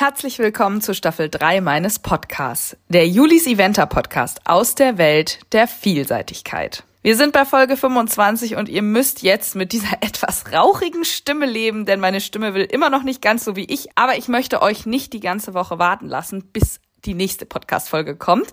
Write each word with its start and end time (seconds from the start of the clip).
Herzlich 0.00 0.38
willkommen 0.38 0.80
zu 0.80 0.94
Staffel 0.94 1.28
3 1.28 1.60
meines 1.60 1.98
Podcasts, 1.98 2.76
der 2.88 3.08
Julis 3.08 3.48
Eventer 3.48 3.86
Podcast 3.86 4.38
aus 4.44 4.76
der 4.76 4.96
Welt 4.96 5.40
der 5.50 5.66
Vielseitigkeit. 5.66 6.84
Wir 7.02 7.16
sind 7.16 7.32
bei 7.32 7.44
Folge 7.44 7.76
25 7.76 8.54
und 8.54 8.68
ihr 8.68 8.82
müsst 8.82 9.24
jetzt 9.24 9.56
mit 9.56 9.72
dieser 9.72 9.94
etwas 10.00 10.52
rauchigen 10.52 11.04
Stimme 11.04 11.46
leben, 11.46 11.84
denn 11.84 11.98
meine 11.98 12.20
Stimme 12.20 12.54
will 12.54 12.62
immer 12.62 12.90
noch 12.90 13.02
nicht 13.02 13.20
ganz 13.20 13.44
so 13.44 13.56
wie 13.56 13.64
ich, 13.64 13.88
aber 13.96 14.16
ich 14.16 14.28
möchte 14.28 14.62
euch 14.62 14.86
nicht 14.86 15.12
die 15.14 15.18
ganze 15.18 15.52
Woche 15.52 15.80
warten 15.80 16.06
lassen, 16.06 16.44
bis 16.52 16.78
die 17.04 17.14
nächste 17.14 17.44
Podcast-Folge 17.44 18.14
kommt. 18.14 18.52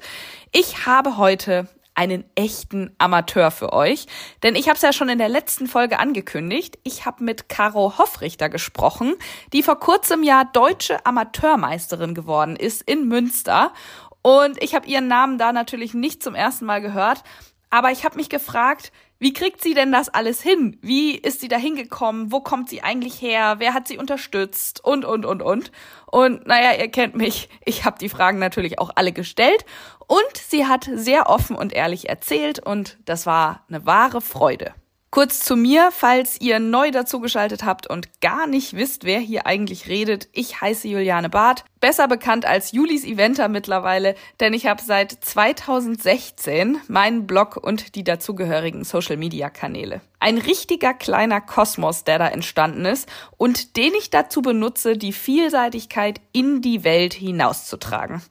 Ich 0.52 0.88
habe 0.88 1.18
heute 1.18 1.68
einen 1.96 2.26
echten 2.36 2.94
Amateur 2.98 3.50
für 3.52 3.74
euch. 3.74 4.06
Denn 4.44 4.56
ich 4.56 4.68
habe 4.68 4.76
es 4.76 4.82
ja 4.82 4.94
schon 4.94 5.10
in 5.10 5.18
der 5.18 5.30
letzten 5.30 5.68
Folge 5.68 6.00
angekündigt. 6.00 6.78
Ich 6.84 7.06
habe 7.06 7.24
mit 7.24 7.50
Caro 7.50 7.98
Hoffrichter 7.98 8.50
gesprochen, 8.50 9.16
die 9.54 9.64
vor 9.64 9.80
kurzem 9.80 10.24
ja 10.24 10.44
deutsche 10.44 11.06
Amateurmeisterin 11.06 12.14
geworden 12.14 12.56
ist 12.56 12.82
in 12.84 13.08
Münster. 13.08 13.74
Und 14.22 14.62
ich 14.62 14.76
habe 14.76 14.88
ihren 14.88 15.08
Namen 15.08 15.38
da 15.38 15.54
natürlich 15.54 15.94
nicht 15.94 16.22
zum 16.22 16.36
ersten 16.36 16.66
Mal 16.66 16.82
gehört. 16.82 17.24
Aber 17.70 17.92
ich 17.92 18.06
habe 18.06 18.16
mich 18.16 18.30
gefragt, 18.30 18.92
wie 19.18 19.34
kriegt 19.34 19.62
sie 19.62 19.74
denn 19.74 19.92
das 19.92 20.10
alles 20.10 20.42
hin? 20.42 20.78
Wie 20.82 21.16
ist 21.16 21.40
sie 21.40 21.48
da 21.48 21.58
hingekommen? 21.58 22.32
Wo 22.32 22.42
kommt 22.42 22.70
sie 22.70 22.82
eigentlich 22.82 23.22
her? 23.22 23.56
Wer 23.60 23.74
hat 23.74 23.88
sie 23.88 23.98
unterstützt? 23.98 24.84
Und, 24.84 25.06
und, 25.06 25.26
und, 25.26 25.42
und. 25.42 25.72
Und 26.06 26.46
naja, 26.46 26.78
ihr 26.78 26.90
kennt 26.90 27.16
mich. 27.16 27.50
Ich 27.64 27.86
habe 27.86 27.98
die 27.98 28.10
Fragen 28.10 28.40
natürlich 28.40 28.78
auch 28.78 28.92
alle 28.96 29.14
gestellt. 29.14 29.66
Und 30.08 30.38
sie 30.38 30.68
hat 30.68 30.90
sehr 30.94 31.30
offen 31.30 31.56
und 31.56 31.74
ehrlich 31.74 32.10
erzählt. 32.10 32.60
Und 32.60 32.98
das 33.06 33.26
war 33.26 33.64
eine 33.70 33.86
wahre 33.86 34.20
Freude. 34.20 34.74
Kurz 35.16 35.40
zu 35.40 35.56
mir, 35.56 35.92
falls 35.94 36.42
ihr 36.42 36.60
neu 36.60 36.92
dazugeschaltet 36.92 37.64
habt 37.64 37.88
und 37.88 38.20
gar 38.20 38.48
nicht 38.48 38.74
wisst, 38.74 39.06
wer 39.06 39.18
hier 39.18 39.48
eigentlich 39.48 39.88
redet. 39.88 40.28
Ich 40.34 40.60
heiße 40.60 40.90
Juliane 40.90 41.30
Barth, 41.30 41.64
besser 41.80 42.10
bekannt 42.10 42.44
als 42.44 42.74
Julis 42.74 43.06
Eventer 43.06 43.48
mittlerweile, 43.48 44.16
denn 44.42 44.54
ich 44.54 44.68
habe 44.68 44.84
seit 44.84 45.14
2016 45.14 46.80
meinen 46.90 47.28
Blog 47.28 47.56
und 47.56 47.96
die 47.96 48.04
dazugehörigen 48.04 48.84
Social-Media-Kanäle. 48.84 50.02
Ein 50.20 50.38
richtiger 50.38 50.94
kleiner 50.94 51.40
Kosmos, 51.40 52.04
der 52.04 52.20
da 52.20 52.28
entstanden 52.28 52.84
ist 52.84 53.08
und 53.38 53.78
den 53.78 53.94
ich 53.94 54.10
dazu 54.10 54.42
benutze, 54.42 54.98
die 54.98 55.14
Vielseitigkeit 55.14 56.20
in 56.34 56.62
die 56.62 56.84
Welt 56.84 57.14
hinauszutragen. 57.14 58.22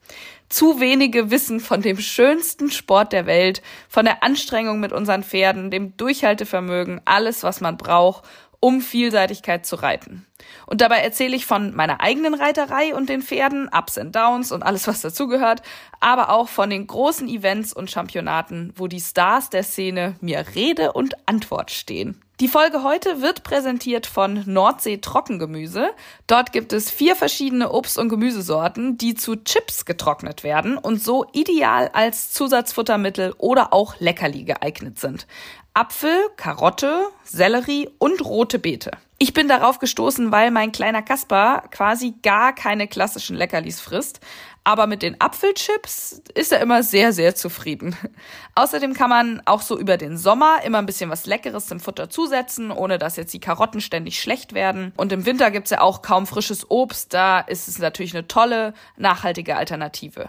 Zu 0.49 0.79
wenige 0.79 1.31
wissen 1.31 1.59
von 1.59 1.83
dem 1.83 1.99
schönsten 1.99 2.71
Sport 2.71 3.13
der 3.13 3.27
Welt, 3.27 3.63
von 3.89 4.05
der 4.05 4.23
Anstrengung 4.23 4.79
mit 4.79 4.93
unseren 4.93 5.25
Pferden, 5.25 5.71
dem 5.71 5.97
Durchhaltevermögen, 5.97 7.01
alles, 7.05 7.43
was 7.43 7.61
man 7.61 7.77
braucht, 7.77 8.25
um 8.61 8.81
Vielseitigkeit 8.81 9.67
zu 9.67 9.77
reiten. 9.77 10.25
Und 10.65 10.81
dabei 10.81 11.01
erzähle 11.01 11.37
ich 11.37 11.45
von 11.45 11.75
meiner 11.75 12.01
eigenen 12.01 12.33
Reiterei 12.33 12.95
und 12.95 13.11
den 13.11 13.21
Pferden, 13.21 13.69
Ups 13.69 13.99
and 13.99 14.17
Downs 14.17 14.53
und 14.53 14.63
alles, 14.63 14.87
was 14.87 15.03
dazugehört, 15.03 15.61
aber 16.01 16.31
auch 16.31 16.49
von 16.49 16.71
den 16.71 16.87
großen 16.87 17.29
Events 17.29 17.75
und 17.75 17.91
Championaten, 17.91 18.73
wo 18.77 18.87
die 18.87 19.01
Stars 19.01 19.51
der 19.51 19.65
Szene 19.65 20.17
mir 20.23 20.47
Rede 20.55 20.93
und 20.93 21.15
Antwort 21.29 21.71
stehen. 21.71 22.24
Die 22.41 22.49
Folge 22.49 22.83
heute 22.83 23.23
wird 23.23 23.45
präsentiert 23.45 24.07
von 24.07 24.43
Nordsee 24.45 24.97
Trockengemüse. 24.97 25.91
Dort 26.27 26.51
gibt 26.51 26.73
es 26.73 26.91
vier 26.91 27.15
verschiedene 27.15 27.71
Obst- 27.71 27.97
und 27.97 28.09
Gemüsesorten, 28.09 28.99
die 28.99 29.15
zu 29.15 29.37
Chips 29.37 29.85
getrocknet 29.85 30.43
werden 30.43 30.77
und 30.77 31.01
so 31.01 31.27
ideal 31.33 31.91
als 31.93 32.33
Zusatzfuttermittel 32.33 33.35
oder 33.39 33.73
auch 33.73 34.01
Leckerli 34.01 34.43
geeignet 34.43 34.99
sind. 34.99 35.29
Apfel, 35.75 36.17
Karotte, 36.37 37.05
Sellerie 37.23 37.89
und 37.99 38.25
rote 38.25 38.59
Beete. 38.59 38.91
Ich 39.19 39.33
bin 39.33 39.47
darauf 39.47 39.79
gestoßen, 39.79 40.33
weil 40.33 40.51
mein 40.51 40.73
kleiner 40.73 41.03
Kasper 41.03 41.63
quasi 41.71 42.15
gar 42.23 42.53
keine 42.53 42.89
klassischen 42.89 43.37
Leckerlis 43.37 43.81
frisst. 43.81 44.19
Aber 44.65 44.87
mit 44.87 45.03
den 45.03 45.21
Apfelchips 45.21 46.23
ist 46.35 46.51
er 46.51 46.61
immer 46.61 46.83
sehr, 46.83 47.13
sehr 47.13 47.35
zufrieden. 47.35 47.95
Außerdem 48.55 48.95
kann 48.95 49.11
man 49.11 49.43
auch 49.45 49.61
so 49.61 49.79
über 49.79 49.99
den 49.99 50.17
Sommer 50.17 50.63
immer 50.65 50.79
ein 50.79 50.87
bisschen 50.87 51.11
was 51.11 51.27
Leckeres 51.27 51.67
zum 51.67 51.81
Futter 51.81 52.09
zusetzen, 52.09 52.71
ohne 52.71 52.99
dass 52.99 53.17
jetzt 53.17 53.35
die 53.35 53.41
Karotten 53.41 53.83
ständig 53.83 54.19
schlecht 54.19 54.55
werden. 54.55 54.93
Und 54.97 55.13
im 55.13 55.27
Winter 55.27 55.51
gibt's 55.51 55.71
ja 55.71 55.83
auch 55.83 56.01
kaum 56.01 56.27
frisches 56.27 56.71
Obst. 56.71 57.13
Da 57.13 57.41
ist 57.41 57.69
es 57.69 57.79
natürlich 57.79 58.15
eine 58.15 58.27
tolle, 58.27 58.73
nachhaltige 58.97 59.57
Alternative. 59.57 60.29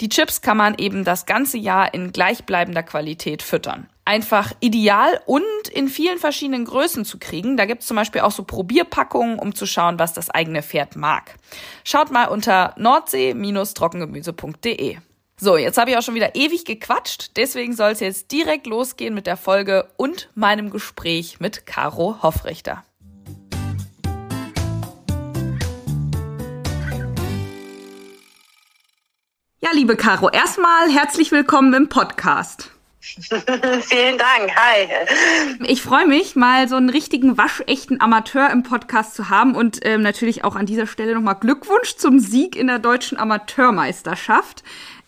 Die 0.00 0.08
Chips 0.08 0.40
kann 0.40 0.56
man 0.56 0.76
eben 0.78 1.04
das 1.04 1.26
ganze 1.26 1.58
Jahr 1.58 1.92
in 1.92 2.12
gleichbleibender 2.12 2.82
Qualität 2.82 3.42
füttern 3.42 3.88
einfach 4.04 4.52
ideal 4.60 5.20
und 5.26 5.42
in 5.72 5.88
vielen 5.88 6.18
verschiedenen 6.18 6.64
Größen 6.64 7.04
zu 7.04 7.18
kriegen. 7.18 7.56
Da 7.56 7.64
gibt 7.64 7.82
es 7.82 7.88
zum 7.88 7.96
Beispiel 7.96 8.20
auch 8.20 8.30
so 8.32 8.44
Probierpackungen, 8.44 9.38
um 9.38 9.54
zu 9.54 9.66
schauen, 9.66 9.98
was 9.98 10.12
das 10.12 10.30
eigene 10.30 10.62
Pferd 10.62 10.96
mag. 10.96 11.36
Schaut 11.84 12.10
mal 12.10 12.26
unter 12.26 12.74
nordsee-trockengemüse.de. 12.76 14.98
So, 15.36 15.56
jetzt 15.56 15.78
habe 15.78 15.90
ich 15.90 15.96
auch 15.96 16.02
schon 16.02 16.14
wieder 16.14 16.36
ewig 16.36 16.64
gequatscht, 16.64 17.32
deswegen 17.36 17.74
soll 17.74 17.90
es 17.90 17.98
jetzt 18.00 18.30
direkt 18.30 18.68
losgehen 18.68 19.14
mit 19.14 19.26
der 19.26 19.36
Folge 19.36 19.88
und 19.96 20.30
meinem 20.34 20.70
Gespräch 20.70 21.40
mit 21.40 21.66
Caro 21.66 22.22
Hoffrichter. 22.22 22.84
Ja, 29.60 29.70
liebe 29.72 29.96
Caro, 29.96 30.30
erstmal 30.30 30.88
herzlich 30.90 31.32
willkommen 31.32 31.74
im 31.74 31.88
Podcast. 31.88 32.73
Vielen 33.82 34.18
Dank. 34.18 34.56
Hi. 34.56 34.88
Ich 35.66 35.82
freue 35.82 36.06
mich, 36.06 36.36
mal 36.36 36.68
so 36.68 36.76
einen 36.76 36.88
richtigen 36.88 37.36
waschechten 37.36 38.00
Amateur 38.00 38.50
im 38.50 38.62
Podcast 38.62 39.14
zu 39.14 39.28
haben 39.28 39.54
und 39.54 39.80
ähm, 39.82 40.00
natürlich 40.00 40.42
auch 40.42 40.56
an 40.56 40.66
dieser 40.66 40.86
Stelle 40.86 41.14
nochmal 41.14 41.36
Glückwunsch 41.38 41.96
zum 41.96 42.18
Sieg 42.18 42.56
in 42.56 42.66
der 42.66 42.78
deutschen 42.78 43.18
Amateurmeisterschaft. 43.18 44.62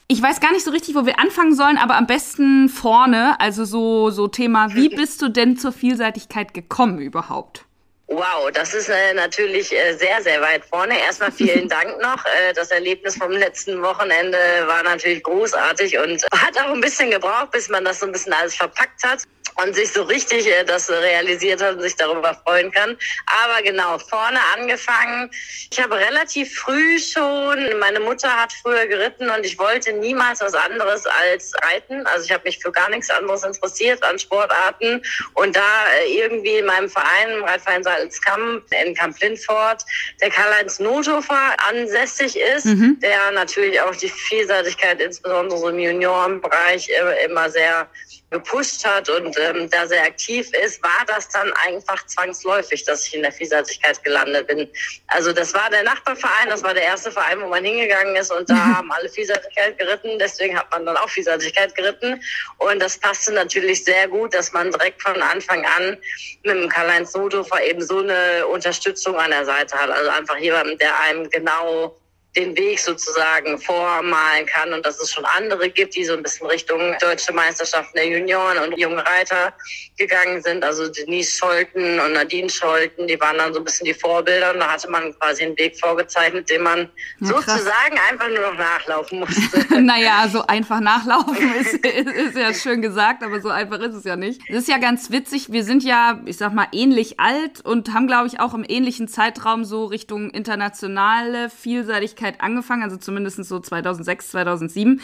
Ich 0.08 0.22
weiß 0.22 0.40
gar 0.40 0.52
nicht 0.52 0.64
so 0.64 0.70
richtig, 0.70 0.94
wo 0.94 1.04
wir 1.06 1.18
anfangen 1.18 1.54
sollen, 1.54 1.78
aber 1.78 1.96
am 1.96 2.06
besten 2.06 2.68
vorne, 2.68 3.40
also 3.40 3.64
so, 3.64 4.10
so 4.10 4.28
Thema, 4.28 4.74
wie 4.74 4.88
bist 4.94 5.22
du 5.22 5.28
denn 5.28 5.56
zur 5.56 5.72
Vielseitigkeit 5.72 6.54
gekommen 6.54 6.98
überhaupt? 6.98 7.66
Wow, 8.09 8.50
das 8.53 8.72
ist 8.72 8.89
äh, 8.89 9.15
natürlich 9.15 9.72
äh, 9.72 9.94
sehr, 9.94 10.22
sehr 10.22 10.41
weit 10.41 10.65
vorne. 10.65 10.97
Erstmal 10.99 11.33
vielen 11.33 11.69
Dank 11.77 12.00
noch. 12.00 12.25
Äh, 12.25 12.53
das 12.55 12.71
Erlebnis 12.71 13.17
vom 13.17 13.33
letzten 13.33 13.83
Wochenende 13.83 14.39
war 14.67 14.84
natürlich 14.84 15.25
großartig 15.25 15.99
und 15.99 16.22
hat 16.33 16.56
auch 16.61 16.72
ein 16.72 16.81
bisschen 16.81 17.11
gebraucht, 17.11 17.50
bis 17.50 17.69
man 17.69 17.84
das 17.84 17.99
so 18.00 18.06
ein 18.06 18.12
bisschen 18.12 18.33
alles 18.33 18.55
verpackt 18.55 19.03
hat 19.03 19.27
und 19.62 19.75
sich 19.75 19.93
so 19.93 20.03
richtig 20.03 20.47
äh, 20.47 20.65
das 20.65 20.91
realisiert 20.91 21.62
hat 21.62 21.77
und 21.77 21.83
sich 21.83 21.97
darüber 21.97 22.34
freuen 22.44 22.71
kann. 22.71 22.97
Aber 23.44 23.62
genau, 23.62 23.99
vorne 23.99 24.39
angefangen. 24.56 25.31
Ich 25.71 25.81
habe 25.81 25.97
relativ 25.97 26.55
früh 26.55 26.99
schon, 26.99 27.78
meine 27.78 28.00
Mutter 28.00 28.28
hat 28.28 28.53
früher 28.53 28.87
geritten 28.87 29.31
und 29.31 29.44
ich 29.44 29.59
wollte 29.59 29.93
niemals 29.93 30.41
was 30.41 30.55
anderes 30.55 31.05
als 31.06 31.53
reiten. 31.62 32.06
Also 32.06 32.27
ich 32.27 32.33
habe 32.33 32.44
mich 32.44 32.59
für 32.59 32.72
gar 32.72 32.91
nichts 32.91 33.11
anderes 33.11 33.44
interessiert 33.44 34.03
an 34.03 34.19
Sportarten. 34.19 35.03
Und 35.34 35.56
da 35.56 35.61
äh, 36.00 36.19
irgendwie 36.19 36.59
in 36.59 36.67
meinem 36.67 36.88
Verein, 36.88 37.31
im 37.38 37.44
Reitverein 37.44 37.83
Salzkamp 37.83 38.65
in 38.84 38.94
Kamp 38.94 39.19
Lindfort, 39.21 39.84
der 40.21 40.31
Karl-Heinz 40.31 40.78
Nothofer 40.78 41.56
ansässig 41.69 42.37
ist, 42.37 42.67
mhm. 42.67 42.99
der 43.00 43.31
natürlich 43.33 43.81
auch 43.81 43.94
die 43.97 44.09
Vielseitigkeit, 44.09 45.00
insbesondere 45.00 45.71
im 45.71 45.78
Juniorenbereich, 45.78 46.88
äh, 46.88 47.25
immer 47.25 47.50
sehr 47.50 47.88
gepusht 48.31 48.84
hat 48.84 49.09
und 49.09 49.37
ähm, 49.38 49.70
da 49.70 49.87
sehr 49.87 50.03
aktiv 50.03 50.50
ist, 50.64 50.82
war 50.82 51.04
das 51.06 51.28
dann 51.28 51.53
einfach 51.66 52.04
zwangsläufig, 52.06 52.84
dass 52.84 53.06
ich 53.06 53.14
in 53.14 53.22
der 53.22 53.31
Vielseitigkeit 53.31 54.03
gelandet 54.03 54.48
bin. 54.48 54.69
Also 55.06 55.32
das 55.32 55.54
war 55.54 55.70
der 55.70 55.84
Nachbarverein, 55.84 56.48
das 56.48 56.64
war 56.64 56.75
der 56.75 56.82
erste 56.82 57.12
Verein, 57.12 57.40
wo 57.40 57.46
man 57.46 57.64
hingegangen 57.64 58.17
ist 58.17 58.32
und 58.32 58.50
da 58.50 58.55
mhm. 58.55 58.76
haben 58.76 58.93
alle 58.93 59.08
Vielseitigkeit 59.08 59.78
geritten. 59.78 60.19
Deswegen 60.19 60.58
hat 60.58 60.70
man 60.73 60.84
dann 60.84 60.96
auch 60.96 61.08
Vielseitigkeit 61.08 61.75
geritten 61.76 62.20
und 62.58 62.81
das 62.81 62.99
passte 62.99 63.32
natürlich 63.32 63.84
sehr 63.84 64.08
gut, 64.08 64.34
dass 64.34 64.52
man 64.52 64.73
direkt 64.73 65.02
von 65.02 65.23
Anfang 65.23 65.64
an 65.64 65.96
mit 66.43 66.56
dem 66.56 66.69
Karl-Heinz 66.69 67.14
Nothofer 67.14 67.62
eben 67.62 67.81
so 67.81 68.00
eine 68.00 68.46
Unterstützung 68.49 69.17
an 69.17 69.31
der 69.31 69.44
Seite 69.44 69.76
hat. 69.76 69.90
Also 69.90 70.11
einfach 70.11 70.38
jemanden, 70.38 70.76
der 70.78 70.99
einem 71.00 71.31
genau 71.31 71.96
den 72.37 72.56
Weg 72.56 72.79
sozusagen 72.79 73.59
vormalen 73.59 74.47
kann 74.47 74.73
und 74.73 74.85
dass 74.85 75.00
es 75.00 75.12
schon 75.12 75.25
andere 75.25 75.71
gibt, 75.71 75.97
die 75.97 76.05
so 76.05 76.12
ein 76.12 76.23
bisschen 76.23 76.47
Richtung 76.47 76.94
deutsche 77.00 77.33
Meisterschaften 77.33 77.97
der 77.97 78.09
Junioren 78.09 78.59
und 78.59 78.79
junge 78.79 79.05
Reiter 79.05 79.53
gegangen 79.97 80.43
sind. 80.43 80.62
Also 80.62 80.88
Denise 80.88 81.37
Scholten 81.37 81.99
und 81.99 82.12
Nadine 82.12 82.50
Scholten, 82.50 83.06
die 83.06 83.19
waren 83.21 83.38
dann 83.38 83.53
so 83.53 83.61
ein 83.61 83.65
bisschen 83.65 83.87
die 83.87 83.94
Vorbilder 83.94 84.53
und 84.53 84.61
da 84.61 84.73
hatte 84.73 84.91
man 84.91 85.19
quasi 85.19 85.44
einen 85.44 85.59
Weg 85.59 85.79
vorgezeichnet, 85.79 86.50
den 86.50 86.62
man 86.62 86.88
ja, 87.21 87.29
sozusagen 87.29 87.99
einfach 88.11 88.29
nur 88.29 88.50
noch 88.50 88.59
nachlaufen 88.59 89.21
musste. 89.21 89.81
naja, 89.81 90.29
so 90.31 90.47
einfach 90.47 90.81
nachlaufen 90.81 91.55
ist, 91.55 91.75
ist, 91.75 92.06
ist 92.09 92.37
ja 92.37 92.53
schön 92.53 92.83
gesagt, 92.83 93.23
aber 93.23 93.41
so 93.41 93.49
einfach 93.49 93.81
ist 93.81 93.94
es 93.94 94.05
ja 94.05 94.17
nicht. 94.17 94.43
Es 94.49 94.56
ist 94.56 94.69
ja 94.69 94.79
ganz 94.79 95.11
witzig, 95.11 95.53
wir 95.53 95.65
sind 95.65 95.83
ja, 95.83 96.21
ich 96.27 96.37
sag 96.37 96.53
mal, 96.53 96.69
ähnlich 96.73 97.19
alt 97.19 97.65
und 97.65 97.94
haben, 97.94 98.06
glaube 98.06 98.27
ich, 98.27 98.41
auch 98.41 98.53
im 98.53 98.65
ähnlichen 98.67 99.09
Zeitraum 99.09 99.65
so 99.65 99.87
Richtung 99.87 100.31
internationale 100.31 101.49
Vielseitigkeit 101.49 102.25
Vielseitigkeit 102.26 102.40
angefangen, 102.40 102.82
also 102.82 102.96
zumindest 102.96 103.44
so 103.44 103.61
2006, 103.61 104.31
2007. 104.31 105.00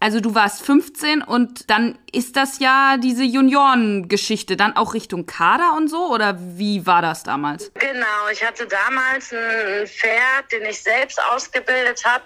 Also 0.00 0.18
du 0.20 0.34
warst 0.34 0.62
15 0.66 1.22
und 1.22 1.70
dann 1.70 1.96
ist 2.12 2.34
das 2.36 2.58
ja 2.58 2.96
diese 2.96 3.22
Juniorengeschichte 3.22 4.56
dann 4.56 4.74
auch 4.76 4.94
Richtung 4.94 5.26
Kader 5.26 5.74
und 5.76 5.86
so 5.86 6.12
oder 6.12 6.36
wie 6.40 6.86
war 6.86 7.02
das 7.02 7.22
damals? 7.22 7.70
Genau, 7.74 8.28
ich 8.32 8.44
hatte 8.44 8.66
damals 8.66 9.32
ein 9.32 9.86
Pferd, 9.86 10.50
den 10.50 10.64
ich 10.64 10.82
selbst 10.82 11.22
ausgebildet 11.32 12.04
habe, 12.04 12.24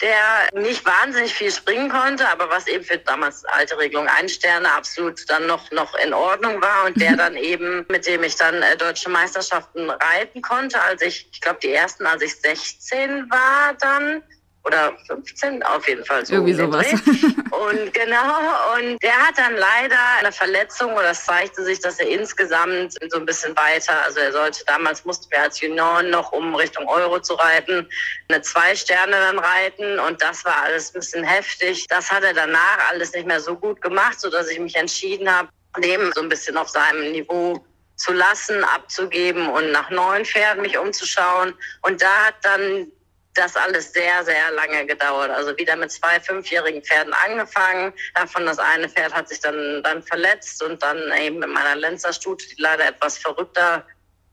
der 0.00 0.48
nicht 0.52 0.84
wahnsinnig 0.84 1.34
viel 1.34 1.50
springen 1.50 1.88
konnte, 1.90 2.28
aber 2.28 2.48
was 2.50 2.66
eben 2.66 2.84
für 2.84 2.98
damals 2.98 3.44
alte 3.46 3.78
Regelung 3.78 4.06
ein 4.06 4.28
Sterne 4.28 4.72
absolut 4.72 5.28
dann 5.28 5.46
noch 5.46 5.70
noch 5.72 5.94
in 5.96 6.14
Ordnung 6.14 6.60
war 6.62 6.86
und 6.86 7.00
der 7.00 7.16
dann 7.16 7.36
eben 7.36 7.84
mit 7.88 8.06
dem 8.06 8.22
ich 8.22 8.36
dann 8.36 8.62
äh, 8.62 8.76
deutsche 8.76 9.10
Meisterschaften 9.10 9.90
reiten 9.90 10.42
konnte, 10.42 10.80
als 10.80 11.02
ich 11.02 11.28
ich 11.32 11.40
glaube 11.40 11.58
die 11.62 11.72
ersten 11.72 12.06
als 12.06 12.22
ich 12.22 12.36
16 12.36 13.30
war 13.30 13.74
dann 13.80 14.22
oder 14.64 14.96
15 15.06 15.62
auf 15.62 15.86
jeden 15.88 16.04
Fall 16.04 16.26
so. 16.26 16.34
Irgendwie 16.34 16.54
sowas. 16.54 16.86
Und 16.92 17.92
genau, 17.92 18.76
und 18.76 19.02
der 19.02 19.16
hat 19.16 19.36
dann 19.36 19.56
leider 19.56 19.98
eine 20.20 20.30
Verletzung 20.30 20.92
oder 20.92 21.10
es 21.10 21.24
zeigte 21.24 21.64
sich, 21.64 21.80
dass 21.80 21.98
er 21.98 22.08
insgesamt 22.08 22.94
so 23.10 23.18
ein 23.18 23.26
bisschen 23.26 23.56
weiter, 23.56 24.04
also 24.04 24.20
er 24.20 24.32
sollte 24.32 24.64
damals 24.66 25.04
mussten 25.04 25.30
wir 25.30 25.42
als 25.42 25.60
Junior 25.60 26.02
noch, 26.04 26.30
um 26.30 26.54
Richtung 26.54 26.86
Euro 26.86 27.20
zu 27.20 27.34
reiten, 27.34 27.88
eine 28.28 28.42
zwei 28.42 28.76
Sterne 28.76 29.12
dann 29.12 29.38
reiten 29.38 29.98
und 29.98 30.22
das 30.22 30.44
war 30.44 30.62
alles 30.62 30.94
ein 30.94 31.00
bisschen 31.00 31.24
heftig. 31.24 31.86
Das 31.88 32.10
hat 32.12 32.22
er 32.22 32.34
danach 32.34 32.78
alles 32.90 33.12
nicht 33.12 33.26
mehr 33.26 33.40
so 33.40 33.56
gut 33.56 33.80
gemacht, 33.80 34.20
so 34.20 34.30
dass 34.30 34.48
ich 34.48 34.60
mich 34.60 34.76
entschieden 34.76 35.28
habe, 35.28 35.48
dem 35.82 36.12
so 36.14 36.20
ein 36.20 36.28
bisschen 36.28 36.56
auf 36.56 36.68
seinem 36.68 37.10
Niveau 37.10 37.64
zu 37.96 38.12
lassen, 38.12 38.62
abzugeben 38.64 39.48
und 39.48 39.72
nach 39.72 39.90
neuen 39.90 40.24
Pferden 40.24 40.62
mich 40.62 40.78
umzuschauen. 40.78 41.54
Und 41.82 42.00
da 42.00 42.26
hat 42.26 42.36
dann 42.42 42.86
das 43.34 43.56
alles 43.56 43.92
sehr, 43.92 44.24
sehr 44.24 44.50
lange 44.52 44.86
gedauert. 44.86 45.30
Also 45.30 45.56
wieder 45.56 45.76
mit 45.76 45.92
zwei 45.92 46.18
fünfjährigen 46.20 46.82
Pferden 46.82 47.12
angefangen. 47.12 47.92
Davon 48.14 48.46
das 48.46 48.58
eine 48.58 48.88
Pferd 48.88 49.14
hat 49.14 49.28
sich 49.28 49.40
dann, 49.40 49.82
dann 49.82 50.02
verletzt 50.02 50.62
und 50.62 50.82
dann 50.82 51.12
eben 51.20 51.38
mit 51.38 51.48
meiner 51.48 51.76
Lenzerstute, 51.76 52.46
die 52.48 52.60
leider 52.60 52.88
etwas 52.88 53.18
verrückter 53.18 53.84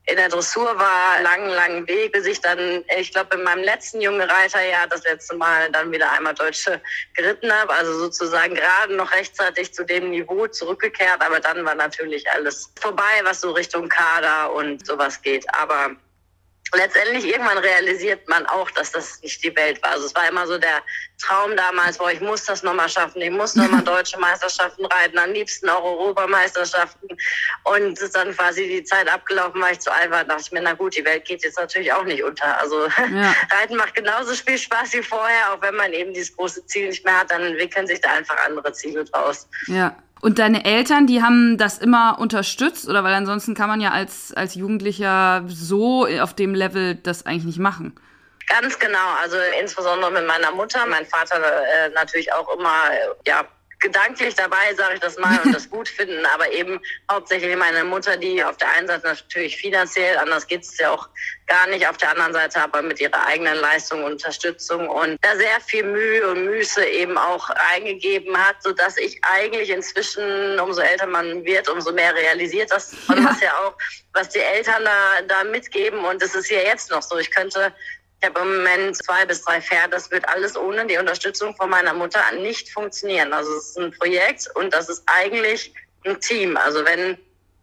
in 0.08 0.18
der 0.18 0.30
Dressur 0.30 0.78
war, 0.78 1.22
langen, 1.22 1.50
langen 1.50 1.88
Weg, 1.88 2.12
bis 2.12 2.28
ich 2.28 2.40
dann, 2.40 2.84
ich 2.96 3.12
glaube, 3.12 3.38
in 3.38 3.44
meinem 3.44 3.64
letzten 3.64 4.02
junge 4.02 4.30
Reiterjahr 4.30 4.88
das 4.88 5.04
letzte 5.04 5.36
Mal 5.36 5.72
dann 5.72 5.92
wieder 5.92 6.12
einmal 6.12 6.36
Deutsche 6.36 6.80
geritten 7.16 7.52
habe. 7.52 7.74
Also 7.74 7.98
sozusagen 7.98 8.54
gerade 8.54 8.96
noch 8.96 9.12
rechtzeitig 9.12 9.74
zu 9.74 9.84
dem 9.84 10.12
Niveau 10.12 10.46
zurückgekehrt. 10.46 11.22
Aber 11.22 11.40
dann 11.40 11.66
war 11.66 11.74
natürlich 11.74 12.30
alles 12.30 12.72
vorbei, 12.80 13.22
was 13.24 13.42
so 13.42 13.52
Richtung 13.52 13.90
Kader 13.90 14.54
und 14.54 14.86
sowas 14.86 15.22
geht. 15.22 15.46
Aber 15.56 15.96
letztendlich 16.76 17.26
irgendwann 17.26 17.58
realisiert 17.58 18.28
man 18.28 18.46
auch, 18.48 18.70
dass 18.72 18.92
das 18.92 19.22
nicht 19.22 19.44
die 19.44 19.56
Welt 19.56 19.82
war. 19.84 19.92
Also 19.92 20.06
es 20.06 20.16
war 20.16 20.28
immer 20.28 20.48
so 20.48 20.58
der 20.58 20.82
Traum 21.22 21.56
damals, 21.56 22.00
wo 22.00 22.08
ich 22.08 22.22
muss 22.22 22.44
das 22.46 22.64
nochmal 22.64 22.90
schaffen, 22.90 23.22
ich 23.22 23.32
muss 23.32 23.56
nochmal 23.56 23.82
deutsche 23.86 24.20
Meisterschaften 24.20 24.86
reiten, 24.86 25.18
am 25.18 25.32
liebsten 25.32 25.70
auch 25.70 25.84
Europameisterschaften. 25.84 27.08
Und 27.64 27.94
es 27.94 28.02
ist 28.02 28.16
dann 28.16 28.36
quasi 28.36 28.68
die 28.68 28.84
Zeit 28.84 29.12
abgelaufen, 29.12 29.62
weil 29.62 29.74
ich 29.74 29.80
zu 29.80 29.92
alt 29.92 30.12
war, 30.12 30.24
dachte 30.24 30.44
ich 30.46 30.52
mir, 30.52 30.62
na 30.62 30.74
gut, 30.74 30.96
die 30.96 31.06
Welt 31.06 31.26
geht 31.26 31.44
jetzt 31.44 31.60
natürlich 31.60 31.92
auch 31.92 32.04
nicht 32.04 32.24
unter. 32.24 32.60
Also 32.60 32.88
ja. 33.14 33.36
Reiten 33.52 33.76
macht 33.76 33.96
genauso 33.96 34.34
viel 34.34 34.58
Spaß 34.58 34.94
wie 34.94 35.04
vorher, 35.04 35.54
auch 35.54 35.62
wenn 35.62 35.76
man 35.76 35.94
eben 35.94 36.14
dieses 36.14 36.36
große 36.36 36.66
Ziel 36.68 36.90
nicht 36.90 37.06
mehr 37.06 37.20
hat, 37.20 37.32
dann 37.32 37.42
entwickeln 37.42 37.88
sich 37.88 38.02
da 38.02 38.14
einfach 38.14 38.38
andere 38.46 38.74
Ziele 38.74 39.06
draus. 39.06 39.48
Ja. 39.68 39.96
Und 40.22 40.40
deine 40.40 40.66
Eltern, 40.66 41.08
die 41.08 41.22
haben 41.22 41.58
das 41.58 41.78
immer 41.78 42.18
unterstützt, 42.20 42.88
oder 42.88 43.04
weil 43.04 43.14
ansonsten 43.14 43.54
kann 43.54 43.70
man 43.70 43.82
ja 43.82 43.92
als, 43.92 44.34
als 44.34 44.56
Jugendlicher 44.56 45.44
so 45.48 46.08
auf 46.22 46.34
dem 46.34 46.56
Level 46.56 46.96
das 46.96 47.26
eigentlich 47.26 47.46
nicht 47.46 47.60
machen. 47.60 47.96
Ganz 48.48 48.78
genau, 48.78 49.14
also 49.22 49.38
insbesondere 49.60 50.12
mit 50.12 50.28
meiner 50.28 50.52
Mutter, 50.52 50.86
mein 50.88 51.06
Vater 51.06 51.38
äh, 51.38 51.90
natürlich 51.90 52.32
auch 52.32 52.56
immer 52.56 52.90
ja 53.26 53.44
gedanklich 53.80 54.36
dabei, 54.36 54.74
sage 54.76 54.96
ich 54.96 55.00
das 55.00 55.18
mal, 55.18 55.40
und 55.44 55.54
das 55.54 55.70
gut 55.70 55.88
finden, 55.88 56.26
aber 56.34 56.52
eben 56.52 56.80
hauptsächlich 57.12 57.56
meine 57.56 57.84
Mutter, 57.84 58.18
die 58.18 58.44
auf 58.44 58.58
der 58.58 58.70
einen 58.72 58.88
Seite 58.88 59.08
natürlich 59.08 59.58
finanziell, 59.58 60.18
anders 60.18 60.48
geht 60.48 60.64
es 60.64 60.78
ja 60.78 60.92
auch 60.92 61.10
gar 61.48 61.68
nicht, 61.68 61.88
auf 61.88 61.98
der 61.98 62.12
anderen 62.12 62.34
Seite 62.34 62.62
aber 62.62 62.82
mit 62.82 63.00
ihrer 63.00 63.26
eigenen 63.28 63.58
Leistung 63.58 64.04
und 64.04 64.14
Unterstützung 64.14 64.90
und 64.90 65.18
da 65.22 65.36
sehr 65.36 65.62
viel 65.62 65.84
Mühe 65.84 66.28
und 66.28 66.46
Müße 66.46 66.84
eben 66.86 67.18
auch 67.18 67.50
eingegeben 67.74 68.36
hat, 68.38 68.62
so 68.64 68.72
dass 68.72 68.98
ich 68.98 69.20
eigentlich 69.24 69.70
inzwischen, 69.70 70.60
umso 70.60 70.82
älter 70.82 71.06
man 71.06 71.44
wird, 71.46 71.70
umso 71.70 71.92
mehr 71.92 72.16
realisiert 72.16 72.72
das 72.72 72.94
und 73.08 73.20
ja. 73.20 73.30
was 73.30 73.42
ja 73.42 73.54
auch, 73.60 73.78
was 74.14 74.30
die 74.30 74.40
Eltern 74.40 74.86
da, 74.86 75.22
da 75.28 75.44
mitgeben 75.44 76.00
und 76.06 76.22
es 76.24 76.34
ist 76.34 76.50
ja 76.50 76.60
jetzt 76.60 76.90
noch 76.90 77.02
so, 77.02 77.18
ich 77.18 77.30
könnte 77.30 77.74
ich 78.22 78.28
habe 78.28 78.40
im 78.42 78.58
Moment 78.58 78.98
zwei 78.98 79.26
bis 79.26 79.44
drei 79.44 79.62
Pferde. 79.62 79.92
Das 79.92 80.10
wird 80.12 80.28
alles 80.28 80.58
ohne 80.58 80.86
die 80.88 80.98
Unterstützung 80.98 81.56
von 81.56 81.70
meiner 81.70 81.94
Mutter 81.94 82.20
nicht 82.40 82.70
funktionieren. 82.70 83.34
Also 83.34 83.52
es 83.56 83.70
ist 83.70 83.78
ein 83.78 83.92
Projekt 83.92 84.50
und 84.56 84.74
das 84.74 84.90
ist 84.90 85.04
eigentlich 85.06 85.74
ein 86.06 86.20
Team. 86.22 86.58
Also 86.58 86.84
wenn, 86.86 87.18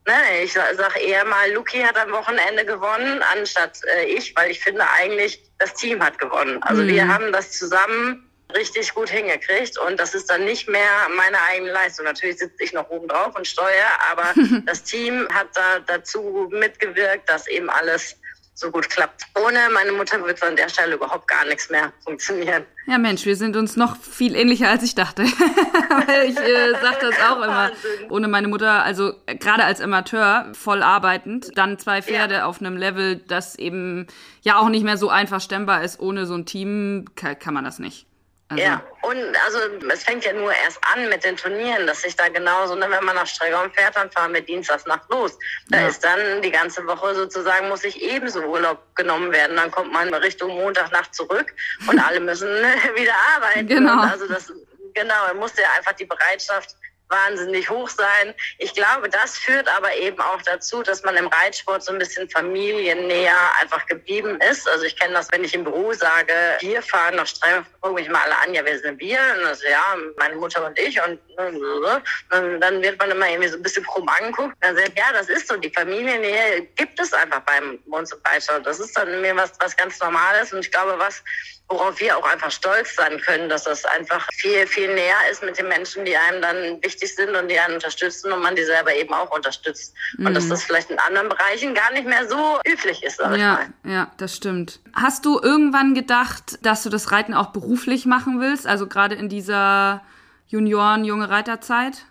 ne, 0.06 0.42
ich 0.44 0.52
sage 0.52 1.00
eher 1.00 1.24
mal, 1.24 1.50
Luki 1.52 1.80
hat 1.80 1.96
am 1.96 2.12
Wochenende 2.12 2.64
gewonnen, 2.64 3.22
anstatt 3.32 3.80
äh, 3.96 4.04
ich, 4.04 4.36
weil 4.36 4.50
ich 4.50 4.60
finde 4.60 4.84
eigentlich, 4.98 5.42
das 5.58 5.74
Team 5.74 6.02
hat 6.02 6.18
gewonnen. 6.18 6.62
Also 6.62 6.82
mhm. 6.82 6.88
wir 6.88 7.08
haben 7.08 7.32
das 7.32 7.52
zusammen 7.52 8.28
richtig 8.54 8.94
gut 8.94 9.08
hingekriegt 9.08 9.78
und 9.78 9.98
das 9.98 10.14
ist 10.14 10.30
dann 10.30 10.44
nicht 10.44 10.68
mehr 10.68 11.08
meine 11.16 11.40
eigene 11.50 11.72
Leistung. 11.72 12.04
Natürlich 12.04 12.38
sitze 12.38 12.62
ich 12.62 12.72
noch 12.72 12.88
oben 12.90 13.08
drauf 13.08 13.34
und 13.34 13.46
steuere, 13.46 13.90
aber 14.10 14.34
das 14.66 14.82
Team 14.84 15.26
hat 15.32 15.48
da 15.54 15.80
dazu 15.80 16.48
mitgewirkt, 16.52 17.28
dass 17.28 17.48
eben 17.48 17.70
alles 17.70 18.16
so 18.54 18.70
gut 18.70 18.88
klappt. 18.90 19.22
Ohne 19.44 19.58
meine 19.72 19.92
Mutter 19.92 20.22
würde 20.22 20.42
an 20.46 20.56
der 20.56 20.68
Stelle 20.68 20.94
überhaupt 20.94 21.26
gar 21.26 21.44
nichts 21.46 21.70
mehr 21.70 21.92
funktionieren. 22.04 22.64
Ja, 22.86 22.98
Mensch, 22.98 23.24
wir 23.24 23.36
sind 23.36 23.56
uns 23.56 23.76
noch 23.76 23.96
viel 23.96 24.34
ähnlicher, 24.34 24.68
als 24.68 24.82
ich 24.82 24.94
dachte. 24.94 25.22
ich 25.22 26.36
äh, 26.36 26.72
sage 26.80 26.98
das 27.00 27.20
auch 27.28 27.36
immer. 27.36 27.70
Wahnsinn. 27.70 28.10
Ohne 28.10 28.28
meine 28.28 28.48
Mutter, 28.48 28.82
also 28.82 29.14
äh, 29.26 29.36
gerade 29.36 29.64
als 29.64 29.80
Amateur, 29.80 30.52
voll 30.52 30.82
arbeitend, 30.82 31.56
dann 31.56 31.78
zwei 31.78 32.02
Pferde 32.02 32.34
ja. 32.36 32.46
auf 32.46 32.60
einem 32.60 32.76
Level, 32.76 33.16
das 33.16 33.56
eben 33.58 34.06
ja 34.42 34.58
auch 34.58 34.68
nicht 34.68 34.84
mehr 34.84 34.96
so 34.96 35.08
einfach 35.08 35.40
stemmbar 35.40 35.82
ist. 35.82 36.00
Ohne 36.00 36.26
so 36.26 36.34
ein 36.34 36.44
Team 36.44 37.06
kann, 37.16 37.38
kann 37.38 37.54
man 37.54 37.64
das 37.64 37.78
nicht. 37.78 38.06
Also. 38.52 38.62
Ja, 38.62 38.82
und 39.02 39.36
also 39.44 39.58
es 39.92 40.04
fängt 40.04 40.24
ja 40.24 40.32
nur 40.32 40.52
erst 40.52 40.78
an 40.94 41.08
mit 41.08 41.24
den 41.24 41.36
Turnieren, 41.36 41.86
dass 41.86 42.04
ich 42.04 42.14
da 42.16 42.28
genauso, 42.28 42.74
ne, 42.74 42.86
wenn 42.88 43.04
man 43.04 43.16
nach 43.16 43.26
Stregom 43.26 43.72
fährt, 43.72 43.96
dann 43.96 44.10
fahren 44.10 44.34
wir 44.34 44.42
Dienstagsnacht 44.42 45.10
los. 45.10 45.38
Da 45.68 45.80
ja. 45.80 45.88
ist 45.88 46.04
dann 46.04 46.42
die 46.42 46.50
ganze 46.50 46.86
Woche 46.86 47.14
sozusagen, 47.14 47.68
muss 47.68 47.84
ich 47.84 48.02
ebenso 48.02 48.40
Urlaub 48.40 48.78
genommen 48.94 49.32
werden. 49.32 49.56
Dann 49.56 49.70
kommt 49.70 49.92
man 49.92 50.12
Richtung 50.14 50.50
Montagnacht 50.50 51.14
zurück 51.14 51.52
und 51.88 51.98
alle 52.06 52.20
müssen 52.20 52.48
wieder 52.96 53.14
arbeiten. 53.34 53.66
Genau. 53.66 53.94
Und 53.94 54.10
also 54.10 54.28
das, 54.28 54.52
genau, 54.94 55.26
man 55.28 55.38
muss 55.38 55.56
ja 55.56 55.66
einfach 55.76 55.92
die 55.92 56.06
Bereitschaft 56.06 56.76
wahnsinnig 57.12 57.70
hoch 57.70 57.88
sein. 57.88 58.34
Ich 58.58 58.74
glaube, 58.74 59.08
das 59.08 59.38
führt 59.38 59.68
aber 59.68 59.94
eben 59.94 60.20
auch 60.20 60.42
dazu, 60.42 60.82
dass 60.82 61.04
man 61.04 61.16
im 61.16 61.28
Reitsport 61.28 61.84
so 61.84 61.92
ein 61.92 61.98
bisschen 61.98 62.28
familiennäher 62.28 63.36
einfach 63.60 63.86
geblieben 63.86 64.40
ist. 64.50 64.68
Also 64.68 64.84
ich 64.84 64.96
kenne 64.96 65.14
das, 65.14 65.30
wenn 65.30 65.44
ich 65.44 65.54
im 65.54 65.64
Büro 65.64 65.92
sage, 65.92 66.32
wir 66.60 66.82
fahren 66.82 67.16
nach 67.16 67.26
Streifen, 67.26 67.66
gucke 67.80 67.94
mich 67.94 68.08
mal 68.08 68.22
alle 68.22 68.38
an, 68.38 68.54
ja, 68.54 68.64
wer 68.64 68.78
sind 68.78 68.98
wir? 68.98 69.20
Und 69.36 69.42
das, 69.44 69.62
ja, 69.62 69.96
meine 70.18 70.36
Mutter 70.36 70.66
und 70.66 70.78
ich. 70.78 71.00
Und, 71.00 71.20
und 71.36 72.60
dann 72.60 72.82
wird 72.82 72.98
man 72.98 73.10
immer 73.10 73.28
irgendwie 73.28 73.48
so 73.48 73.56
ein 73.56 73.62
bisschen 73.62 73.84
krumm 73.84 74.08
angeguckt. 74.08 74.56
Dann 74.60 74.76
sagt, 74.76 74.98
ja, 74.98 75.12
das 75.12 75.28
ist 75.28 75.48
so, 75.48 75.56
die 75.56 75.70
Familiennähe 75.70 76.62
gibt 76.76 76.98
es 76.98 77.12
einfach 77.12 77.40
beim 77.40 77.78
uns 77.90 78.12
im 78.12 78.18
Reitsport. 78.26 78.66
Das 78.66 78.80
ist 78.80 78.96
dann 78.96 79.20
mir 79.20 79.36
was, 79.36 79.52
was 79.60 79.76
ganz 79.76 80.00
Normales. 80.00 80.52
Und 80.52 80.60
ich 80.60 80.70
glaube, 80.70 80.98
was 80.98 81.22
worauf 81.68 81.98
wir 82.00 82.16
auch 82.16 82.30
einfach 82.30 82.50
stolz 82.50 82.94
sein 82.96 83.20
können, 83.20 83.48
dass 83.48 83.64
das 83.64 83.84
einfach 83.84 84.26
viel, 84.34 84.66
viel 84.66 84.94
näher 84.94 85.16
ist 85.30 85.42
mit 85.42 85.58
den 85.58 85.68
Menschen, 85.68 86.04
die 86.04 86.16
einem 86.16 86.42
dann 86.42 86.82
wichtig 86.82 87.14
sind 87.14 87.34
und 87.34 87.48
die 87.48 87.58
einen 87.58 87.74
unterstützen 87.74 88.32
und 88.32 88.42
man 88.42 88.54
die 88.54 88.64
selber 88.64 88.94
eben 88.94 89.12
auch 89.14 89.30
unterstützt. 89.34 89.94
Mhm. 90.18 90.26
Und 90.26 90.34
dass 90.34 90.44
mhm. 90.44 90.50
das 90.50 90.64
vielleicht 90.64 90.90
in 90.90 90.98
anderen 90.98 91.28
Bereichen 91.28 91.74
gar 91.74 91.92
nicht 91.92 92.06
mehr 92.06 92.28
so 92.28 92.58
üblich 92.66 93.02
ist. 93.02 93.16
Sag 93.16 93.36
ja, 93.36 93.60
ja, 93.84 94.10
das 94.18 94.36
stimmt. 94.36 94.80
Hast 94.94 95.24
du 95.24 95.40
irgendwann 95.40 95.94
gedacht, 95.94 96.58
dass 96.62 96.82
du 96.82 96.90
das 96.90 97.10
Reiten 97.12 97.34
auch 97.34 97.52
beruflich 97.52 98.06
machen 98.06 98.40
willst? 98.40 98.66
Also 98.66 98.86
gerade 98.86 99.14
in 99.14 99.28
dieser 99.28 100.02
Junioren-Junge 100.48 101.30
Reiterzeit? 101.30 102.04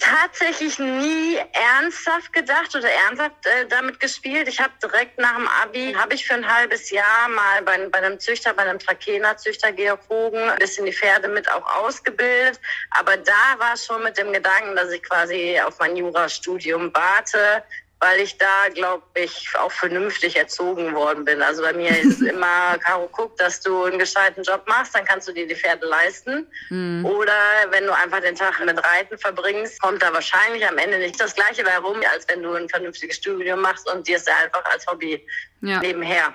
Tatsächlich 0.00 0.78
nie 0.78 1.36
ernsthaft 1.52 2.32
gedacht 2.32 2.74
oder 2.74 2.88
ernsthaft 2.88 3.46
äh, 3.46 3.66
damit 3.68 4.00
gespielt. 4.00 4.48
Ich 4.48 4.58
habe 4.58 4.72
direkt 4.82 5.18
nach 5.18 5.36
dem 5.36 5.46
Abi, 5.62 5.92
habe 5.92 6.14
ich 6.14 6.26
für 6.26 6.34
ein 6.34 6.46
halbes 6.46 6.90
Jahr 6.90 7.28
mal 7.28 7.62
bei, 7.62 7.78
bei 7.88 7.98
einem 7.98 8.18
Züchter, 8.18 8.52
bei 8.54 8.62
einem 8.62 8.78
Trakehner-Züchter 8.78 9.72
Georgogen 9.72 10.48
ein 10.48 10.58
bisschen 10.58 10.86
die 10.86 10.92
Pferde 10.92 11.28
mit 11.28 11.50
auch 11.52 11.76
ausgebildet. 11.76 12.58
Aber 12.90 13.16
da 13.16 13.58
war 13.58 13.76
schon 13.76 14.02
mit 14.02 14.18
dem 14.18 14.32
Gedanken, 14.32 14.74
dass 14.74 14.90
ich 14.90 15.02
quasi 15.02 15.60
auf 15.64 15.78
mein 15.78 15.96
Jurastudium 15.96 16.90
warte, 16.94 17.62
weil 18.00 18.20
ich 18.20 18.38
da, 18.38 18.68
glaube 18.74 19.02
ich, 19.14 19.48
auch 19.58 19.70
vernünftig 19.70 20.36
erzogen 20.36 20.94
worden 20.94 21.24
bin. 21.26 21.42
Also 21.42 21.62
bei 21.62 21.74
mir 21.74 21.90
ist 21.90 22.22
immer, 22.22 22.78
Caro, 22.78 23.08
guck, 23.12 23.36
dass 23.36 23.60
du 23.60 23.84
einen 23.84 23.98
gescheiten 23.98 24.42
Job 24.42 24.64
machst, 24.66 24.94
dann 24.94 25.04
kannst 25.04 25.28
du 25.28 25.32
dir 25.32 25.46
die 25.46 25.54
Pferde 25.54 25.86
leisten. 25.86 26.46
Mhm. 26.70 27.04
Oder 27.04 27.34
wenn 27.70 27.86
du 27.86 27.94
einfach 27.94 28.20
den 28.20 28.34
Tag 28.34 28.58
mit 28.64 28.82
Reiten 28.82 29.18
verbringst, 29.18 29.80
kommt 29.82 30.02
da 30.02 30.12
wahrscheinlich 30.12 30.66
am 30.66 30.78
Ende 30.78 30.98
nicht 30.98 31.20
das 31.20 31.34
Gleiche 31.34 31.62
bei 31.62 31.76
rum, 31.76 32.00
als 32.12 32.26
wenn 32.28 32.42
du 32.42 32.54
ein 32.54 32.68
vernünftiges 32.68 33.16
Studium 33.16 33.60
machst 33.60 33.88
und 33.90 34.08
dir 34.08 34.16
es 34.16 34.26
einfach 34.26 34.64
als 34.64 34.86
Hobby 34.86 35.26
ja. 35.60 35.80
nebenher 35.80 36.34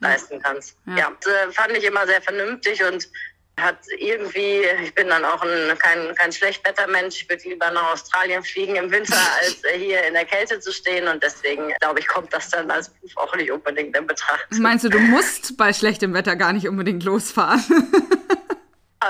leisten 0.00 0.40
kannst. 0.42 0.76
Ja, 0.86 0.96
ja 0.96 1.12
das 1.22 1.32
äh, 1.32 1.52
fand 1.52 1.72
ich 1.76 1.84
immer 1.84 2.06
sehr 2.06 2.20
vernünftig 2.20 2.84
und 2.84 3.08
hat 3.58 3.78
irgendwie, 3.98 4.64
ich 4.84 4.94
bin 4.94 5.08
dann 5.08 5.24
auch 5.24 5.40
ein, 5.42 5.78
kein, 5.78 6.14
kein 6.14 6.30
Schlechtwettermensch, 6.30 7.22
ich 7.22 7.28
würde 7.28 7.48
lieber 7.48 7.70
nach 7.70 7.92
Australien 7.92 8.42
fliegen 8.42 8.76
im 8.76 8.90
Winter, 8.90 9.16
als 9.42 9.62
hier 9.76 10.06
in 10.06 10.14
der 10.14 10.26
Kälte 10.26 10.60
zu 10.60 10.72
stehen 10.72 11.08
und 11.08 11.22
deswegen, 11.22 11.72
glaube 11.80 12.00
ich, 12.00 12.06
kommt 12.06 12.32
das 12.34 12.50
dann 12.50 12.70
als 12.70 12.90
Beruf 12.90 13.16
auch 13.16 13.34
nicht 13.34 13.50
unbedingt 13.50 13.96
in 13.96 14.06
Betracht. 14.06 14.46
Meinst 14.50 14.84
du, 14.84 14.90
du 14.90 14.98
musst 14.98 15.56
bei 15.56 15.72
schlechtem 15.72 16.12
Wetter 16.12 16.36
gar 16.36 16.52
nicht 16.52 16.68
unbedingt 16.68 17.02
losfahren? 17.04 17.64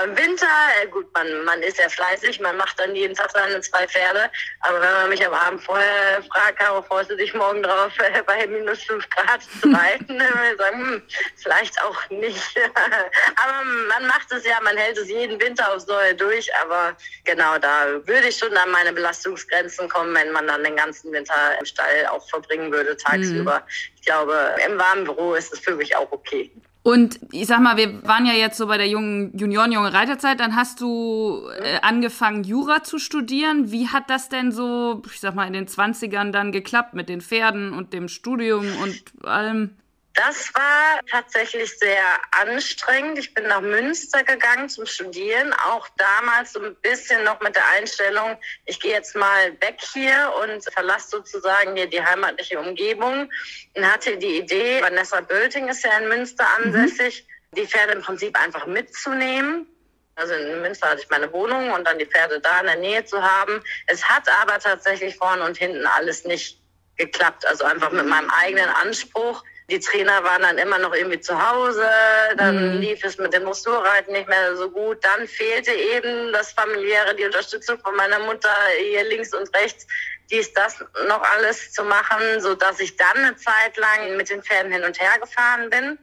Im 0.03 0.17
Winter, 0.17 0.45
äh, 0.81 0.87
gut, 0.87 1.11
man, 1.13 1.45
man 1.45 1.61
ist 1.63 1.79
ja 1.79 1.87
fleißig, 1.87 2.41
man 2.41 2.57
macht 2.57 2.77
dann 2.77 2.93
jeden 2.93 3.15
Tag 3.15 3.31
seine 3.31 3.61
zwei 3.61 3.87
Pferde. 3.87 4.29
Aber 4.59 4.81
wenn 4.81 4.91
man 4.91 5.09
mich 5.09 5.25
am 5.25 5.33
Abend 5.33 5.63
vorher 5.63 6.21
fragt, 6.29 6.59
Caro, 6.59 6.81
freust 6.81 7.09
du 7.09 7.15
dich 7.15 7.33
morgen 7.33 7.63
drauf, 7.63 7.93
äh, 7.99 8.21
bei 8.23 8.45
minus 8.47 8.83
fünf 8.83 9.09
Grad 9.09 9.41
zu 9.43 9.69
reiten, 9.73 10.19
dann 10.19 10.33
würde 10.33 10.51
ich 10.51 10.57
sagen, 10.57 10.79
hm, 10.79 11.03
vielleicht 11.37 11.81
auch 11.81 12.09
nicht. 12.09 12.59
aber 13.37 13.63
man 13.87 14.07
macht 14.07 14.29
es 14.33 14.45
ja, 14.45 14.59
man 14.61 14.75
hält 14.75 14.97
es 14.97 15.07
jeden 15.07 15.39
Winter 15.39 15.73
aufs 15.73 15.87
Neue 15.87 16.13
durch. 16.13 16.49
Aber 16.61 16.95
genau, 17.23 17.57
da 17.57 17.85
würde 18.05 18.27
ich 18.27 18.37
schon 18.37 18.55
an 18.57 18.71
meine 18.71 18.91
Belastungsgrenzen 18.91 19.87
kommen, 19.87 20.13
wenn 20.13 20.31
man 20.31 20.47
dann 20.47 20.65
den 20.65 20.75
ganzen 20.75 21.13
Winter 21.13 21.57
im 21.59 21.65
Stall 21.65 22.07
auch 22.07 22.27
verbringen 22.29 22.71
würde, 22.73 22.97
tagsüber. 22.97 23.59
Mhm. 23.59 23.71
Ich 23.95 24.05
glaube, 24.05 24.55
im 24.65 24.77
warmen 24.77 25.05
Büro 25.05 25.33
ist 25.33 25.53
es 25.53 25.59
für 25.59 25.75
mich 25.75 25.95
auch 25.95 26.11
okay. 26.11 26.51
Und 26.87 27.19
ich 27.33 27.47
sag 27.47 27.59
mal, 27.59 27.75
wir 27.75 28.01
waren 28.07 28.25
ja 28.25 28.31
jetzt 28.31 28.55
so 28.55 28.67
bei 28.67 28.77
der 28.77 28.87
jungen 28.87 29.37
Junioren, 29.37 29.73
junge 29.73 29.91
Reiterzeit, 29.91 30.39
dann 30.39 30.55
hast 30.55 30.79
du 30.79 31.41
äh, 31.59 31.81
angefangen, 31.81 32.45
Jura 32.45 32.81
zu 32.81 32.97
studieren. 32.97 33.73
Wie 33.73 33.89
hat 33.89 34.09
das 34.09 34.29
denn 34.29 34.53
so, 34.53 35.01
ich 35.05 35.19
sag 35.19 35.35
mal, 35.35 35.45
in 35.47 35.51
den 35.51 35.67
20ern 35.67 36.31
dann 36.31 36.53
geklappt 36.53 36.93
mit 36.93 37.09
den 37.09 37.19
Pferden 37.19 37.73
und 37.73 37.91
dem 37.91 38.07
Studium 38.07 38.65
und 38.81 39.25
allem? 39.25 39.71
Das 40.17 40.51
war 40.55 40.99
tatsächlich 41.11 41.77
sehr 41.77 42.03
anstrengend. 42.31 43.19
Ich 43.19 43.35
bin 43.35 43.45
nach 43.45 43.61
Münster 43.61 44.23
gegangen 44.23 44.67
zum 44.67 44.87
Studieren, 44.87 45.53
auch 45.53 45.87
damals 45.95 46.53
so 46.53 46.59
ein 46.59 46.75
bisschen 46.77 47.23
noch 47.23 47.39
mit 47.41 47.55
der 47.55 47.67
Einstellung, 47.75 48.35
ich 48.65 48.79
gehe 48.79 48.93
jetzt 48.93 49.15
mal 49.15 49.51
weg 49.61 49.77
hier 49.93 50.33
und 50.41 50.63
verlasse 50.73 51.09
sozusagen 51.09 51.75
hier 51.75 51.87
die 51.87 52.03
heimatliche 52.03 52.59
Umgebung 52.59 53.29
und 53.75 53.93
hatte 53.93 54.17
die 54.17 54.39
Idee, 54.39 54.81
Vanessa 54.81 55.21
Bölting 55.21 55.69
ist 55.69 55.83
ja 55.83 55.95
in 55.99 56.07
Münster 56.07 56.47
mhm. 56.57 56.73
ansässig, 56.73 57.27
mhm. 57.51 57.55
die 57.55 57.67
Pferde 57.67 57.93
im 57.93 58.01
Prinzip 58.01 58.35
einfach 58.41 58.65
mitzunehmen. 58.65 59.67
Also 60.15 60.33
in 60.33 60.63
Münster 60.63 60.89
hatte 60.89 61.01
ich 61.03 61.09
meine 61.11 61.31
Wohnung 61.31 61.69
und 61.69 61.85
dann 61.85 61.99
die 61.99 62.07
Pferde 62.07 62.39
da 62.39 62.61
in 62.61 62.65
der 62.65 62.77
Nähe 62.77 63.05
zu 63.05 63.21
haben. 63.21 63.61
Es 63.85 64.03
hat 64.03 64.27
aber 64.41 64.57
tatsächlich 64.57 65.15
vorne 65.15 65.43
und 65.43 65.57
hinten 65.57 65.85
alles 65.85 66.25
nicht 66.25 66.59
geklappt. 66.95 67.45
Also 67.45 67.65
einfach 67.65 67.91
mit 67.91 68.07
meinem 68.07 68.31
eigenen 68.31 68.69
Anspruch 68.69 69.43
die 69.69 69.79
Trainer 69.79 70.23
waren 70.23 70.43
dann 70.43 70.57
immer 70.57 70.77
noch 70.77 70.93
irgendwie 70.93 71.19
zu 71.19 71.35
Hause, 71.37 71.85
dann 72.37 72.75
mhm. 72.75 72.81
lief 72.81 73.03
es 73.03 73.17
mit 73.17 73.33
dem 73.33 73.43
Dressurreiten 73.43 74.13
nicht 74.13 74.29
mehr 74.29 74.55
so 74.55 74.69
gut. 74.69 75.03
Dann 75.03 75.27
fehlte 75.27 75.71
eben 75.71 76.31
das 76.31 76.53
familiäre, 76.53 77.15
die 77.15 77.25
Unterstützung 77.25 77.77
von 77.79 77.95
meiner 77.95 78.19
Mutter 78.19 78.53
hier 78.79 79.03
links 79.03 79.33
und 79.33 79.53
rechts, 79.55 79.85
dies, 80.29 80.53
das 80.53 80.79
noch 81.07 81.21
alles 81.21 81.73
zu 81.73 81.83
machen, 81.83 82.39
so 82.39 82.55
dass 82.55 82.79
ich 82.79 82.95
dann 82.95 83.17
eine 83.17 83.35
Zeit 83.35 83.75
lang 83.75 84.15
mit 84.15 84.29
den 84.29 84.41
Pferden 84.41 84.71
hin 84.71 84.83
und 84.83 84.99
her 84.99 85.19
gefahren 85.19 85.69
bin. 85.69 85.99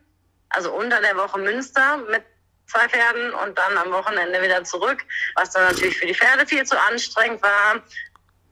Also 0.51 0.71
unter 0.73 1.01
der 1.01 1.17
Woche 1.17 1.39
Münster 1.39 1.99
mit 2.11 2.23
zwei 2.67 2.89
Pferden 2.89 3.33
und 3.33 3.57
dann 3.57 3.79
am 3.79 3.93
Wochenende 3.93 4.43
wieder 4.43 4.63
zurück, 4.65 5.05
was 5.37 5.51
dann 5.51 5.65
natürlich 5.69 5.97
für 5.97 6.07
die 6.07 6.15
Pferde 6.15 6.47
viel 6.47 6.65
zu 6.65 6.79
anstrengend 6.79 7.43
war. 7.43 7.83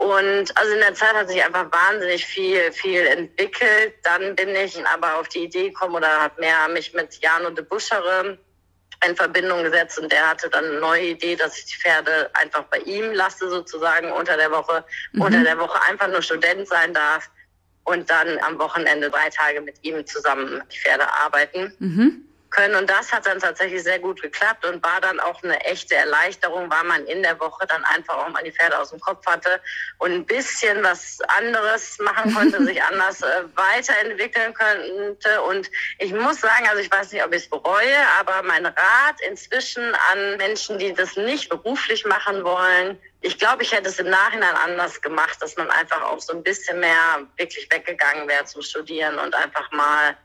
Und 0.03 0.57
also 0.57 0.73
in 0.73 0.81
der 0.81 0.95
Zeit 0.95 1.15
hat 1.15 1.29
sich 1.29 1.45
einfach 1.45 1.71
wahnsinnig 1.71 2.27
viel, 2.27 2.73
viel 2.73 3.07
entwickelt. 3.07 3.95
Dann 4.03 4.35
bin 4.35 4.49
ich 4.49 4.85
aber 4.87 5.21
auf 5.21 5.29
die 5.29 5.45
Idee 5.45 5.69
gekommen 5.69 5.95
oder 5.95 6.09
habe 6.09 6.41
mehr 6.41 6.69
mich 6.69 6.93
mit 6.93 7.23
Jano 7.23 7.51
de 7.51 7.65
Buschere 7.65 8.37
in 9.07 9.17
Verbindung 9.17 9.63
gesetzt 9.63 9.99
und 9.99 10.11
der 10.11 10.29
hatte 10.29 10.49
dann 10.49 10.65
eine 10.65 10.81
neue 10.81 11.07
Idee, 11.11 11.37
dass 11.37 11.59
ich 11.59 11.67
die 11.67 11.77
Pferde 11.77 12.31
einfach 12.35 12.65
bei 12.65 12.79
ihm 12.79 13.13
lasse, 13.13 13.49
sozusagen 13.49 14.11
unter 14.13 14.37
der 14.37 14.51
Woche, 14.51 14.85
mhm. 15.13 15.23
unter 15.23 15.43
der 15.43 15.59
Woche 15.59 15.81
einfach 15.83 16.09
nur 16.09 16.23
Student 16.23 16.69
sein 16.69 16.95
darf 16.95 17.29
und 17.85 18.09
dann 18.11 18.39
am 18.41 18.59
Wochenende 18.59 19.11
drei 19.11 19.29
Tage 19.31 19.61
mit 19.61 19.77
ihm 19.83 20.05
zusammen 20.07 20.63
die 20.73 20.79
Pferde 20.79 21.13
arbeiten. 21.13 21.75
Mhm 21.79 22.32
können. 22.53 22.77
Und 22.77 22.89
das 22.89 23.13
hat 23.13 23.27
dann 23.27 23.41
tatsächlich 23.41 23.83
sehr 23.83 23.99
gut 23.99 24.23
geklappt 24.23 24.65
und 24.65 24.83
war 24.85 25.01
dann 25.01 25.19
auch 25.21 25.43
eine 25.43 25.59
echte 25.65 25.97
Erleichterung, 25.97 26.71
weil 26.71 26.85
man 26.85 27.05
in 27.07 27.23
der 27.23 27.39
Woche 27.41 27.67
dann 27.67 27.85
einfach 27.85 28.17
auch 28.19 28.29
mal 28.29 28.45
die 28.45 28.53
Pferde 28.53 28.79
aus 28.79 28.91
dem 28.91 29.01
Kopf 29.01 29.27
hatte 29.27 29.61
und 29.99 30.13
ein 30.13 30.25
bisschen 30.25 30.83
was 30.83 31.19
anderes 31.39 31.99
machen 31.99 32.35
konnte, 32.37 32.65
sich 32.65 32.83
anders 32.83 33.23
äh, 33.23 33.43
weiterentwickeln 33.55 34.55
könnte. 34.55 35.43
Und 35.43 35.71
ich 35.99 36.13
muss 36.13 36.41
sagen, 36.41 36.69
also 36.69 36.81
ich 36.81 36.91
weiß 36.91 37.13
nicht, 37.13 37.25
ob 37.25 37.33
ich 37.35 37.43
es 37.43 37.51
bereue, 37.51 37.97
aber 38.21 38.43
mein 38.43 38.67
Rat 38.67 39.21
inzwischen 39.29 39.83
an 40.13 40.37
Menschen, 40.37 40.79
die 40.79 40.93
das 40.93 41.17
nicht 41.17 41.49
beruflich 41.49 42.05
machen 42.05 42.45
wollen, 42.45 42.99
ich 43.25 43.39
glaube, 43.39 43.63
ich 43.63 43.73
hätte 43.73 43.89
es 43.89 44.01
im 44.01 44.11
Nachhinein 44.11 44.55
anders 44.57 45.01
gemacht, 45.01 45.41
dass 45.41 45.57
man 45.57 45.71
einfach 45.71 46.03
auch 46.03 46.21
so 46.21 46.33
ein 46.33 46.43
bisschen 46.43 46.81
mehr 46.81 47.23
wirklich 47.37 47.69
weggegangen 47.71 48.29
wäre 48.29 48.45
zum 48.45 48.63
Studieren 48.63 49.17
und 49.19 49.33
einfach 49.35 49.71
mal 49.71 50.17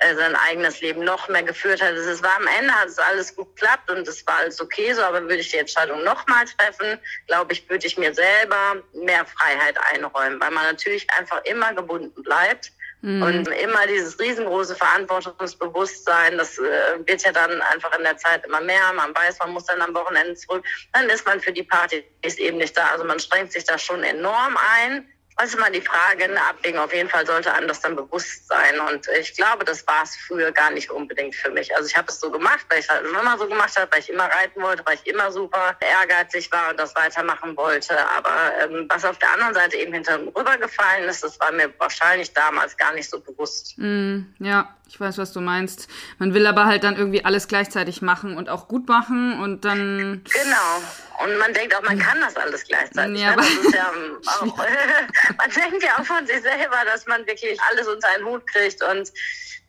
sein 0.00 0.36
eigenes 0.36 0.80
Leben 0.80 1.04
noch 1.04 1.28
mehr 1.28 1.42
geführt 1.42 1.80
hat. 1.80 1.92
Es 1.92 2.22
war 2.22 2.36
am 2.36 2.46
Ende, 2.58 2.72
hat 2.72 2.88
es 2.88 2.98
alles 2.98 3.34
gut 3.34 3.54
geklappt 3.56 3.90
und 3.90 4.06
es 4.06 4.26
war 4.26 4.38
alles 4.38 4.60
okay 4.60 4.92
so, 4.92 5.02
aber 5.02 5.22
würde 5.22 5.36
ich 5.36 5.50
die 5.50 5.58
Entscheidung 5.58 6.02
nochmal 6.04 6.44
treffen, 6.44 6.98
glaube 7.26 7.52
ich, 7.52 7.68
würde 7.68 7.86
ich 7.86 7.96
mir 7.96 8.12
selber 8.14 8.82
mehr 8.92 9.24
Freiheit 9.24 9.76
einräumen, 9.92 10.40
weil 10.40 10.50
man 10.50 10.64
natürlich 10.64 11.08
einfach 11.10 11.42
immer 11.44 11.72
gebunden 11.74 12.22
bleibt. 12.22 12.72
Mhm. 13.04 13.22
Und 13.22 13.48
immer 13.48 13.86
dieses 13.86 14.18
riesengroße 14.18 14.74
Verantwortungsbewusstsein, 14.76 16.38
das 16.38 16.58
äh, 16.58 16.62
wird 17.04 17.22
ja 17.22 17.32
dann 17.32 17.60
einfach 17.60 17.94
in 17.98 18.02
der 18.02 18.16
Zeit 18.16 18.46
immer 18.46 18.62
mehr. 18.62 18.94
Man 18.94 19.14
weiß, 19.14 19.40
man 19.40 19.50
muss 19.50 19.66
dann 19.66 19.82
am 19.82 19.94
Wochenende 19.94 20.34
zurück. 20.34 20.64
Dann 20.94 21.10
ist 21.10 21.26
man 21.26 21.38
für 21.38 21.52
die 21.52 21.64
Party 21.64 22.02
eben 22.22 22.56
nicht 22.56 22.74
da. 22.74 22.86
Also 22.92 23.04
man 23.04 23.20
strengt 23.20 23.52
sich 23.52 23.64
da 23.64 23.76
schon 23.76 24.02
enorm 24.02 24.56
ein 24.56 25.06
also 25.36 25.58
mal 25.58 25.72
die 25.72 25.80
Frage, 25.80 26.24
eine 26.24 26.40
Abwägung. 26.48 26.80
Auf 26.80 26.92
jeden 26.92 27.08
Fall 27.08 27.26
sollte 27.26 27.52
einem 27.52 27.66
das 27.66 27.80
dann 27.80 27.96
bewusst 27.96 28.46
sein. 28.46 28.78
Und 28.88 29.08
ich 29.18 29.34
glaube, 29.34 29.64
das 29.64 29.86
war 29.86 30.04
es 30.04 30.16
früher 30.16 30.52
gar 30.52 30.70
nicht 30.70 30.90
unbedingt 30.90 31.34
für 31.34 31.50
mich. 31.50 31.74
Also 31.74 31.88
ich 31.88 31.96
habe 31.96 32.08
es 32.08 32.20
so 32.20 32.30
gemacht, 32.30 32.64
weil 32.68 32.78
ich 32.78 32.84
es 32.84 32.90
halt 32.90 33.04
immer 33.04 33.36
so 33.36 33.48
gemacht 33.48 33.76
habe, 33.76 33.90
weil 33.90 34.00
ich 34.00 34.10
immer 34.10 34.24
reiten 34.24 34.62
wollte, 34.62 34.84
weil 34.86 34.94
ich 34.94 35.06
immer 35.06 35.32
super 35.32 35.76
ehrgeizig 35.80 36.50
war 36.52 36.70
und 36.70 36.78
das 36.78 36.94
weitermachen 36.94 37.56
wollte. 37.56 37.98
Aber 38.10 38.52
ähm, 38.60 38.86
was 38.88 39.04
auf 39.04 39.18
der 39.18 39.32
anderen 39.32 39.54
Seite 39.54 39.76
eben 39.76 39.92
hinter 39.92 40.18
rübergefallen 40.18 41.08
ist, 41.08 41.24
das 41.24 41.38
war 41.40 41.50
mir 41.50 41.72
wahrscheinlich 41.78 42.32
damals 42.32 42.76
gar 42.76 42.94
nicht 42.94 43.10
so 43.10 43.18
bewusst. 43.20 43.74
Mm, 43.76 44.26
ja, 44.38 44.76
ich 44.88 45.00
weiß, 45.00 45.18
was 45.18 45.32
du 45.32 45.40
meinst. 45.40 45.88
Man 46.18 46.34
will 46.34 46.46
aber 46.46 46.66
halt 46.66 46.84
dann 46.84 46.96
irgendwie 46.96 47.24
alles 47.24 47.48
gleichzeitig 47.48 48.02
machen 48.02 48.36
und 48.36 48.48
auch 48.48 48.68
gut 48.68 48.88
machen 48.88 49.40
und 49.40 49.64
dann. 49.64 50.22
Genau. 50.24 50.82
Und 51.22 51.38
man 51.38 51.52
denkt 51.54 51.74
auch, 51.74 51.82
man 51.82 51.98
kann 51.98 52.20
das 52.20 52.36
alles 52.36 52.64
gleichzeitig. 52.64 53.20
Ja, 53.20 53.36
ne? 53.36 53.42
ja 53.72 53.90
auch, 54.26 54.58
man 55.38 55.50
denkt 55.50 55.82
ja 55.82 55.98
auch 55.98 56.04
von 56.04 56.26
sich 56.26 56.42
selber, 56.42 56.76
dass 56.86 57.06
man 57.06 57.26
wirklich 57.26 57.58
alles 57.70 57.86
unter 57.86 58.08
einen 58.08 58.24
Hut 58.24 58.46
kriegt 58.46 58.82
und 58.82 59.12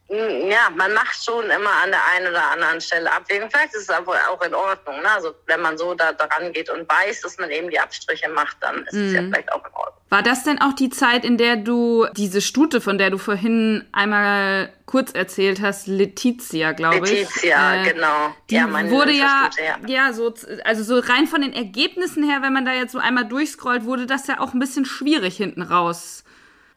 ja, 0.07 0.69
man 0.75 0.93
macht 0.93 1.23
schon 1.23 1.45
immer 1.45 1.71
an 1.83 1.89
der 1.89 1.99
einen 2.15 2.27
oder 2.27 2.51
anderen 2.51 2.79
Stelle 2.79 3.11
Abwägung. 3.11 3.49
Vielleicht 3.49 3.73
ist 3.73 3.83
es 3.83 3.89
aber 3.89 4.13
auch 4.29 4.41
in 4.45 4.53
Ordnung. 4.53 5.01
Ne? 5.01 5.09
Also 5.09 5.33
wenn 5.47 5.61
man 5.61 5.77
so 5.79 5.95
da 5.95 6.13
dran 6.13 6.53
geht 6.53 6.69
und 6.69 6.87
weiß, 6.87 7.21
dass 7.21 7.39
man 7.39 7.49
eben 7.49 7.71
die 7.71 7.79
Abstriche 7.79 8.29
macht, 8.29 8.57
dann 8.61 8.83
ist 8.85 8.93
mhm. 8.93 9.07
es 9.07 9.13
ja 9.13 9.21
mhm. 9.21 9.33
vielleicht 9.33 9.51
auch 9.51 9.65
in 9.65 9.73
Ordnung. 9.73 9.95
War 10.09 10.21
das 10.21 10.43
denn 10.43 10.61
auch 10.61 10.73
die 10.73 10.91
Zeit, 10.91 11.25
in 11.25 11.37
der 11.37 11.55
du 11.55 12.05
diese 12.15 12.41
Stute, 12.41 12.81
von 12.81 12.99
der 12.99 13.09
du 13.09 13.17
vorhin 13.17 13.83
einmal 13.91 14.71
kurz 14.85 15.11
erzählt 15.11 15.59
hast, 15.61 15.87
Letizia, 15.87 16.73
glaube 16.73 17.05
ich. 17.05 17.21
Letizia, 17.21 17.81
äh, 17.81 17.91
genau. 17.91 18.35
Die 18.51 18.55
ja, 18.55 18.89
wurde 18.91 19.11
ja, 19.11 19.49
Stute, 19.51 19.65
ja, 19.65 19.77
ja, 19.87 20.13
so, 20.13 20.31
also 20.63 20.83
so 20.83 20.99
rein 20.99 21.25
von 21.25 21.41
den 21.41 21.53
Ergebnissen 21.53 22.23
her, 22.23 22.43
wenn 22.43 22.53
man 22.53 22.65
da 22.65 22.73
jetzt 22.73 22.91
so 22.91 22.99
einmal 22.99 23.25
durchscrollt, 23.25 23.85
wurde 23.85 24.05
das 24.05 24.27
ja 24.27 24.39
auch 24.39 24.53
ein 24.53 24.59
bisschen 24.59 24.85
schwierig 24.85 25.35
hinten 25.37 25.63
raus. 25.63 26.23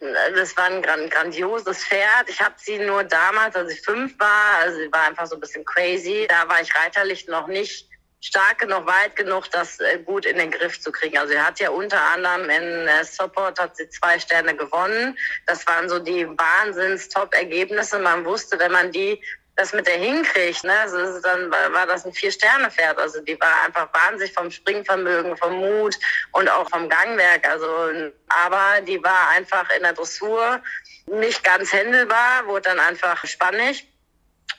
Das 0.01 0.57
war 0.57 0.67
ein 0.67 0.83
grandioses 0.83 1.85
Pferd. 1.85 2.29
Ich 2.29 2.41
habe 2.41 2.55
sie 2.57 2.79
nur 2.79 3.03
damals, 3.03 3.57
als 3.57 3.73
ich 3.73 3.81
fünf 3.81 4.19
war, 4.19 4.59
also 4.61 4.79
sie 4.79 4.93
war 4.93 5.09
einfach 5.09 5.27
so 5.27 5.35
ein 5.35 5.41
bisschen 5.41 5.65
crazy. 5.65 6.27
Da 6.29 6.49
war 6.49 6.61
ich 6.61 6.73
reiterlich 6.75 7.27
noch 7.27 7.49
nicht 7.49 7.89
stark 8.21 8.59
genug, 8.59 8.87
weit 8.87 9.17
genug, 9.17 9.51
das 9.51 9.79
äh, 9.81 9.99
gut 9.99 10.27
in 10.27 10.39
den 10.39 10.51
Griff 10.51 10.81
zu 10.81 10.91
kriegen. 10.91 11.19
Also 11.19 11.35
er 11.35 11.47
hat 11.47 11.61
ja 11.61 11.71
unter 11.71 12.01
anderem 12.01 12.49
in 12.51 12.89
äh, 12.89 13.05
Support 13.05 13.61
hat 13.61 13.77
sie 13.77 13.89
zwei 13.89 14.19
Sterne 14.19 14.57
gewonnen. 14.57 15.17
Das 15.47 15.67
waren 15.67 15.89
so 15.89 15.99
die 15.99 16.27
Wahnsinns-Top-Ergebnisse. 16.27 17.99
Man 17.99 18.25
wusste, 18.25 18.59
wenn 18.59 18.73
man 18.73 18.93
die 18.93 19.23
das 19.59 19.73
mit 19.73 19.89
der 19.89 19.97
hinkriegt, 19.97 20.63
ne, 20.63 20.73
also 20.79 21.21
dann 21.21 21.51
war, 21.51 21.85
das 21.89 22.07
ein 22.07 22.13
Vier-Sterne-Pferd. 22.13 22.97
Also 22.97 23.21
die 23.23 23.39
war 23.41 23.65
einfach 23.67 23.89
wahnsinnig 23.93 24.33
vom 24.33 24.53
Springvermögen, 24.53 25.37
vom 25.37 25.57
Mut 25.57 25.99
und 26.31 26.49
auch 26.49 26.71
vom 26.71 26.89
Gangwerk. 26.89 27.45
Also, 27.49 28.13
aber 28.29 28.81
die 28.83 29.03
war 29.03 29.31
einfach 29.31 29.69
in 29.77 29.83
der 29.83 29.95
Dressur 29.95 30.63
nicht 31.07 31.43
ganz 31.43 31.73
händelbar, 31.73 32.47
wurde 32.47 32.71
dann 32.71 32.79
einfach 32.79 33.27
spannig. 33.27 33.89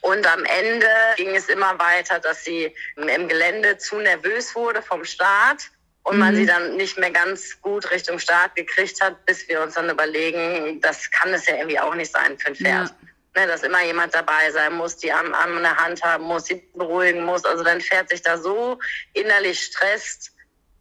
Und 0.01 0.27
am 0.27 0.43
Ende 0.43 0.89
ging 1.15 1.33
es 1.33 1.47
immer 1.47 1.79
weiter, 1.79 2.19
dass 2.19 2.43
sie 2.43 2.75
im 2.97 3.27
Gelände 3.29 3.77
zu 3.77 3.99
nervös 3.99 4.53
wurde 4.53 4.81
vom 4.81 5.05
Start 5.05 5.71
und 6.03 6.17
man 6.17 6.35
sie 6.35 6.43
mhm. 6.43 6.47
dann 6.47 6.75
nicht 6.75 6.97
mehr 6.97 7.11
ganz 7.11 7.61
gut 7.61 7.89
Richtung 7.89 8.19
Start 8.19 8.53
gekriegt 8.55 9.01
hat, 9.01 9.25
bis 9.25 9.47
wir 9.47 9.61
uns 9.61 9.75
dann 9.75 9.89
überlegen, 9.89 10.81
das 10.81 11.09
kann 11.09 11.33
es 11.33 11.45
ja 11.45 11.55
irgendwie 11.55 11.79
auch 11.79 11.95
nicht 11.95 12.11
sein 12.11 12.37
für 12.37 12.49
ein 12.49 12.55
Pferd. 12.55 12.89
Ja. 12.89 13.08
Ne, 13.35 13.47
dass 13.47 13.63
immer 13.63 13.83
jemand 13.83 14.13
dabei 14.13 14.51
sein 14.51 14.73
muss, 14.73 14.97
die 14.97 15.11
am 15.11 15.33
Arm 15.33 15.57
in 15.57 15.63
der 15.63 15.77
Hand 15.77 16.03
haben 16.03 16.25
muss, 16.25 16.45
sie 16.45 16.63
beruhigen 16.73 17.25
muss. 17.25 17.45
Also 17.45 17.63
dann 17.63 17.81
fährt 17.81 18.09
sich 18.09 18.21
da 18.21 18.37
so 18.37 18.79
innerlich 19.13 19.63
stresst, 19.63 20.31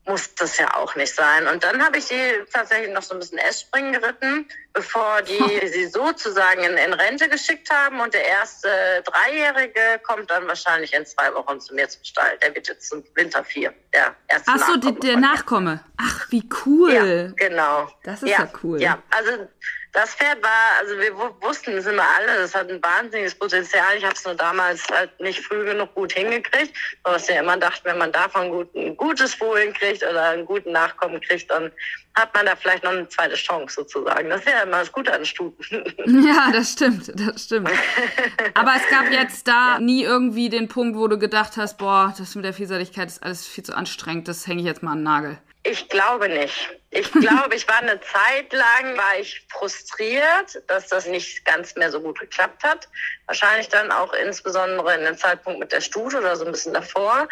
muss 0.06 0.34
das 0.36 0.56
ja 0.56 0.74
auch 0.74 0.94
nicht 0.96 1.14
sein. 1.14 1.46
Und 1.46 1.62
dann 1.62 1.84
habe 1.84 1.98
ich 1.98 2.06
sie 2.06 2.32
tatsächlich 2.50 2.92
noch 2.94 3.02
so 3.02 3.14
ein 3.14 3.20
bisschen 3.20 3.38
Essspringen 3.38 3.92
geritten, 3.92 4.48
bevor 4.72 5.20
die 5.22 5.66
sie 5.72 5.86
sozusagen 5.86 6.64
in, 6.64 6.76
in, 6.78 6.94
Rente 6.94 7.28
geschickt 7.28 7.68
haben. 7.70 8.00
Und 8.00 8.14
der 8.14 8.26
erste 8.26 8.68
Dreijährige 9.04 10.00
kommt 10.02 10.30
dann 10.30 10.46
wahrscheinlich 10.48 10.94
in 10.94 11.04
zwei 11.04 11.32
Wochen 11.34 11.60
zu 11.60 11.74
mir 11.74 11.88
zum 11.88 12.02
Stall. 12.04 12.38
Der 12.42 12.54
wird 12.54 12.68
jetzt 12.68 12.88
zum 12.88 13.04
Winter 13.14 13.44
vier. 13.44 13.74
Der 13.92 14.16
erste 14.28 14.50
Ach 14.50 14.66
so, 14.66 14.76
die, 14.78 14.98
der 14.98 15.18
Nachkomme. 15.18 15.84
Ach, 15.98 16.26
wie 16.30 16.48
cool. 16.64 16.92
Ja, 16.92 17.48
genau. 17.48 17.88
Das 18.02 18.22
ist 18.22 18.30
ja, 18.30 18.38
ja 18.38 18.52
cool. 18.62 18.80
Ja, 18.80 19.02
also 19.10 19.46
das 19.92 20.14
Pferd 20.14 20.42
war, 20.42 20.78
also 20.80 20.98
wir 20.98 21.16
wussten 21.40 21.72
es 21.76 21.86
immer 21.86 22.04
alle, 22.16 22.38
das 22.38 22.54
hat 22.54 22.70
ein 22.70 22.82
wahnsinniges 22.82 23.34
Potenzial. 23.34 23.96
Ich 23.96 24.04
habe 24.04 24.14
es 24.14 24.24
nur 24.24 24.34
damals 24.34 24.86
halt 24.88 25.18
nicht 25.20 25.40
früh 25.40 25.64
genug 25.64 25.94
gut 25.94 26.12
hingekriegt. 26.12 26.76
Was 27.04 27.28
ja 27.28 27.40
immer 27.40 27.56
dachte, 27.56 27.84
wenn 27.84 27.98
man 27.98 28.12
davon 28.12 28.50
gut, 28.50 28.74
ein 28.74 28.96
gutes 28.96 29.34
Fohlen 29.34 29.72
kriegt 29.72 30.02
oder 30.02 30.30
einen 30.30 30.44
guten 30.44 30.72
Nachkommen 30.72 31.20
kriegt, 31.20 31.50
dann 31.50 31.72
hat 32.14 32.34
man 32.34 32.46
da 32.46 32.56
vielleicht 32.56 32.84
noch 32.84 32.90
eine 32.90 33.08
zweite 33.08 33.34
Chance 33.34 33.76
sozusagen. 33.76 34.28
Das 34.28 34.40
ist 34.40 34.48
ja 34.48 34.62
immer 34.62 34.80
das 34.80 34.92
Gute 34.92 35.12
an 35.12 35.24
Stuten. 35.24 35.64
Ja, 36.28 36.50
das 36.52 36.72
stimmt, 36.72 37.12
das 37.14 37.44
stimmt. 37.44 37.70
Aber 38.54 38.72
es 38.76 38.88
gab 38.90 39.10
jetzt 39.10 39.48
da 39.48 39.74
ja. 39.74 39.80
nie 39.80 40.02
irgendwie 40.02 40.48
den 40.48 40.68
Punkt, 40.68 40.98
wo 40.98 41.08
du 41.08 41.18
gedacht 41.18 41.56
hast, 41.56 41.78
boah, 41.78 42.14
das 42.18 42.34
mit 42.34 42.44
der 42.44 42.52
Vielseitigkeit 42.52 43.08
ist 43.08 43.22
alles 43.22 43.46
viel 43.46 43.64
zu 43.64 43.74
anstrengend, 43.74 44.28
das 44.28 44.46
hänge 44.46 44.60
ich 44.60 44.66
jetzt 44.66 44.82
mal 44.82 44.92
an 44.92 44.98
den 44.98 45.04
Nagel. 45.04 45.38
Ich 45.62 45.88
glaube 45.88 46.28
nicht. 46.28 46.77
Ich 46.90 47.12
glaube, 47.12 47.54
ich 47.54 47.68
war 47.68 47.78
eine 47.78 48.00
Zeit 48.00 48.50
lang, 48.52 48.96
war 48.96 49.18
ich 49.18 49.46
frustriert, 49.50 50.62
dass 50.68 50.88
das 50.88 51.06
nicht 51.06 51.44
ganz 51.44 51.74
mehr 51.76 51.90
so 51.90 52.00
gut 52.00 52.18
geklappt 52.18 52.62
hat. 52.64 52.88
Wahrscheinlich 53.26 53.68
dann 53.68 53.92
auch 53.92 54.14
insbesondere 54.14 54.94
in 54.94 55.04
dem 55.04 55.18
Zeitpunkt 55.18 55.60
mit 55.60 55.70
der 55.70 55.82
Stute 55.82 56.16
oder 56.16 56.34
so 56.36 56.46
ein 56.46 56.52
bisschen 56.52 56.72
davor. 56.72 57.28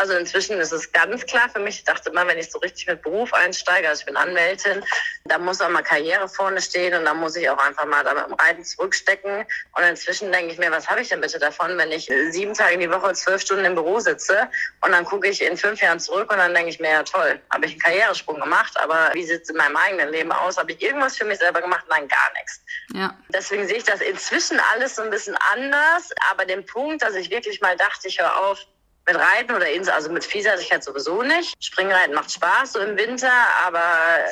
Also 0.00 0.14
inzwischen 0.14 0.58
ist 0.58 0.72
es 0.72 0.90
ganz 0.92 1.26
klar 1.26 1.50
für 1.50 1.58
mich. 1.58 1.80
Ich 1.80 1.84
dachte 1.84 2.08
immer, 2.08 2.26
wenn 2.26 2.38
ich 2.38 2.50
so 2.50 2.58
richtig 2.60 2.86
mit 2.86 3.02
Beruf 3.02 3.34
einsteige, 3.34 3.86
also 3.86 4.00
ich 4.00 4.06
bin 4.06 4.16
Anwältin, 4.16 4.82
da 5.26 5.36
muss 5.36 5.60
auch 5.60 5.68
mal 5.68 5.82
Karriere 5.82 6.26
vorne 6.26 6.62
stehen 6.62 6.94
und 6.94 7.04
da 7.04 7.12
muss 7.12 7.36
ich 7.36 7.50
auch 7.50 7.58
einfach 7.58 7.84
mal 7.84 8.02
da 8.02 8.14
mit 8.14 8.24
dem 8.24 8.32
Reiten 8.32 8.64
zurückstecken. 8.64 9.44
Und 9.76 9.82
inzwischen 9.82 10.32
denke 10.32 10.54
ich 10.54 10.58
mir, 10.58 10.70
was 10.70 10.88
habe 10.88 11.02
ich 11.02 11.10
denn 11.10 11.20
bitte 11.20 11.38
davon, 11.38 11.76
wenn 11.76 11.92
ich 11.92 12.10
sieben 12.30 12.54
Tage 12.54 12.74
in 12.74 12.80
die 12.80 12.90
Woche 12.90 13.12
zwölf 13.12 13.42
Stunden 13.42 13.66
im 13.66 13.74
Büro 13.74 14.00
sitze 14.00 14.48
und 14.80 14.92
dann 14.92 15.04
gucke 15.04 15.28
ich 15.28 15.42
in 15.42 15.58
fünf 15.58 15.82
Jahren 15.82 16.00
zurück 16.00 16.32
und 16.32 16.38
dann 16.38 16.54
denke 16.54 16.70
ich 16.70 16.80
mir, 16.80 16.92
ja 16.92 17.02
toll, 17.02 17.38
habe 17.50 17.66
ich 17.66 17.72
einen 17.72 17.80
Karrieresprung 17.80 18.40
gemacht, 18.40 18.80
aber 18.80 19.10
wie 19.12 19.26
sieht 19.26 19.42
es 19.42 19.50
in 19.50 19.56
meinem 19.56 19.76
eigenen 19.76 20.08
Leben 20.08 20.32
aus? 20.32 20.56
Habe 20.56 20.72
ich 20.72 20.80
irgendwas 20.80 21.18
für 21.18 21.26
mich 21.26 21.40
selber 21.40 21.60
gemacht? 21.60 21.84
Nein, 21.90 22.08
gar 22.08 22.32
nichts. 22.38 22.62
Ja. 22.94 23.14
Deswegen 23.34 23.68
sehe 23.68 23.76
ich 23.76 23.84
das 23.84 24.00
inzwischen 24.00 24.58
alles 24.72 24.96
so 24.96 25.02
ein 25.02 25.10
bisschen 25.10 25.36
anders, 25.52 26.08
aber 26.30 26.46
den 26.46 26.64
Punkt, 26.64 27.02
dass 27.02 27.14
ich 27.16 27.30
wirklich 27.30 27.60
mal 27.60 27.76
dachte, 27.76 28.08
ich 28.08 28.18
höre 28.18 28.34
auf, 28.34 28.58
mit 29.06 29.16
Reiten 29.16 29.54
oder 29.54 29.68
Insel, 29.68 29.92
also 29.92 30.10
mit 30.10 30.24
Vielseitigkeit 30.24 30.84
sowieso 30.84 31.22
nicht. 31.22 31.54
Springreiten 31.62 32.14
macht 32.14 32.30
Spaß 32.30 32.74
so 32.74 32.80
im 32.80 32.96
Winter, 32.96 33.32
aber 33.66 33.82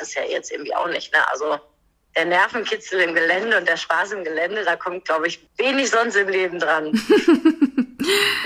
ist 0.01 0.15
ja 0.15 0.23
jetzt 0.23 0.51
irgendwie 0.51 0.75
auch 0.75 0.87
nicht. 0.87 1.11
Ne? 1.13 1.27
Also 1.29 1.59
der 2.15 2.25
Nervenkitzel 2.25 3.01
im 3.01 3.13
Gelände 3.13 3.57
und 3.57 3.67
der 3.67 3.77
Spaß 3.77 4.11
im 4.11 4.23
Gelände, 4.23 4.63
da 4.65 4.75
kommt, 4.75 5.05
glaube 5.05 5.27
ich, 5.27 5.47
wenig 5.57 5.89
sonst 5.89 6.15
im 6.15 6.29
Leben 6.29 6.59
dran. 6.59 6.91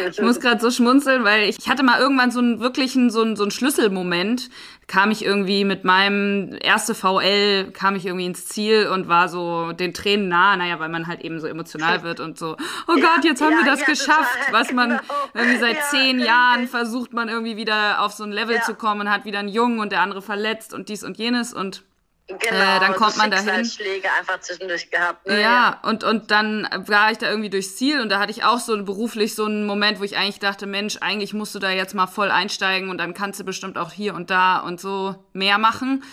ich 0.10 0.22
muss 0.22 0.40
gerade 0.40 0.62
so 0.62 0.72
schmunzeln, 0.72 1.24
weil 1.24 1.50
ich 1.50 1.68
hatte 1.68 1.84
mal 1.84 2.00
irgendwann 2.00 2.32
so 2.32 2.40
einen 2.40 2.60
wirklichen, 2.60 3.10
so 3.10 3.22
einen, 3.22 3.36
so 3.36 3.44
einen 3.44 3.52
Schlüsselmoment. 3.52 4.50
Kam 4.86 5.12
ich 5.12 5.24
irgendwie 5.24 5.64
mit 5.64 5.86
meinem 5.86 6.58
erste 6.62 6.94
VL, 6.94 7.72
kam 7.72 7.96
ich 7.96 8.06
irgendwie 8.06 8.26
ins 8.26 8.48
Ziel 8.48 8.88
und 8.88 9.08
war 9.08 9.30
so 9.30 9.72
den 9.72 9.94
Tränen 9.94 10.28
nah, 10.28 10.58
naja, 10.58 10.78
weil 10.80 10.90
man 10.90 11.08
halt 11.08 11.22
eben 11.22 11.40
so 11.40 11.48
emotional 11.48 12.04
wird 12.04 12.20
und 12.20 12.38
so, 12.38 12.58
oh 12.88 12.98
ja, 12.98 13.16
Gott, 13.16 13.24
jetzt 13.24 13.42
haben 13.42 13.54
ja, 13.54 13.60
wir 13.60 13.66
das 13.66 13.80
ja, 13.80 13.86
geschafft, 13.86 14.38
total, 14.46 14.54
was 14.54 14.72
man 14.74 14.90
genau. 14.90 15.02
irgendwie 15.34 15.58
seit 15.58 15.84
zehn 15.86 16.20
Jahren 16.20 16.68
versucht 16.68 17.14
man 17.14 17.30
irgendwie 17.30 17.56
wieder 17.56 18.02
auf 18.02 18.12
so 18.12 18.24
ein 18.26 18.32
Level 18.32 18.62
zu 18.62 18.76
kommen, 18.76 19.10
hat 19.10 19.24
wieder 19.24 19.40
einen 19.40 19.48
Jungen 19.48 19.80
und 19.80 19.92
der 19.92 20.02
andere 20.02 20.22
verletzt 20.22 20.74
und 20.74 20.90
dies 20.90 21.04
und 21.04 21.18
jenes 21.18 21.54
und 21.54 21.84
Genau, 22.28 22.78
äh, 22.78 22.80
dann 22.80 22.96
kommt 22.96 23.18
man 23.18 23.30
dahin. 23.32 23.66
Schläge 23.66 24.08
einfach 24.18 24.40
zwischendurch 24.40 24.90
gehabt. 24.90 25.28
Ne? 25.28 25.34
Ja, 25.34 25.40
ja, 25.40 25.80
und 25.84 26.06
und 26.06 26.32
dann 26.32 26.68
war 26.88 27.12
ich 27.12 27.18
da 27.18 27.30
irgendwie 27.30 27.50
durchs 27.50 27.76
Ziel 27.76 28.00
und 28.00 28.10
da 28.10 28.20
hatte 28.20 28.32
ich 28.32 28.46
auch 28.46 28.60
so 28.60 28.82
beruflich 28.84 29.36
so 29.36 29.46
einen 29.46 29.66
Moment, 29.66 30.00
wo 30.00 30.04
ich 30.04 30.16
eigentlich 30.16 30.40
dachte, 30.40 30.66
Mensch, 30.66 30.98
eigentlich 31.02 31.34
musst 31.34 31.54
du 31.54 31.60
da 31.60 31.70
jetzt 31.70 31.94
mal 31.94 32.08
voll 32.08 32.32
einsteigen 32.32 32.90
und 32.90 32.98
dann 32.98 33.14
kannst 33.14 33.42
du 33.42 33.44
bestimmt 33.44 33.78
auch 33.78 33.92
hier 33.92 34.14
und 34.14 34.30
da 34.30 34.60
und 34.60 34.80
so 34.80 35.16
mehr 35.34 35.58
machen. 35.58 36.04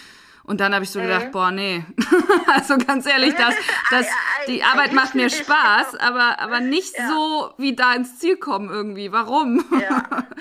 Und 0.45 0.61
dann 0.61 0.75
habe 0.75 0.85
ich 0.85 0.91
so 0.91 0.99
mhm. 0.99 1.05
gedacht, 1.05 1.33
boah, 1.33 1.51
nee. 1.51 1.85
also 2.47 2.79
ganz 2.79 3.07
ehrlich, 3.07 3.35
das, 3.35 3.55
das, 3.91 4.07
die 4.47 4.63
Arbeit 4.63 4.93
macht 4.93 5.15
mir 5.15 5.31
Spaß, 5.31 5.97
aber, 5.97 6.39
aber 6.39 6.61
nicht 6.61 6.97
ja. 6.97 7.09
so 7.09 7.55
wie 7.59 7.75
da 7.77 7.95
ins 7.95 8.19
Ziel 8.19 8.37
kommen 8.37 8.69
irgendwie. 8.71 9.13
Warum? 9.13 9.65
Ja. 9.81 10.07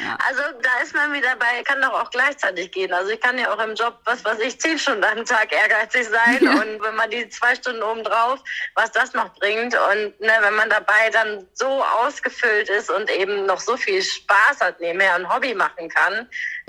Ja. 0.00 0.16
Also 0.28 0.42
da 0.62 0.82
ist 0.82 0.94
man 0.94 1.12
wieder 1.12 1.34
bei, 1.36 1.62
kann 1.64 1.80
doch 1.82 1.92
auch 1.92 2.10
gleichzeitig 2.10 2.70
gehen. 2.70 2.92
Also 2.92 3.10
ich 3.10 3.20
kann 3.20 3.38
ja 3.38 3.52
auch 3.52 3.58
im 3.58 3.74
Job, 3.74 3.98
was 4.04 4.24
weiß 4.24 4.38
ich, 4.40 4.60
zehn 4.60 4.78
Stunden 4.78 5.02
am 5.02 5.24
Tag 5.24 5.52
ehrgeizig 5.52 6.08
sein 6.08 6.38
ja. 6.40 6.52
und 6.52 6.82
wenn 6.82 6.94
man 6.94 7.10
die 7.10 7.28
zwei 7.30 7.54
Stunden 7.54 7.82
oben 7.82 8.04
drauf, 8.04 8.38
was 8.74 8.92
das 8.92 9.12
noch 9.14 9.34
bringt 9.34 9.74
und 9.74 10.20
ne, 10.20 10.32
wenn 10.40 10.54
man 10.54 10.70
dabei 10.70 11.10
dann 11.12 11.46
so 11.52 11.82
ausgefüllt 11.82 12.68
ist 12.68 12.90
und 12.90 13.10
eben 13.10 13.46
noch 13.46 13.60
so 13.60 13.76
viel 13.76 14.02
Spaß 14.02 14.60
hat, 14.60 14.80
nebenher 14.80 15.14
ein 15.14 15.28
Hobby 15.34 15.54
machen 15.54 15.88
kann 15.88 16.28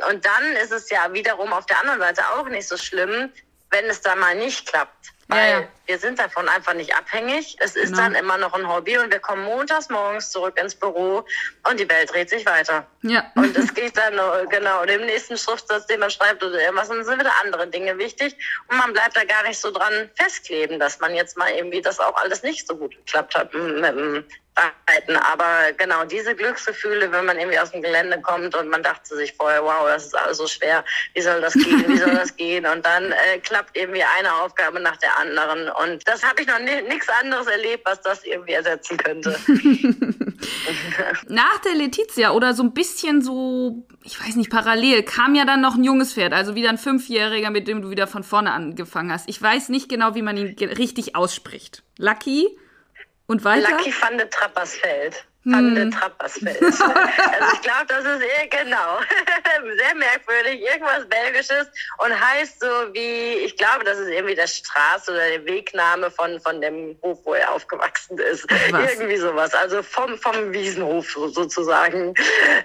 und 0.09 0.25
dann 0.25 0.43
ist 0.63 0.71
es 0.71 0.89
ja 0.89 1.11
wiederum 1.13 1.53
auf 1.53 1.65
der 1.67 1.79
anderen 1.81 1.99
Seite 1.99 2.23
auch 2.33 2.47
nicht 2.49 2.67
so 2.69 2.77
schlimm, 2.77 3.31
wenn 3.71 3.85
es 3.85 4.01
da 4.01 4.15
mal 4.15 4.35
nicht 4.35 4.67
klappt. 4.67 5.09
Weil 5.27 5.51
ja, 5.51 5.59
ja. 5.59 5.67
Wir 5.89 5.97
sind 5.97 6.19
davon 6.19 6.47
einfach 6.47 6.75
nicht 6.75 6.95
abhängig. 6.95 7.57
Es 7.59 7.75
ist 7.75 7.93
genau. 7.93 8.03
dann 8.03 8.13
immer 8.13 8.37
noch 8.37 8.53
ein 8.53 8.69
Hobby 8.69 8.99
und 8.99 9.11
wir 9.11 9.19
kommen 9.19 9.43
montags 9.43 9.89
morgens 9.89 10.29
zurück 10.29 10.55
ins 10.61 10.75
Büro 10.75 11.25
und 11.67 11.79
die 11.79 11.89
Welt 11.89 12.13
dreht 12.13 12.29
sich 12.29 12.45
weiter. 12.45 12.85
Ja. 13.01 13.31
Und 13.33 13.57
es 13.57 13.73
geht 13.73 13.97
dann, 13.97 14.13
genau, 14.51 14.83
und 14.83 14.91
im 14.91 15.07
nächsten 15.07 15.35
Schriftsatz, 15.35 15.87
den 15.87 15.99
man 15.99 16.11
schreibt 16.11 16.43
oder 16.43 16.61
irgendwas, 16.61 16.89
dann 16.89 17.03
sind 17.03 17.19
wieder 17.19 17.33
andere 17.43 17.65
Dinge 17.65 17.97
wichtig. 17.97 18.35
Und 18.67 18.77
man 18.77 18.93
bleibt 18.93 19.17
da 19.17 19.23
gar 19.23 19.41
nicht 19.47 19.59
so 19.59 19.71
dran 19.71 20.11
festkleben, 20.13 20.79
dass 20.79 20.99
man 20.99 21.15
jetzt 21.15 21.35
mal 21.37 21.49
irgendwie 21.49 21.81
das 21.81 21.99
auch 21.99 22.15
alles 22.17 22.43
nicht 22.43 22.67
so 22.67 22.77
gut 22.77 22.95
geklappt 22.95 23.33
hat 23.33 23.51
mit 23.55 23.83
dem 23.83 24.23
arbeiten. 24.59 25.15
Aber 25.17 25.71
genau 25.77 26.03
diese 26.05 26.35
Glücksgefühle, 26.35 27.11
wenn 27.11 27.25
man 27.25 27.37
irgendwie 27.37 27.59
aus 27.59 27.71
dem 27.71 27.81
Gelände 27.81 28.19
kommt 28.21 28.55
und 28.55 28.69
man 28.69 28.83
dachte 28.83 29.15
sich 29.15 29.33
vorher, 29.33 29.63
wow, 29.63 29.87
das 29.87 30.07
ist 30.07 30.17
alles 30.17 30.37
so 30.37 30.47
schwer, 30.47 30.83
wie 31.13 31.21
soll 31.21 31.41
das 31.41 31.53
gehen, 31.53 31.85
wie 31.87 31.97
soll 31.97 32.15
das 32.15 32.35
gehen? 32.35 32.65
Und 32.65 32.85
dann 32.85 33.11
äh, 33.11 33.39
klappt 33.39 33.75
irgendwie 33.77 34.03
eine 34.17 34.33
Aufgabe 34.33 34.79
nach 34.79 34.97
der 34.97 35.17
anderen. 35.17 35.69
Und 35.85 36.05
das 36.07 36.23
habe 36.23 36.41
ich 36.41 36.47
noch 36.47 36.59
nichts 36.59 37.07
anderes 37.07 37.47
erlebt, 37.47 37.85
was 37.85 38.01
das 38.01 38.25
irgendwie 38.25 38.51
ersetzen 38.51 38.97
könnte. 38.97 39.39
nach 41.29 41.59
der 41.59 41.75
Letizia 41.75 42.31
oder 42.31 42.53
so 42.53 42.63
ein 42.63 42.73
bisschen 42.73 43.21
so, 43.21 43.87
ich 44.03 44.19
weiß 44.19 44.35
nicht, 44.35 44.49
parallel, 44.49 45.03
kam 45.03 45.35
ja 45.35 45.45
dann 45.45 45.61
noch 45.61 45.75
ein 45.75 45.83
junges 45.85 46.13
Pferd, 46.13 46.33
also 46.33 46.55
wieder 46.55 46.69
ein 46.69 46.77
Fünfjähriger, 46.77 47.49
mit 47.49 47.67
dem 47.69 47.81
du 47.81 47.89
wieder 47.89 48.07
von 48.07 48.23
vorne 48.23 48.51
angefangen 48.51 49.11
hast. 49.11 49.29
Ich 49.29 49.41
weiß 49.41 49.69
nicht 49.69 49.87
genau, 49.87 50.15
wie 50.15 50.21
man 50.21 50.35
ihn 50.35 50.55
richtig 50.59 51.15
ausspricht. 51.15 51.83
Lucky? 51.97 52.57
Und 53.27 53.45
weiter? 53.45 53.69
Lucky 53.69 53.93
van 54.01 54.17
de 54.17 54.27
Trappersfeld. 54.27 55.23
Hm. 55.43 55.73
de 55.73 55.89
Trappersfeld. 55.89 56.61
also 56.61 57.53
ich 57.53 57.61
glaube, 57.61 57.85
das 57.87 58.03
ist 58.03 58.21
eh 58.21 58.47
genau 58.47 58.99
sehr 59.77 59.95
merkwürdig, 59.95 60.61
irgendwas 60.61 61.07
Belgisches 61.07 61.67
und 61.99 62.11
heißt 62.11 62.59
so 62.59 62.67
wie, 62.93 63.45
ich 63.45 63.55
glaube, 63.55 63.85
das 63.85 63.99
ist 63.99 64.09
irgendwie 64.09 64.35
der 64.35 64.47
Straße 64.47 65.11
oder 65.11 65.29
der 65.29 65.45
Wegname 65.45 66.11
von, 66.11 66.39
von 66.41 66.59
dem 66.59 66.97
Hof, 67.01 67.19
wo 67.23 67.33
er 67.33 67.53
aufgewachsen 67.53 68.17
ist. 68.17 68.45
Was? 68.71 68.93
Irgendwie 68.93 69.15
sowas. 69.15 69.53
Also 69.53 69.81
vom, 69.81 70.17
vom 70.17 70.51
Wiesenhof 70.51 71.09
sozusagen. 71.09 72.13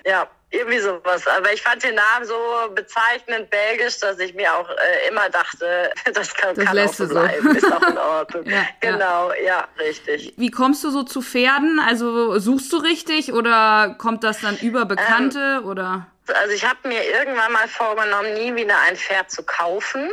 Ja 0.04 0.28
irgendwie 0.54 0.78
sowas. 0.78 1.26
Aber 1.26 1.52
ich 1.52 1.62
fand 1.62 1.82
den 1.82 1.94
Namen 1.94 2.24
so 2.24 2.34
bezeichnend 2.74 3.50
belgisch, 3.50 3.98
dass 3.98 4.18
ich 4.18 4.34
mir 4.34 4.54
auch 4.54 4.68
äh, 4.68 5.08
immer 5.08 5.28
dachte, 5.30 5.92
das 6.14 6.34
kann, 6.34 6.54
das 6.54 6.64
kann 6.64 6.78
auch 6.78 6.92
so 6.92 7.08
bleiben. 7.08 7.50
So. 7.50 7.56
Ist 7.58 7.72
auch 7.72 7.88
in 7.88 7.98
Ordnung. 7.98 8.44
ja, 8.48 8.66
genau, 8.80 9.32
ja. 9.32 9.44
ja, 9.44 9.68
richtig. 9.78 10.34
Wie 10.36 10.50
kommst 10.50 10.84
du 10.84 10.90
so 10.90 11.02
zu 11.02 11.22
Pferden? 11.22 11.80
Also 11.80 12.38
suchst 12.38 12.72
du 12.72 12.78
richtig 12.78 13.32
oder 13.32 13.96
kommt 13.98 14.24
das 14.24 14.40
dann 14.40 14.56
über 14.58 14.84
Bekannte 14.84 15.60
ähm, 15.62 15.68
oder? 15.68 16.06
Also 16.26 16.54
ich 16.54 16.64
habe 16.66 16.88
mir 16.88 17.04
irgendwann 17.04 17.52
mal 17.52 17.68
vorgenommen, 17.68 18.32
nie 18.34 18.54
wieder 18.54 18.78
ein 18.86 18.96
Pferd 18.96 19.30
zu 19.30 19.42
kaufen 19.42 20.10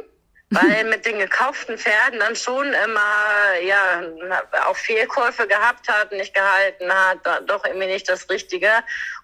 weil 0.51 0.83
mit 0.83 1.05
den 1.05 1.17
gekauften 1.17 1.77
Pferden 1.77 2.19
dann 2.19 2.35
schon 2.35 2.67
immer 2.73 3.59
ja 3.63 4.03
auch 4.67 4.75
Fehlkäufe 4.75 5.47
gehabt 5.47 5.87
hat, 5.87 6.11
nicht 6.11 6.33
gehalten 6.33 6.91
hat, 6.93 7.19
doch 7.49 7.63
irgendwie 7.65 7.87
nicht 7.87 8.07
das 8.09 8.29
Richtige. 8.29 8.69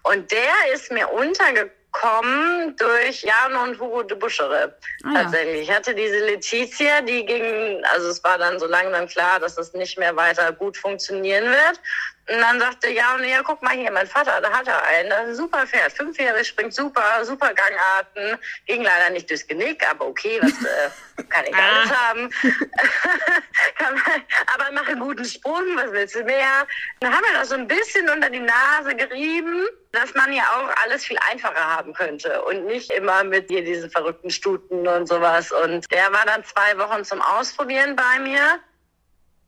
Und 0.04 0.30
der 0.32 0.72
ist 0.72 0.90
mir 0.90 1.06
untergekommen 1.08 2.74
durch 2.78 3.22
Jan 3.22 3.54
und 3.56 3.78
Hugo 3.78 4.02
de 4.04 4.16
Buschere. 4.16 4.74
Ah, 5.04 5.22
tatsächlich. 5.22 5.68
Ich 5.68 5.74
hatte 5.74 5.94
diese 5.94 6.24
Letizia, 6.24 7.02
die 7.02 7.26
ging, 7.26 7.84
also 7.92 8.08
es 8.08 8.24
war 8.24 8.38
dann 8.38 8.58
so 8.58 8.66
lange 8.66 8.90
dann 8.90 9.06
klar, 9.06 9.38
dass 9.38 9.58
es 9.58 9.74
nicht 9.74 9.98
mehr 9.98 10.16
weiter 10.16 10.50
gut 10.52 10.78
funktionieren 10.78 11.44
wird. 11.44 11.80
Und 12.28 12.40
dann 12.40 12.60
sagte 12.60 12.90
ja, 12.90 13.14
und 13.14 13.24
ja, 13.24 13.42
guck 13.42 13.62
mal 13.62 13.74
hier, 13.74 13.90
mein 13.90 14.06
Vater, 14.06 14.40
da 14.42 14.50
hat 14.50 14.68
er 14.68 14.84
einen, 14.86 15.08
das 15.08 15.22
ist 15.22 15.28
ein 15.28 15.34
super 15.36 15.66
Pferd, 15.66 15.92
fünfjährig, 15.92 16.46
springt 16.46 16.74
super, 16.74 17.24
super 17.24 17.54
Gangarten, 17.54 18.38
ging 18.66 18.82
leider 18.82 19.10
nicht 19.10 19.30
durchs 19.30 19.46
Genick, 19.46 19.82
aber 19.90 20.06
okay, 20.06 20.38
was 20.42 20.50
äh, 20.50 21.22
kann 21.30 21.46
ich 21.46 21.54
alles 21.54 21.90
ah. 21.90 22.08
haben. 22.08 22.30
aber 24.54 24.72
mache 24.72 24.92
einen 24.92 25.00
guten 25.00 25.24
Sprung, 25.24 25.64
was 25.76 25.90
willst 25.92 26.16
du 26.16 26.24
mehr? 26.24 26.66
Dann 27.00 27.14
haben 27.14 27.24
wir 27.24 27.32
das 27.32 27.48
so 27.48 27.54
ein 27.54 27.66
bisschen 27.66 28.08
unter 28.10 28.28
die 28.28 28.40
Nase 28.40 28.94
gerieben, 28.94 29.66
dass 29.92 30.14
man 30.14 30.30
ja 30.32 30.42
auch 30.42 30.70
alles 30.84 31.04
viel 31.04 31.18
einfacher 31.30 31.76
haben 31.76 31.94
könnte 31.94 32.42
und 32.42 32.66
nicht 32.66 32.92
immer 32.92 33.24
mit 33.24 33.48
hier 33.48 33.64
diesen 33.64 33.90
verrückten 33.90 34.30
Stuten 34.30 34.86
und 34.86 35.06
sowas. 35.06 35.50
Und 35.50 35.90
der 35.90 36.12
war 36.12 36.26
dann 36.26 36.44
zwei 36.44 36.76
Wochen 36.78 37.04
zum 37.04 37.22
Ausprobieren 37.22 37.96
bei 37.96 38.18
mir. 38.20 38.60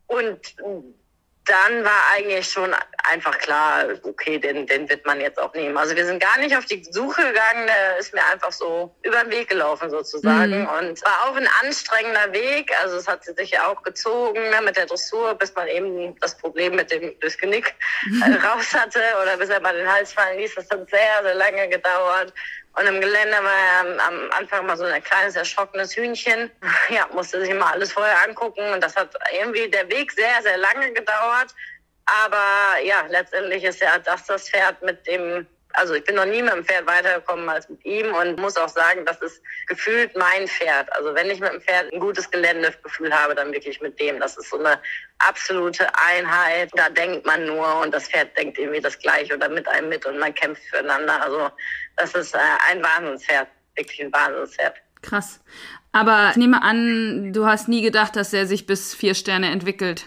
Und 0.06 0.56
dann 1.50 1.84
war 1.84 2.00
eigentlich 2.14 2.48
schon 2.48 2.74
einfach 3.10 3.36
klar, 3.38 3.86
okay, 4.04 4.38
den, 4.38 4.66
den 4.66 4.88
wird 4.88 5.04
man 5.04 5.20
jetzt 5.20 5.40
auch 5.40 5.52
nehmen. 5.54 5.76
Also 5.76 5.96
wir 5.96 6.06
sind 6.06 6.22
gar 6.22 6.38
nicht 6.38 6.56
auf 6.56 6.64
die 6.66 6.84
Suche 6.90 7.22
gegangen, 7.22 7.66
der 7.66 7.98
ist 7.98 8.14
mir 8.14 8.24
einfach 8.32 8.52
so 8.52 8.94
über 9.02 9.24
den 9.24 9.32
Weg 9.32 9.48
gelaufen 9.48 9.90
sozusagen. 9.90 10.60
Mhm. 10.60 10.68
Und 10.68 11.04
war 11.04 11.28
auch 11.28 11.36
ein 11.36 11.48
anstrengender 11.62 12.32
Weg. 12.32 12.70
Also 12.82 12.96
es 12.98 13.08
hat 13.08 13.24
sich 13.24 13.50
ja 13.50 13.66
auch 13.66 13.82
gezogen 13.82 14.40
ne, 14.50 14.60
mit 14.62 14.76
der 14.76 14.86
Dressur, 14.86 15.34
bis 15.34 15.54
man 15.54 15.66
eben 15.66 16.16
das 16.20 16.36
Problem 16.38 16.76
mit 16.76 16.92
dem 16.92 17.18
durchs 17.18 17.36
Genick 17.36 17.74
äh, 18.24 18.32
raus 18.46 18.72
hatte 18.72 19.00
oder 19.20 19.36
bis 19.36 19.48
er 19.48 19.60
mal 19.60 19.74
den 19.74 19.90
Hals 19.90 20.12
fallen 20.12 20.38
ließ. 20.38 20.54
Das 20.54 20.70
hat 20.70 20.88
sehr, 20.88 21.22
sehr 21.22 21.34
lange 21.34 21.68
gedauert. 21.68 22.32
Und 22.74 22.86
im 22.86 23.00
Gelände 23.00 23.36
war 23.42 23.58
er 23.58 24.06
am 24.06 24.30
Anfang 24.30 24.64
mal 24.66 24.76
so 24.76 24.84
ein 24.84 25.02
kleines, 25.02 25.36
erschrockenes 25.36 25.96
Hühnchen. 25.96 26.50
Ja, 26.88 27.08
musste 27.12 27.40
sich 27.40 27.54
mal 27.54 27.72
alles 27.72 27.92
vorher 27.92 28.22
angucken. 28.26 28.72
Und 28.72 28.82
das 28.82 28.96
hat 28.96 29.14
irgendwie 29.32 29.68
der 29.68 29.88
Weg 29.90 30.12
sehr, 30.12 30.42
sehr 30.42 30.56
lange 30.58 30.92
gedauert. 30.92 31.54
Aber 32.06 32.82
ja, 32.82 33.04
letztendlich 33.08 33.64
ist 33.64 33.80
ja 33.80 33.98
das 33.98 34.24
das 34.26 34.48
Pferd, 34.48 34.82
mit 34.82 35.06
dem 35.06 35.46
also 35.74 35.94
ich 35.94 36.04
bin 36.04 36.16
noch 36.16 36.24
nie 36.24 36.42
mit 36.42 36.52
dem 36.52 36.64
Pferd 36.64 36.86
weitergekommen 36.86 37.48
als 37.48 37.68
mit 37.68 37.84
ihm 37.84 38.12
und 38.14 38.38
muss 38.38 38.56
auch 38.56 38.68
sagen, 38.68 39.04
das 39.04 39.20
ist 39.20 39.42
gefühlt 39.66 40.16
mein 40.16 40.46
Pferd. 40.48 40.92
Also 40.92 41.14
wenn 41.14 41.30
ich 41.30 41.40
mit 41.40 41.52
dem 41.52 41.60
Pferd 41.60 41.92
ein 41.92 42.00
gutes 42.00 42.30
Geländegefühl 42.30 43.12
habe, 43.12 43.34
dann 43.34 43.52
wirklich 43.52 43.80
mit 43.80 43.98
dem. 44.00 44.18
Das 44.20 44.36
ist 44.36 44.50
so 44.50 44.58
eine 44.58 44.78
absolute 45.18 45.86
Einheit. 46.08 46.70
Da 46.74 46.88
denkt 46.88 47.24
man 47.26 47.46
nur 47.46 47.80
und 47.80 47.94
das 47.94 48.08
Pferd 48.08 48.36
denkt 48.36 48.58
irgendwie 48.58 48.80
das 48.80 48.98
Gleiche 48.98 49.34
oder 49.34 49.48
mit 49.48 49.68
einem 49.68 49.88
mit 49.88 50.04
und 50.06 50.18
man 50.18 50.34
kämpft 50.34 50.62
füreinander. 50.64 51.22
Also 51.22 51.50
das 51.96 52.14
ist 52.14 52.34
äh, 52.34 52.38
ein 52.70 52.82
Wahnsinnspferd, 52.82 53.48
wirklich 53.76 54.02
ein 54.02 54.12
Wahnsinnspferd. 54.12 54.76
Krass. 55.02 55.40
Aber 55.92 56.28
ich 56.30 56.36
nehme 56.36 56.62
an, 56.62 57.32
du 57.32 57.46
hast 57.46 57.68
nie 57.68 57.82
gedacht, 57.82 58.14
dass 58.16 58.32
er 58.32 58.46
sich 58.46 58.66
bis 58.66 58.94
vier 58.94 59.14
Sterne 59.14 59.50
entwickelt 59.50 60.06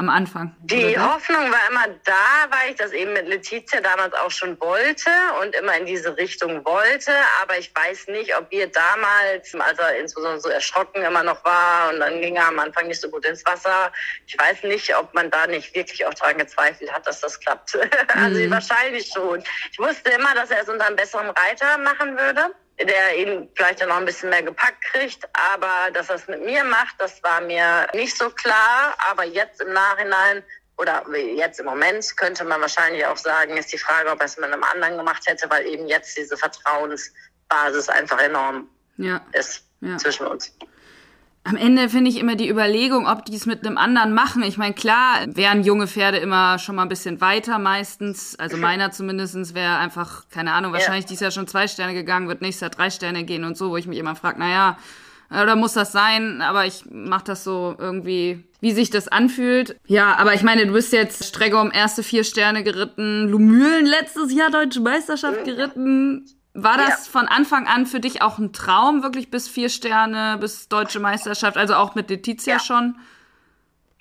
am 0.00 0.08
Anfang? 0.08 0.56
Die 0.62 0.98
Hoffnung 0.98 1.52
war 1.52 1.60
immer 1.70 1.94
da, 2.04 2.48
weil 2.48 2.70
ich 2.70 2.76
das 2.76 2.92
eben 2.92 3.12
mit 3.12 3.28
Letizia 3.28 3.80
damals 3.80 4.14
auch 4.14 4.30
schon 4.30 4.58
wollte 4.58 5.10
und 5.40 5.54
immer 5.54 5.76
in 5.76 5.84
diese 5.84 6.16
Richtung 6.16 6.64
wollte. 6.64 7.12
Aber 7.42 7.58
ich 7.58 7.70
weiß 7.74 8.08
nicht, 8.08 8.36
ob 8.36 8.50
wir 8.50 8.66
damals, 8.66 9.54
als 9.54 9.78
er 9.78 9.98
insbesondere 9.98 10.40
so 10.40 10.48
erschrocken 10.48 11.02
immer 11.02 11.22
noch 11.22 11.44
war 11.44 11.92
und 11.92 12.00
dann 12.00 12.20
ging 12.20 12.36
er 12.36 12.48
am 12.48 12.58
Anfang 12.58 12.88
nicht 12.88 13.00
so 13.00 13.10
gut 13.10 13.26
ins 13.26 13.44
Wasser, 13.44 13.92
ich 14.26 14.38
weiß 14.38 14.62
nicht, 14.64 14.96
ob 14.96 15.12
man 15.12 15.30
da 15.30 15.46
nicht 15.46 15.74
wirklich 15.74 16.04
auch 16.06 16.14
daran 16.14 16.38
gezweifelt 16.38 16.90
hat, 16.90 17.06
dass 17.06 17.20
das 17.20 17.38
klappt. 17.38 17.78
also 18.16 18.40
mhm. 18.40 18.50
wahrscheinlich 18.50 19.06
schon. 19.06 19.42
Ich 19.70 19.78
wusste 19.78 20.10
immer, 20.10 20.34
dass 20.34 20.50
er 20.50 20.62
es 20.62 20.68
unter 20.68 20.86
einem 20.86 20.96
besseren 20.96 21.28
Reiter 21.30 21.76
machen 21.78 22.16
würde 22.16 22.54
der 22.82 23.16
ihn 23.16 23.48
vielleicht 23.54 23.86
noch 23.86 23.96
ein 23.96 24.04
bisschen 24.04 24.30
mehr 24.30 24.42
gepackt 24.42 24.82
kriegt. 24.92 25.28
Aber 25.54 25.90
dass 25.92 26.08
er 26.08 26.16
es 26.16 26.28
mit 26.28 26.44
mir 26.44 26.64
macht, 26.64 26.94
das 26.98 27.22
war 27.22 27.40
mir 27.40 27.86
nicht 27.94 28.16
so 28.16 28.30
klar. 28.30 28.94
Aber 29.10 29.24
jetzt 29.24 29.60
im 29.60 29.72
Nachhinein 29.72 30.42
oder 30.76 31.04
jetzt 31.14 31.60
im 31.60 31.66
Moment 31.66 32.16
könnte 32.16 32.44
man 32.44 32.60
wahrscheinlich 32.60 33.04
auch 33.04 33.16
sagen, 33.16 33.56
ist 33.56 33.72
die 33.72 33.78
Frage, 33.78 34.10
ob 34.10 34.20
er 34.20 34.26
es 34.26 34.36
mit 34.36 34.46
einem 34.46 34.62
anderen 34.62 34.96
gemacht 34.96 35.26
hätte, 35.26 35.48
weil 35.50 35.66
eben 35.66 35.86
jetzt 35.88 36.16
diese 36.16 36.36
Vertrauensbasis 36.36 37.88
einfach 37.88 38.18
enorm 38.18 38.68
ja. 38.96 39.20
ist 39.32 39.64
ja. 39.80 39.98
zwischen 39.98 40.26
uns 40.26 40.52
am 41.42 41.56
Ende 41.56 41.88
finde 41.88 42.10
ich 42.10 42.18
immer 42.18 42.36
die 42.36 42.50
Überlegung, 42.50 43.06
ob 43.06 43.24
die 43.24 43.34
es 43.34 43.46
mit 43.46 43.66
einem 43.66 43.78
anderen 43.78 44.12
machen. 44.12 44.42
Ich 44.42 44.58
meine, 44.58 44.74
klar, 44.74 45.24
wären 45.26 45.64
junge 45.64 45.86
Pferde 45.86 46.18
immer 46.18 46.58
schon 46.58 46.76
mal 46.76 46.82
ein 46.82 46.88
bisschen 46.88 47.20
weiter 47.22 47.58
meistens. 47.58 48.38
Also 48.38 48.58
meiner 48.58 48.90
zumindestens 48.92 49.54
wäre 49.54 49.78
einfach, 49.78 50.28
keine 50.28 50.52
Ahnung, 50.52 50.72
wahrscheinlich 50.72 51.04
ja. 51.04 51.08
dieses 51.08 51.20
Jahr 51.20 51.30
schon 51.30 51.46
zwei 51.46 51.66
Sterne 51.66 51.94
gegangen, 51.94 52.28
wird 52.28 52.42
nächstes 52.42 52.60
Jahr 52.60 52.70
drei 52.70 52.90
Sterne 52.90 53.24
gehen 53.24 53.44
und 53.44 53.56
so, 53.56 53.70
wo 53.70 53.76
ich 53.78 53.86
mich 53.86 53.98
immer 53.98 54.16
frage, 54.16 54.38
naja, 54.38 54.76
oder 55.30 55.56
muss 55.56 55.72
das 55.72 55.92
sein? 55.92 56.42
Aber 56.42 56.66
ich 56.66 56.84
mache 56.90 57.24
das 57.24 57.44
so 57.44 57.74
irgendwie, 57.78 58.44
wie 58.60 58.72
sich 58.72 58.90
das 58.90 59.08
anfühlt. 59.08 59.76
Ja, 59.86 60.16
aber 60.18 60.34
ich 60.34 60.42
meine, 60.42 60.66
du 60.66 60.72
bist 60.72 60.92
jetzt 60.92 61.24
Stregom 61.24 61.70
erste 61.72 62.02
vier 62.02 62.24
Sterne 62.24 62.64
geritten, 62.64 63.28
Lumülen 63.28 63.86
letztes 63.86 64.34
Jahr 64.34 64.50
Deutsche 64.50 64.80
Meisterschaft 64.80 65.44
geritten. 65.44 66.26
War 66.52 66.76
das 66.76 67.06
ja. 67.06 67.12
von 67.12 67.28
Anfang 67.28 67.68
an 67.68 67.86
für 67.86 68.00
dich 68.00 68.22
auch 68.22 68.38
ein 68.38 68.52
Traum, 68.52 69.02
wirklich 69.02 69.30
bis 69.30 69.48
vier 69.48 69.68
Sterne, 69.68 70.36
bis 70.40 70.68
deutsche 70.68 70.98
Meisterschaft, 70.98 71.56
also 71.56 71.74
auch 71.74 71.94
mit 71.94 72.10
Letizia 72.10 72.54
ja. 72.54 72.60
schon? 72.60 72.98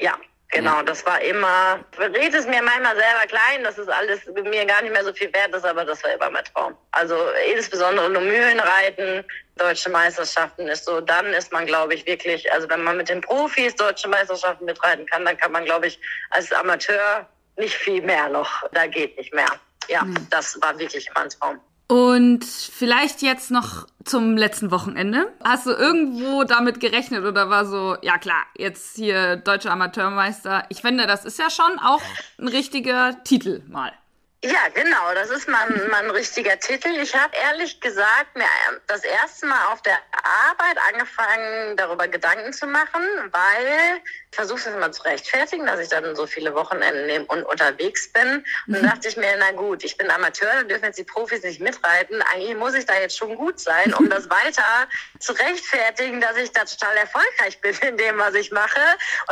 Ja, 0.02 0.16
genau. 0.50 0.78
Ja. 0.78 0.84
Das 0.84 1.06
war 1.06 1.22
immer, 1.22 1.80
ich 1.92 2.00
rede 2.00 2.38
es 2.38 2.48
mir 2.48 2.64
manchmal 2.64 2.96
selber 2.96 3.28
klein, 3.28 3.64
das 3.64 3.78
ist 3.78 3.90
alles 3.90 4.26
mir 4.26 4.66
gar 4.66 4.82
nicht 4.82 4.92
mehr 4.92 5.04
so 5.04 5.14
viel 5.14 5.32
wert 5.32 5.54
ist, 5.54 5.64
aber 5.64 5.86
das 5.86 6.04
war 6.04 6.12
immer 6.12 6.32
mein 6.32 6.44
Traum. 6.46 6.76
Also 6.92 7.16
insbesondere 7.54 8.10
nur 8.10 8.24
Mühlenreiten, 8.24 9.24
deutsche 9.58 9.92
Meisterschaften 9.92 10.68
ist 10.68 10.86
so, 10.86 11.02
dann 11.02 11.28
ist 11.28 11.52
man, 11.52 11.68
glaube 11.68 11.94
ich, 11.94 12.08
wirklich, 12.08 12.52
also 12.52 12.68
wenn 12.68 12.84
man 12.84 12.98
mit 12.98 13.10
den 13.10 13.22
Profis 13.22 13.76
deutsche 13.76 14.08
Meisterschaften 14.08 14.66
mitreiten 14.66 15.06
kann, 15.06 15.24
dann 15.24 15.38
kann 15.38 15.52
man, 15.52 15.66
glaube 15.66 15.86
ich, 15.86 16.00
als 16.32 16.52
Amateur 16.52 17.30
nicht 17.58 17.76
viel 17.76 18.02
mehr 18.02 18.28
noch. 18.30 18.64
Da 18.72 18.88
geht 18.88 19.18
nicht 19.18 19.34
mehr. 19.36 19.50
Ja, 19.88 20.04
mhm. 20.04 20.28
das 20.32 20.60
war 20.62 20.78
wirklich 20.80 21.10
mein 21.14 21.30
Traum. 21.30 21.60
Und 21.90 22.46
vielleicht 22.46 23.24
jetzt 23.24 23.50
noch 23.50 23.88
zum 24.06 24.38
letzten 24.38 24.70
Wochenende. 24.70 25.34
Hast 25.44 25.66
du 25.66 25.72
irgendwo 25.72 26.44
damit 26.44 26.80
gerechnet 26.80 27.26
oder 27.26 27.50
war 27.50 27.66
so, 27.66 27.98
ja 28.04 28.20
klar, 28.20 28.44
jetzt 28.56 28.96
hier 28.96 29.38
deutscher 29.38 29.72
Amateurmeister. 29.72 30.66
Ich 30.70 30.82
finde, 30.82 31.08
das 31.08 31.26
ist 31.26 31.40
ja 31.40 31.50
schon 31.50 31.80
auch 31.80 32.02
ein 32.38 32.48
richtiger 32.48 33.24
Titel 33.24 33.64
mal. 33.68 33.92
Ja, 34.42 34.70
genau, 34.74 35.14
das 35.16 35.30
ist 35.32 35.50
mal, 35.50 35.68
mal 35.92 36.02
ein 36.02 36.12
richtiger 36.12 36.58
Titel. 36.58 36.88
Ich 37.02 37.14
habe 37.14 37.36
ehrlich 37.36 37.82
gesagt 37.82 38.38
mir 38.38 38.46
das 38.88 39.04
erste 39.04 39.46
Mal 39.46 39.66
auf 39.74 39.82
der 39.82 40.00
Arbeit 40.48 40.78
angefangen, 40.94 41.76
darüber 41.76 42.08
Gedanken 42.08 42.54
zu 42.54 42.66
machen, 42.66 43.02
weil 43.32 44.02
ich 44.32 44.38
versuche 44.38 44.60
es 44.60 44.68
immer 44.68 44.92
zu 44.94 45.02
rechtfertigen, 45.04 45.66
dass 45.66 45.82
ich 45.82 45.90
dann 45.90 46.16
so 46.16 46.26
viele 46.26 46.56
Wochenenden 46.56 47.08
nehme 47.08 47.26
und 47.26 47.44
unterwegs 47.44 48.14
bin. 48.14 48.46
Und 48.68 48.76
dann 48.76 48.84
dachte 48.84 49.10
ich 49.10 49.18
mir, 49.18 49.36
na 49.38 49.52
gut, 49.52 49.84
ich 49.84 49.98
bin 49.98 50.10
Amateur, 50.10 50.54
da 50.54 50.64
dürfen 50.64 50.86
jetzt 50.86 51.00
die 51.00 51.04
Profis 51.04 51.44
nicht 51.44 51.60
mitreiten. 51.60 52.22
Eigentlich 52.34 52.56
muss 52.56 52.76
ich 52.76 52.86
da 52.86 52.98
jetzt 52.98 53.18
schon 53.18 53.36
gut 53.36 53.60
sein, 53.60 53.94
um 53.96 54.10
das 54.10 54.30
weiter 54.30 54.88
zu 55.20 55.34
rechtfertigen, 55.34 56.22
dass 56.22 56.38
ich 56.38 56.52
da 56.54 56.64
total 56.64 56.96
erfolgreich 56.96 57.60
bin 57.60 57.76
in 57.82 57.98
dem, 57.98 58.18
was 58.18 58.36
ich 58.36 58.52
mache. 58.52 58.80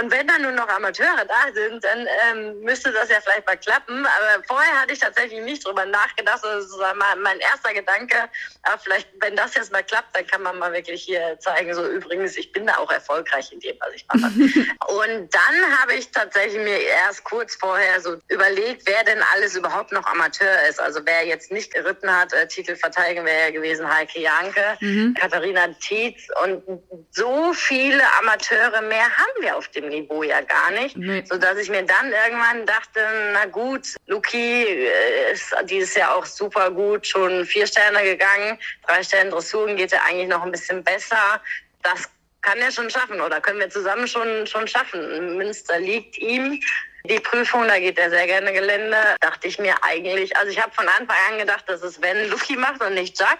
Und 0.01 0.11
wenn 0.11 0.27
dann 0.27 0.41
nur 0.41 0.51
noch 0.51 0.67
Amateure 0.67 1.23
da 1.25 1.53
sind, 1.53 1.81
dann 1.81 2.07
ähm, 2.29 2.59
müsste 2.61 2.91
das 2.91 3.09
ja 3.09 3.21
vielleicht 3.21 3.45
mal 3.45 3.57
klappen. 3.57 4.05
Aber 4.05 4.43
vorher 4.45 4.81
hatte 4.81 4.93
ich 4.93 4.96
ich 4.97 5.03
tatsächlich 5.03 5.41
nicht 5.41 5.65
drüber 5.65 5.85
nachgedacht. 5.85 6.39
Das 6.43 6.65
ist 6.65 6.77
mein 7.17 7.39
erster 7.39 7.73
Gedanke. 7.73 8.15
Aber 8.63 8.77
vielleicht, 8.79 9.09
wenn 9.19 9.35
das 9.35 9.55
jetzt 9.55 9.71
mal 9.71 9.83
klappt, 9.83 10.15
dann 10.15 10.25
kann 10.27 10.41
man 10.41 10.57
mal 10.57 10.73
wirklich 10.73 11.03
hier 11.03 11.37
zeigen, 11.39 11.73
so 11.73 11.87
übrigens, 11.87 12.37
ich 12.37 12.51
bin 12.51 12.65
da 12.65 12.77
auch 12.77 12.91
erfolgreich 12.91 13.51
in 13.51 13.59
dem, 13.59 13.75
was 13.79 13.93
ich 13.93 14.05
mache. 14.07 14.31
und 14.87 15.33
dann 15.33 15.79
habe 15.79 15.93
ich 15.93 16.11
tatsächlich 16.11 16.61
mir 16.61 16.79
erst 16.79 17.23
kurz 17.23 17.55
vorher 17.55 18.01
so 18.01 18.17
überlegt, 18.27 18.83
wer 18.85 19.03
denn 19.03 19.21
alles 19.33 19.55
überhaupt 19.55 19.91
noch 19.91 20.05
Amateur 20.05 20.67
ist. 20.67 20.79
Also 20.79 21.01
wer 21.05 21.25
jetzt 21.25 21.51
nicht 21.51 21.73
geritten 21.73 22.11
hat, 22.11 22.33
äh, 22.33 22.47
Titel 22.47 22.75
verteidigen 22.75 23.25
wäre 23.25 23.45
ja 23.45 23.51
gewesen 23.51 23.91
Heike 23.93 24.19
Janke, 24.19 24.77
mhm. 24.79 25.13
Katharina 25.13 25.67
Tietz 25.79 26.27
und 26.43 26.63
so 27.11 27.53
viele 27.53 28.03
Amateure 28.19 28.81
mehr 28.81 29.05
haben 29.05 29.41
wir 29.41 29.55
auf 29.55 29.67
dem 29.69 29.89
Niveau 29.89 30.23
ja 30.23 30.41
gar 30.41 30.71
nicht. 30.71 30.97
Nee. 30.97 31.23
Sodass 31.29 31.57
ich 31.57 31.69
mir 31.69 31.83
dann 31.83 32.11
irgendwann 32.11 32.65
dachte, 32.65 32.99
na 33.33 33.45
gut, 33.45 33.95
Luki 34.07 34.86
ist 35.31 35.55
dieses 35.65 35.95
Jahr 35.95 36.15
auch 36.15 36.25
super 36.25 36.71
gut, 36.71 37.05
schon 37.05 37.45
vier 37.45 37.67
Sterne 37.67 38.03
gegangen. 38.03 38.57
Drei 38.87 39.03
Sterne 39.03 39.29
Dressuren 39.29 39.75
geht 39.75 39.91
ja 39.91 39.99
eigentlich 40.07 40.27
noch 40.27 40.43
ein 40.43 40.51
bisschen 40.51 40.83
besser. 40.83 41.41
Das 41.83 42.09
kann 42.41 42.59
er 42.59 42.71
schon 42.71 42.89
schaffen 42.89 43.19
oder 43.19 43.41
können 43.41 43.59
wir 43.59 43.69
zusammen 43.69 44.07
schon, 44.07 44.47
schon 44.47 44.67
schaffen. 44.67 45.37
Münster 45.37 45.79
liegt 45.79 46.17
ihm. 46.17 46.59
Die 47.05 47.19
Prüfung, 47.19 47.67
da 47.67 47.79
geht 47.79 47.97
er 47.97 48.09
sehr 48.09 48.25
gerne 48.25 48.51
Gelände. 48.51 48.97
Dachte 49.21 49.47
ich 49.47 49.59
mir 49.59 49.75
eigentlich, 49.81 50.35
also 50.35 50.51
ich 50.51 50.61
habe 50.61 50.73
von 50.73 50.87
Anfang 50.87 51.15
an 51.29 51.37
gedacht, 51.37 51.63
dass 51.67 51.81
es 51.81 52.01
wenn 52.01 52.29
Luki 52.29 52.55
macht 52.57 52.81
und 52.81 52.93
nicht 52.95 53.19
Jack 53.19 53.39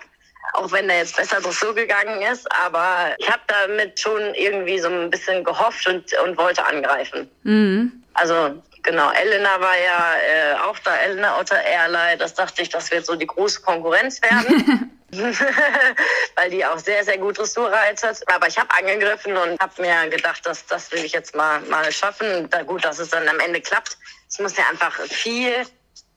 auch 0.53 0.71
wenn 0.71 0.89
er 0.89 0.99
jetzt 0.99 1.15
besser 1.15 1.41
Dressur 1.41 1.75
gegangen 1.75 2.21
ist. 2.21 2.47
Aber 2.65 3.15
ich 3.17 3.29
habe 3.29 3.41
damit 3.47 3.99
schon 3.99 4.33
irgendwie 4.35 4.79
so 4.79 4.89
ein 4.89 5.09
bisschen 5.09 5.43
gehofft 5.43 5.87
und, 5.87 6.05
und 6.25 6.37
wollte 6.37 6.65
angreifen. 6.65 7.29
Mhm. 7.43 8.03
Also 8.13 8.61
Genau, 8.83 9.11
Elena 9.11 9.59
war 9.59 9.77
ja 9.77 10.15
äh, 10.15 10.53
auch 10.61 10.79
da, 10.79 10.95
Elena 10.95 11.37
Otter 11.37 11.61
Airline. 11.61 12.15
Das 12.19 12.33
dachte 12.33 12.61
ich, 12.61 12.69
das 12.69 12.89
wird 12.89 13.05
so 13.05 13.17
die 13.17 13.27
große 13.27 13.61
Konkurrenz 13.61 14.21
werden. 14.21 14.91
weil 16.35 16.49
die 16.49 16.65
auch 16.65 16.77
sehr, 16.79 17.03
sehr 17.03 17.17
gut 17.17 17.37
Dressur 17.37 17.71
reitet. 17.71 18.21
Aber 18.33 18.47
ich 18.47 18.57
habe 18.57 18.69
angegriffen 18.75 19.35
und 19.35 19.59
habe 19.59 19.81
mir 19.81 20.09
gedacht, 20.09 20.45
dass 20.45 20.65
das 20.65 20.91
will 20.91 21.03
ich 21.03 21.13
jetzt 21.13 21.35
mal, 21.35 21.59
mal 21.61 21.91
schaffen. 21.91 22.49
Da, 22.49 22.63
gut, 22.63 22.83
dass 22.83 22.99
es 22.99 23.09
dann 23.09 23.27
am 23.27 23.39
Ende 23.39 23.61
klappt. 23.61 23.97
es 24.29 24.39
muss 24.39 24.57
ja 24.57 24.63
einfach 24.69 24.93
viel 25.07 25.65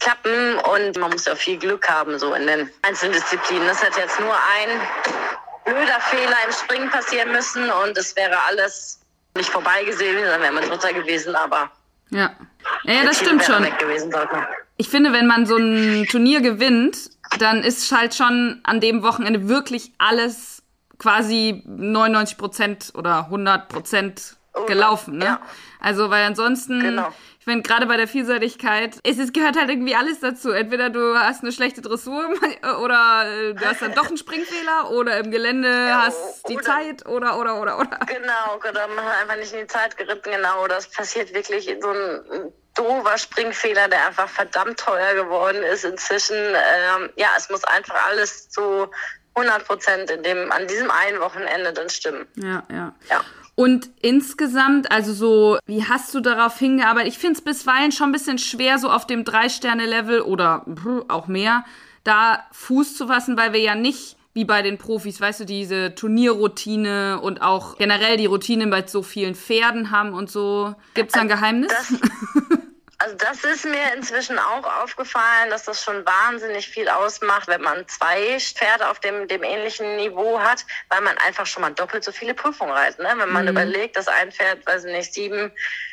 klappen 0.00 0.56
und 0.58 0.96
man 0.98 1.10
muss 1.10 1.26
ja 1.26 1.34
viel 1.34 1.58
Glück 1.58 1.88
haben, 1.88 2.18
so 2.18 2.34
in 2.34 2.46
den 2.46 2.70
einzelnen 2.82 3.12
Disziplinen. 3.12 3.66
Das 3.66 3.84
hat 3.84 3.96
jetzt 3.96 4.18
nur 4.18 4.32
ein 4.32 4.80
blöder 5.64 6.00
Fehler 6.00 6.36
im 6.46 6.52
Springen 6.52 6.90
passieren 6.90 7.32
müssen 7.32 7.70
und 7.70 7.96
es 7.96 8.16
wäre 8.16 8.36
alles 8.48 9.00
nicht 9.36 9.50
vorbei 9.50 9.84
gewesen, 9.84 10.24
dann 10.24 10.40
wäre 10.40 10.52
man 10.52 10.64
Dritter 10.64 10.92
gewesen, 10.92 11.36
aber. 11.36 11.70
Ja. 12.10 12.34
Ja, 12.84 12.94
ja 12.94 13.04
das 13.04 13.18
stimmt 13.18 13.44
schon. 13.44 13.62
Gewesen, 13.78 14.12
ich 14.76 14.88
finde, 14.88 15.12
wenn 15.12 15.26
man 15.26 15.46
so 15.46 15.56
ein 15.56 16.06
Turnier 16.06 16.40
gewinnt, 16.40 17.10
dann 17.38 17.62
ist 17.62 17.92
halt 17.92 18.14
schon 18.14 18.60
an 18.64 18.80
dem 18.80 19.02
Wochenende 19.02 19.48
wirklich 19.48 19.92
alles 19.98 20.62
quasi 20.98 21.62
99 21.66 22.38
Prozent 22.38 22.92
oder 22.94 23.26
100 23.26 23.68
Prozent 23.68 24.36
gelaufen. 24.66 25.18
Ne? 25.18 25.24
Ja. 25.24 25.40
Also, 25.80 26.10
weil 26.10 26.24
ansonsten, 26.24 26.80
genau. 26.80 27.12
Ich 27.40 27.44
finde, 27.44 27.66
gerade 27.66 27.87
bei 27.87 27.96
der 27.96 28.07
Vielseitigkeit, 28.07 28.98
es, 29.03 29.18
es 29.18 29.33
gehört 29.33 29.57
halt 29.57 29.70
irgendwie 29.70 29.94
alles 29.96 30.20
dazu. 30.20 30.50
Entweder 30.50 30.90
du 30.90 31.18
hast 31.18 31.42
eine 31.42 31.53
schlechte 31.53 31.81
Dressur 31.81 32.29
oder 32.83 33.24
äh, 33.26 33.55
du 33.55 33.64
hast 33.64 33.81
dann 33.81 33.94
doch 33.94 34.09
einen 34.09 34.18
Springfehler 34.18 34.90
oder 34.90 35.16
im 35.16 35.31
Gelände 35.31 35.68
ja, 35.68 36.03
hast 36.05 36.46
die 36.50 36.59
Zeit 36.59 37.07
oder, 37.07 37.38
oder, 37.38 37.59
oder, 37.59 37.79
oder. 37.79 37.98
Genau, 38.07 38.57
oder 38.59 38.87
man 38.88 39.07
hat 39.07 39.22
einfach 39.22 39.37
nicht 39.37 39.55
in 39.55 39.61
die 39.61 39.66
Zeit 39.68 39.96
geritten, 39.96 40.33
genau. 40.33 40.66
Das 40.66 40.87
passiert 40.90 41.33
wirklich 41.33 41.66
in 41.66 41.81
so 41.81 41.88
ein 41.88 42.53
doofer 42.74 43.16
Springfehler, 43.16 43.88
der 43.88 44.09
einfach 44.09 44.29
verdammt 44.29 44.79
teuer 44.79 45.14
geworden 45.14 45.62
ist 45.62 45.87
inzwischen. 45.87 46.37
Ähm, 46.37 47.09
ja, 47.16 47.29
es 47.38 47.48
muss 47.48 47.64
einfach 47.64 48.07
alles 48.07 48.50
zu 48.50 48.87
100 49.35 49.66
Prozent 49.66 50.11
in 50.11 50.22
dem, 50.22 50.53
an 50.53 50.66
diesem 50.66 50.90
einen 50.90 51.20
Wochenende 51.20 51.72
dann 51.72 51.88
stimmen. 51.88 52.26
Ja, 52.37 52.64
ja. 52.70 52.94
ja. 53.09 53.24
Und 53.61 53.90
insgesamt, 54.01 54.90
also 54.90 55.12
so, 55.12 55.59
wie 55.66 55.85
hast 55.85 56.14
du 56.14 56.20
darauf 56.20 56.59
hingearbeitet? 56.59 57.12
Ich 57.12 57.18
finde 57.18 57.35
es 57.35 57.42
bisweilen 57.42 57.92
schon 57.92 58.09
ein 58.09 58.12
bisschen 58.12 58.38
schwer, 58.38 58.79
so 58.79 58.88
auf 58.88 59.07
dem 59.07 59.23
Drei-Sterne-Level 59.23 60.23
oder 60.23 60.64
auch 61.09 61.27
mehr, 61.27 61.66
da 62.03 62.42
Fuß 62.53 62.96
zu 62.96 63.09
fassen, 63.09 63.37
weil 63.37 63.53
wir 63.53 63.61
ja 63.61 63.75
nicht 63.75 64.16
wie 64.33 64.46
bei 64.46 64.62
den 64.62 64.79
Profis, 64.79 65.20
weißt 65.20 65.40
du, 65.40 65.44
diese 65.44 65.94
Turnierroutine 65.94 67.20
und 67.20 67.42
auch 67.42 67.77
generell 67.77 68.16
die 68.16 68.25
Routine 68.25 68.66
bei 68.68 68.87
so 68.87 69.03
vielen 69.03 69.35
Pferden 69.35 69.90
haben 69.90 70.14
und 70.14 70.31
so. 70.31 70.75
Gibt 70.94 71.11
es 71.11 71.12
da 71.12 71.20
ein 71.20 71.29
Geheimnis? 71.29 71.70
Das, 71.70 72.60
Also 73.02 73.16
das 73.16 73.44
ist 73.44 73.64
mir 73.64 73.94
inzwischen 73.96 74.38
auch 74.38 74.82
aufgefallen, 74.82 75.48
dass 75.48 75.64
das 75.64 75.82
schon 75.82 76.04
wahnsinnig 76.04 76.68
viel 76.68 76.86
ausmacht, 76.86 77.48
wenn 77.48 77.62
man 77.62 77.88
zwei 77.88 78.38
Pferde 78.38 78.90
auf 78.90 79.00
dem, 79.00 79.26
dem 79.26 79.42
ähnlichen 79.42 79.96
Niveau 79.96 80.38
hat, 80.38 80.66
weil 80.90 81.00
man 81.00 81.16
einfach 81.16 81.46
schon 81.46 81.62
mal 81.62 81.72
doppelt 81.72 82.04
so 82.04 82.12
viele 82.12 82.34
Prüfungen 82.34 82.72
reitet. 82.72 82.98
Ne? 82.98 83.08
Wenn 83.16 83.32
man 83.32 83.44
mhm. 83.44 83.52
überlegt, 83.52 83.96
dass 83.96 84.06
ein 84.06 84.30
Pferd, 84.30 84.66
weiß 84.66 84.84
ich 84.84 84.92
nicht, 84.92 85.14
sieben 85.14 85.50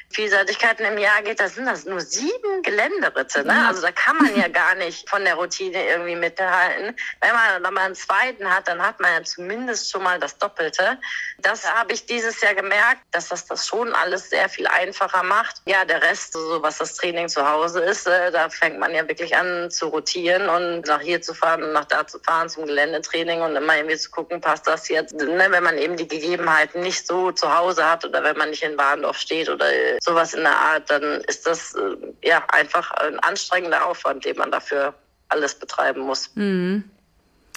Vielseitigkeiten 0.09 0.85
im 0.85 0.97
Jahr 0.97 1.21
geht, 1.21 1.39
das 1.39 1.55
sind 1.55 1.65
das 1.65 1.85
nur 1.85 1.99
sieben 1.99 2.63
Geländeritte. 2.63 3.43
Ne? 3.45 3.67
Also 3.67 3.81
da 3.81 3.91
kann 3.91 4.17
man 4.17 4.35
ja 4.35 4.47
gar 4.57 4.75
nicht 4.75 5.09
von 5.09 5.23
der 5.23 5.35
Routine 5.35 5.87
irgendwie 5.87 6.15
mithalten. 6.15 6.95
Wenn 7.21 7.31
man 7.33 7.63
dann 7.63 7.73
mal 7.73 7.85
einen 7.85 7.95
zweiten 7.95 8.49
hat, 8.49 8.67
dann 8.67 8.81
hat 8.81 8.99
man 8.99 9.11
ja 9.13 9.23
zumindest 9.23 9.91
schon 9.91 10.03
mal 10.03 10.19
das 10.19 10.37
Doppelte. 10.37 10.97
Das 11.39 11.71
habe 11.71 11.93
ich 11.93 12.05
dieses 12.05 12.41
Jahr 12.41 12.55
gemerkt, 12.55 13.01
dass 13.11 13.29
das 13.29 13.45
das 13.45 13.67
schon 13.67 13.93
alles 13.93 14.29
sehr 14.29 14.49
viel 14.49 14.67
einfacher 14.67 15.23
macht. 15.23 15.61
Ja, 15.65 15.85
der 15.85 16.01
Rest, 16.01 16.33
so 16.33 16.61
was 16.61 16.77
das 16.77 16.95
Training 16.95 17.27
zu 17.27 17.47
Hause 17.47 17.81
ist, 17.81 18.07
äh, 18.07 18.31
da 18.31 18.49
fängt 18.49 18.79
man 18.79 18.93
ja 18.93 19.07
wirklich 19.07 19.35
an 19.35 19.69
zu 19.69 19.87
rotieren 19.87 20.49
und 20.49 20.87
nach 20.87 21.01
hier 21.01 21.21
zu 21.21 21.33
fahren 21.33 21.63
und 21.63 21.73
nach 21.73 21.85
da 21.85 22.07
zu 22.07 22.19
fahren 22.19 22.49
zum 22.49 22.65
Geländetraining 22.65 23.41
und 23.41 23.55
immer 23.55 23.75
irgendwie 23.75 23.97
zu 23.97 24.09
gucken, 24.09 24.41
passt 24.41 24.67
das 24.67 24.87
jetzt, 24.89 25.13
ne? 25.13 25.47
wenn 25.49 25.63
man 25.63 25.77
eben 25.77 25.97
die 25.97 26.07
Gegebenheiten 26.07 26.81
nicht 26.81 27.05
so 27.05 27.31
zu 27.31 27.55
Hause 27.55 27.89
hat 27.89 28.05
oder 28.05 28.23
wenn 28.23 28.37
man 28.37 28.49
nicht 28.49 28.63
in 28.63 28.77
Warndorf 28.77 29.17
steht 29.17 29.49
oder 29.49 29.67
sowas 29.99 30.33
in 30.33 30.41
der 30.41 30.57
Art, 30.57 30.89
dann 30.89 31.21
ist 31.27 31.45
das 31.45 31.75
äh, 31.75 32.27
ja 32.27 32.43
einfach 32.49 32.91
ein 32.91 33.19
anstrengender 33.19 33.85
Aufwand, 33.85 34.25
den 34.25 34.37
man 34.37 34.51
dafür 34.51 34.93
alles 35.29 35.55
betreiben 35.55 36.01
muss. 36.01 36.31
Mhm. 36.35 36.83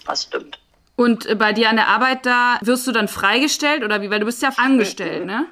Das 0.06 0.24
stimmt. 0.24 0.58
Und 0.96 1.26
äh, 1.26 1.34
bei 1.34 1.52
dir 1.52 1.68
an 1.68 1.76
der 1.76 1.88
Arbeit 1.88 2.26
da 2.26 2.58
wirst 2.62 2.86
du 2.86 2.92
dann 2.92 3.08
freigestellt 3.08 3.84
oder 3.84 4.02
wie? 4.02 4.10
Weil 4.10 4.20
du 4.20 4.26
bist 4.26 4.42
ja 4.42 4.50
angestellt, 4.56 5.24
ne? 5.24 5.46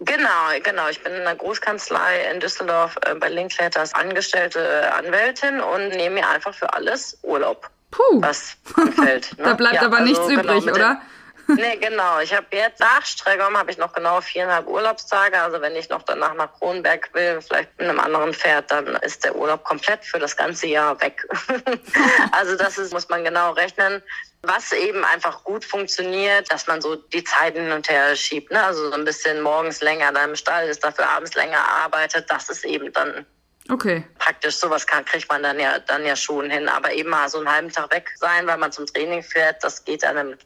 Genau, 0.00 0.28
genau. 0.62 0.88
Ich 0.88 1.02
bin 1.02 1.12
in 1.12 1.22
einer 1.22 1.34
Großkanzlei 1.34 2.30
in 2.32 2.40
Düsseldorf 2.40 2.96
äh, 3.04 3.14
bei 3.14 3.28
Linkletter 3.28 3.80
als 3.80 3.94
angestellte 3.94 4.92
Anwältin 4.94 5.60
und 5.60 5.88
nehme 5.90 6.16
mir 6.16 6.28
einfach 6.28 6.54
für 6.54 6.72
alles 6.72 7.18
Urlaub. 7.22 7.68
Puh. 7.90 8.20
Was 8.20 8.56
anfällt. 8.74 9.30
Ne? 9.38 9.44
da 9.44 9.54
bleibt 9.54 9.76
ja, 9.76 9.82
aber 9.82 9.98
also 9.98 10.08
nichts 10.08 10.28
genau 10.28 10.58
übrig, 10.58 10.72
oder? 10.72 11.00
nee, 11.56 11.76
genau. 11.76 12.20
Ich 12.20 12.34
habe 12.34 12.46
jetzt 12.50 12.80
nach 12.80 13.04
Stregom 13.04 13.56
habe 13.56 13.70
ich 13.70 13.78
noch 13.78 13.94
genau 13.94 14.20
viereinhalb 14.20 14.66
Urlaubstage. 14.66 15.40
Also 15.40 15.60
wenn 15.62 15.74
ich 15.76 15.88
noch 15.88 16.02
danach 16.02 16.34
nach 16.34 16.52
Kronberg 16.58 17.08
will, 17.14 17.40
vielleicht 17.40 17.70
mit 17.78 17.88
einem 17.88 17.98
anderen 17.98 18.34
Pferd, 18.34 18.70
dann 18.70 18.86
ist 18.96 19.24
der 19.24 19.34
Urlaub 19.34 19.64
komplett 19.64 20.04
für 20.04 20.18
das 20.18 20.36
ganze 20.36 20.66
Jahr 20.66 21.00
weg. 21.00 21.26
also 22.32 22.54
das 22.54 22.76
ist, 22.76 22.92
muss 22.92 23.08
man 23.08 23.24
genau 23.24 23.52
rechnen. 23.52 24.02
Was 24.42 24.72
eben 24.72 25.04
einfach 25.04 25.42
gut 25.42 25.64
funktioniert, 25.64 26.52
dass 26.52 26.66
man 26.66 26.82
so 26.82 26.96
die 26.96 27.24
Zeiten 27.24 27.62
hin 27.62 27.72
und 27.72 27.88
her 27.88 28.14
schiebt. 28.14 28.52
Ne? 28.52 28.62
Also 28.62 28.90
so 28.90 28.94
ein 28.94 29.04
bisschen 29.04 29.40
morgens 29.40 29.80
länger 29.80 30.12
da 30.12 30.24
im 30.24 30.36
Stall 30.36 30.68
ist, 30.68 30.84
dafür 30.84 31.08
abends 31.08 31.34
länger 31.34 31.66
arbeitet. 31.66 32.30
Das 32.30 32.50
ist 32.50 32.64
eben 32.66 32.92
dann 32.92 33.24
Okay. 33.70 34.04
Praktisch 34.18 34.56
sowas 34.56 34.86
kann, 34.86 35.04
kriegt 35.04 35.28
man 35.30 35.42
dann 35.42 35.60
ja, 35.60 35.78
dann 35.78 36.04
ja 36.04 36.16
schon 36.16 36.50
hin. 36.50 36.68
Aber 36.68 36.92
eben 36.92 37.10
mal 37.10 37.28
so 37.28 37.38
einen 37.38 37.52
halben 37.52 37.70
Tag 37.70 37.92
weg 37.92 38.10
sein, 38.16 38.46
weil 38.46 38.56
man 38.56 38.72
zum 38.72 38.86
Training 38.86 39.22
fährt, 39.22 39.62
das 39.62 39.84
geht 39.84 40.04
einem 40.04 40.36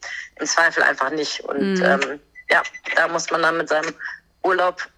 im 0.40 0.46
Zweifel 0.46 0.82
einfach 0.82 1.10
nicht. 1.10 1.40
Und 1.40 1.74
mhm. 1.74 1.84
ähm, 1.84 2.20
ja, 2.50 2.62
da 2.96 3.08
muss 3.08 3.30
man 3.30 3.42
dann 3.42 3.58
mit 3.58 3.68
seinem 3.68 3.94
Urlaub 4.42 4.88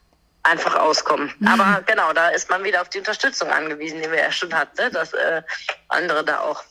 einfach 0.43 0.75
auskommen. 0.77 1.33
Mhm. 1.39 1.49
Aber 1.49 1.83
genau, 1.83 2.13
da 2.13 2.29
ist 2.29 2.49
man 2.49 2.65
wieder 2.65 2.81
auf 2.81 2.89
die 2.89 2.99
Unterstützung 2.99 3.51
angewiesen, 3.51 4.01
die 4.01 4.11
wir 4.11 4.19
ja 4.19 4.33
schon 4.33 4.55
hatten, 4.55 4.77
ne? 4.81 4.91
dass 4.91 5.13
äh, 5.13 5.43
andere 5.89 6.25
da 6.25 6.41
auch 6.41 6.63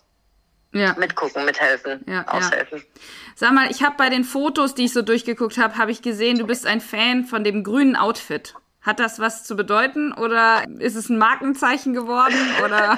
ja. 0.72 0.96
mitgucken, 0.98 1.46
mithelfen, 1.46 2.04
ja, 2.08 2.28
aushelfen. 2.28 2.80
Ja. 2.80 3.02
Sag 3.36 3.54
mal, 3.54 3.70
ich 3.70 3.84
habe 3.84 3.96
bei 3.98 4.10
den 4.10 4.24
Fotos, 4.24 4.76
die 4.76 4.86
ich 4.86 4.94
so 4.94 5.02
durchgeguckt 5.02 5.58
habe, 5.58 5.78
habe 5.78 5.92
ich 5.92 6.02
gesehen, 6.02 6.39
du 6.39 6.48
bist 6.48 6.66
ein 6.66 6.82
Fan 6.82 7.26
von 7.26 7.44
dem 7.44 7.63
grünen 7.63 7.96
Outfit. 7.96 8.56
Hat 8.84 9.00
das 9.00 9.19
was 9.19 9.46
zu 9.46 9.56
bedeuten 9.56 10.13
oder 10.13 10.65
ist 10.80 10.96
es 10.96 11.08
ein 11.08 11.17
Markenzeichen 11.17 11.93
geworden 11.93 12.36
oder? 12.65 12.98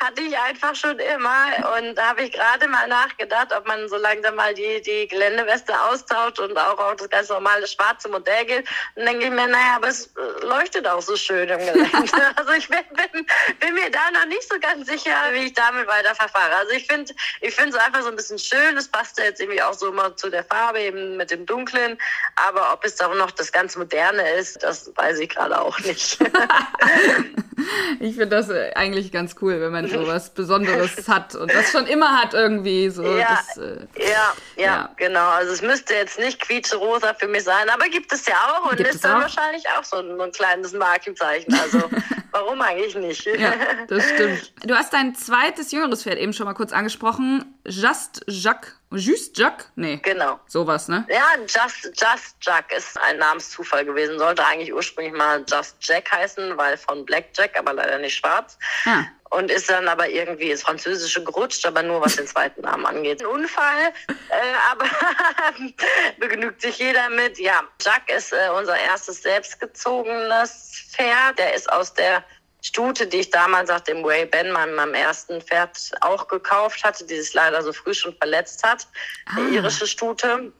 Hatte 0.00 0.20
ich 0.20 0.36
einfach 0.36 0.74
schon 0.74 0.98
immer 0.98 1.76
und 1.78 1.94
da 1.94 2.08
habe 2.08 2.22
ich 2.22 2.32
gerade 2.32 2.66
mal 2.66 2.88
nachgedacht, 2.88 3.54
ob 3.56 3.68
man 3.68 3.88
so 3.88 3.96
langsam 3.96 4.34
mal 4.34 4.52
die, 4.52 4.82
die 4.82 5.06
Geländeweste 5.06 5.80
austauscht 5.80 6.40
und 6.40 6.58
auch 6.58 6.76
auf 6.78 6.96
das 6.96 7.08
ganz 7.08 7.28
normale 7.28 7.68
schwarze 7.68 8.08
Modell 8.08 8.44
geht. 8.46 8.68
Und 8.96 9.06
denke 9.06 9.26
ich 9.26 9.30
mir, 9.30 9.46
naja, 9.46 9.76
aber 9.76 9.88
es 9.88 10.12
leuchtet 10.42 10.84
auch 10.88 11.00
so 11.00 11.14
schön 11.14 11.48
im 11.48 11.58
Gelände. 11.60 11.88
also 12.36 12.52
ich 12.52 12.68
bin, 12.68 12.80
bin, 12.90 13.26
bin, 13.60 13.74
mir 13.74 13.90
da 13.90 14.10
noch 14.12 14.26
nicht 14.26 14.50
so 14.50 14.58
ganz 14.58 14.88
sicher, 14.88 15.14
wie 15.32 15.46
ich 15.46 15.52
damit 15.52 15.86
weiter 15.86 16.16
verfahre. 16.16 16.56
Also 16.56 16.72
ich 16.72 16.86
finde 16.86 17.14
ich 17.40 17.54
finde 17.54 17.76
es 17.76 17.84
einfach 17.84 18.02
so 18.02 18.08
ein 18.08 18.16
bisschen 18.16 18.40
schön. 18.40 18.76
Es 18.76 18.88
passt 18.88 19.18
jetzt 19.18 19.40
irgendwie 19.40 19.62
auch 19.62 19.74
so 19.74 19.92
mal 19.92 20.16
zu 20.16 20.30
der 20.30 20.42
Farbe 20.42 20.80
eben 20.80 21.16
mit 21.16 21.30
dem 21.30 21.46
Dunklen. 21.46 21.96
Aber 22.34 22.72
ob 22.72 22.84
es 22.84 23.00
auch 23.00 23.14
noch 23.14 23.30
das 23.30 23.52
ganze 23.52 23.67
ganz 23.68 23.76
Moderne 23.76 24.22
ist, 24.38 24.62
das 24.62 24.90
weiß 24.96 25.18
ich 25.18 25.28
gerade 25.28 25.60
auch 25.60 25.78
nicht. 25.80 26.18
ich 28.00 28.14
finde 28.14 28.28
das 28.28 28.48
äh, 28.48 28.72
eigentlich 28.74 29.12
ganz 29.12 29.36
cool, 29.42 29.60
wenn 29.60 29.72
man 29.72 29.86
so 29.88 30.06
was 30.06 30.30
Besonderes 30.30 31.06
hat 31.08 31.34
und 31.34 31.52
das 31.52 31.70
schon 31.70 31.86
immer 31.86 32.18
hat 32.18 32.32
irgendwie. 32.32 32.88
So, 32.88 33.04
ja, 33.04 33.38
das, 33.46 33.58
äh, 33.58 33.86
ja, 33.98 34.08
ja, 34.08 34.32
ja, 34.56 34.90
genau. 34.96 35.28
Also 35.28 35.52
es 35.52 35.60
müsste 35.60 35.92
jetzt 35.92 36.18
nicht 36.18 36.40
quietscherosa 36.40 37.12
für 37.12 37.28
mich 37.28 37.44
sein, 37.44 37.68
aber 37.68 37.90
gibt 37.90 38.10
es 38.10 38.24
ja 38.24 38.36
auch 38.36 38.70
und 38.70 38.78
gibt 38.78 38.88
ist 38.88 39.04
dann 39.04 39.20
wahrscheinlich 39.20 39.64
auch 39.78 39.84
so 39.84 39.98
ein, 39.98 40.18
ein 40.18 40.32
kleines 40.32 40.72
Markenzeichen. 40.72 41.52
Also 41.52 41.90
warum 42.30 42.62
eigentlich 42.62 42.94
nicht? 42.94 43.26
ja, 43.26 43.52
das 43.86 44.02
stimmt. 44.08 44.50
Du 44.64 44.74
hast 44.74 44.94
dein 44.94 45.14
zweites 45.14 45.72
jüngeres 45.72 46.04
Pferd 46.04 46.16
eben 46.16 46.32
schon 46.32 46.46
mal 46.46 46.54
kurz 46.54 46.72
angesprochen. 46.72 47.44
Just 47.66 48.24
Jacques 48.28 48.77
Just 48.90 49.36
Jack? 49.36 49.70
Nee. 49.76 50.00
Genau. 50.02 50.40
Sowas, 50.46 50.88
ne? 50.88 51.06
Ja, 51.10 51.36
Just, 51.40 51.84
Just 52.00 52.36
Jack 52.40 52.72
ist 52.74 52.98
ein 52.98 53.18
Namenszufall 53.18 53.84
gewesen. 53.84 54.18
Sollte 54.18 54.44
eigentlich 54.46 54.72
ursprünglich 54.72 55.14
mal 55.14 55.44
Just 55.46 55.76
Jack 55.80 56.10
heißen, 56.10 56.56
weil 56.56 56.76
von 56.78 57.04
Black 57.04 57.26
Jack, 57.36 57.58
aber 57.58 57.74
leider 57.74 57.98
nicht 57.98 58.16
schwarz. 58.16 58.58
Ah. 58.86 59.04
Und 59.30 59.50
ist 59.50 59.68
dann 59.68 59.88
aber 59.88 60.08
irgendwie 60.08 60.50
ins 60.50 60.62
Französische 60.62 61.22
gerutscht, 61.22 61.66
aber 61.66 61.82
nur 61.82 62.00
was 62.00 62.16
den 62.16 62.26
zweiten 62.26 62.62
Namen 62.62 62.86
angeht. 62.86 63.20
Ein 63.20 63.26
Unfall, 63.26 63.92
äh, 64.08 64.70
aber 64.70 64.86
begnügt 66.18 66.62
sich 66.62 66.78
jeder 66.78 67.10
mit. 67.10 67.38
Ja, 67.38 67.62
Jack 67.82 68.10
ist 68.10 68.32
äh, 68.32 68.48
unser 68.56 68.78
erstes 68.78 69.22
selbstgezogenes 69.22 70.86
Pferd. 70.92 71.38
Der 71.38 71.52
ist 71.54 71.70
aus 71.70 71.92
der 71.92 72.24
Stute, 72.60 73.06
die 73.06 73.18
ich 73.18 73.30
damals 73.30 73.68
nach 73.68 73.80
dem 73.80 74.02
Way 74.02 74.26
Ben, 74.26 74.50
meinem, 74.50 74.74
meinem 74.74 74.94
ersten 74.94 75.40
Pferd, 75.40 75.92
auch 76.00 76.26
gekauft 76.26 76.82
hatte, 76.82 77.04
die 77.04 77.20
sich 77.20 77.32
leider 77.32 77.62
so 77.62 77.72
früh 77.72 77.94
schon 77.94 78.14
verletzt 78.16 78.64
hat, 78.64 78.86
ah. 79.26 79.36
eine 79.36 79.50
irische 79.50 79.86
Stute. 79.86 80.52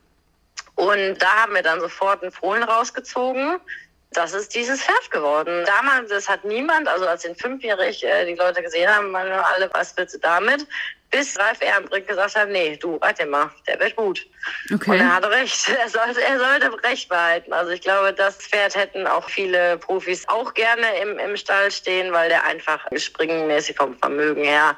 Und 0.76 1.18
da 1.18 1.42
haben 1.42 1.54
wir 1.54 1.62
dann 1.62 1.80
sofort 1.80 2.22
einen 2.22 2.30
Fohlen 2.30 2.62
rausgezogen. 2.62 3.58
Das 4.12 4.32
ist 4.32 4.54
dieses 4.54 4.82
Pferd 4.82 5.10
geworden. 5.10 5.64
Damals, 5.66 6.08
das 6.08 6.28
hat 6.28 6.44
niemand, 6.44 6.88
also 6.88 7.06
als 7.06 7.22
den 7.22 7.36
fünfjährig 7.36 8.04
äh, 8.04 8.24
die 8.24 8.34
Leute 8.34 8.62
gesehen 8.62 8.88
haben, 8.88 9.12
waren 9.12 9.30
alle, 9.30 9.70
was 9.72 9.96
willst 9.96 10.14
du 10.14 10.18
damit? 10.18 10.66
Bis 11.10 11.38
Ralf 11.38 11.62
Ehrenbrink 11.62 12.06
gesagt 12.06 12.36
hat, 12.36 12.50
nee, 12.50 12.76
du, 12.76 13.00
warte 13.00 13.24
mal, 13.24 13.50
der 13.66 13.80
wird 13.80 13.96
gut. 13.96 14.26
Okay. 14.72 14.90
Und 14.90 15.00
er 15.00 15.14
hatte 15.14 15.30
recht. 15.30 15.68
Er 15.78 15.88
sollte, 15.88 16.22
er 16.22 16.38
sollte 16.38 16.82
recht 16.82 17.08
behalten. 17.08 17.52
Also 17.52 17.70
ich 17.70 17.80
glaube, 17.80 18.12
das 18.12 18.36
Pferd 18.36 18.74
hätten 18.74 19.06
auch 19.06 19.28
viele 19.28 19.78
Profis 19.78 20.28
auch 20.28 20.52
gerne 20.52 20.86
im, 21.00 21.18
im 21.18 21.36
Stall 21.36 21.70
stehen, 21.70 22.12
weil 22.12 22.28
der 22.28 22.44
einfach 22.44 22.86
springenmäßig 22.94 23.76
vom 23.76 23.96
Vermögen 23.98 24.44
her, 24.44 24.76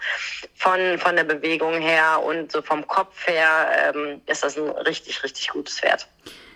von, 0.54 0.98
von 0.98 1.16
der 1.16 1.24
Bewegung 1.24 1.80
her 1.80 2.22
und 2.22 2.52
so 2.52 2.62
vom 2.62 2.86
Kopf 2.86 3.26
her 3.26 3.92
ähm, 3.94 4.20
ist 4.26 4.44
das 4.44 4.56
ein 4.56 4.68
richtig, 4.70 5.22
richtig 5.24 5.48
gutes 5.48 5.80
Pferd. 5.80 6.06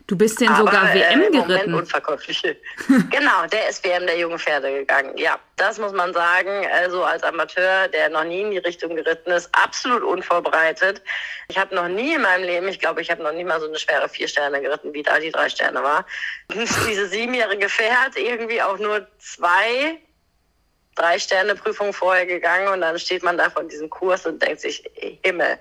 Du 0.07 0.19
bist 0.19 0.39
den 0.39 0.49
Aber, 0.49 0.59
sogar 0.59 0.93
WM 0.93 1.23
äh, 1.23 1.31
geritten. 1.31 1.73
unverkäuflich. 1.73 2.43
genau, 3.11 3.47
der 3.51 3.71
ist 3.71 3.83
WM 3.85 4.07
der 4.07 4.19
jungen 4.19 4.39
Pferde 4.39 4.71
gegangen. 4.71 5.17
Ja, 5.17 5.39
das 5.57 5.79
muss 5.79 5.93
man 5.93 6.13
sagen. 6.13 6.67
Also 6.75 7.05
als 7.05 7.23
Amateur, 7.23 7.89
der 7.89 8.11
noch 8.11 8.25
nie 8.25 8.43
in 8.43 8.51
die 8.51 8.59
Richtung 8.59 8.97
geritten 8.97 9.31
ist, 9.31 9.49
absolut 9.53 10.03
unvorbereitet. 10.03 11.01
Ich 11.49 11.57
habe 11.57 11.75
noch 11.75 11.89
nie 11.89 12.15
in 12.15 12.21
meinem 12.21 12.45
Leben, 12.45 12.69
ich 12.69 12.81
glaube, 12.81 13.01
ich 13.01 13.11
habe 13.11 13.23
noch 13.23 13.33
nie 13.33 13.45
mal 13.45 13.61
so 13.61 13.67
eine 13.67 13.79
schwere 13.79 14.09
vier 14.11 14.29
Sterne 14.29 14.61
geritten, 14.61 14.93
wie 14.93 15.03
da 15.03 15.19
die 15.19 15.31
drei 15.31 15.49
Sterne 15.49 15.83
war. 15.83 16.05
Diese 16.53 17.09
siebenjährige 17.09 17.71
Pferd 17.71 18.17
irgendwie 18.17 18.61
auch 18.61 18.79
nur 18.79 19.07
zwei 19.19 19.99
drei 20.97 21.19
Sterne 21.19 21.55
Prüfung 21.55 21.93
vorher 21.93 22.27
gegangen 22.27 22.69
und 22.69 22.81
dann 22.81 22.99
steht 22.99 23.23
man 23.23 23.37
da 23.37 23.51
von 23.51 23.69
diesem 23.69 23.91
Kurs 23.91 24.27
und 24.27 24.41
denkt 24.43 24.61
sich, 24.61 24.85
Himmel, 25.25 25.59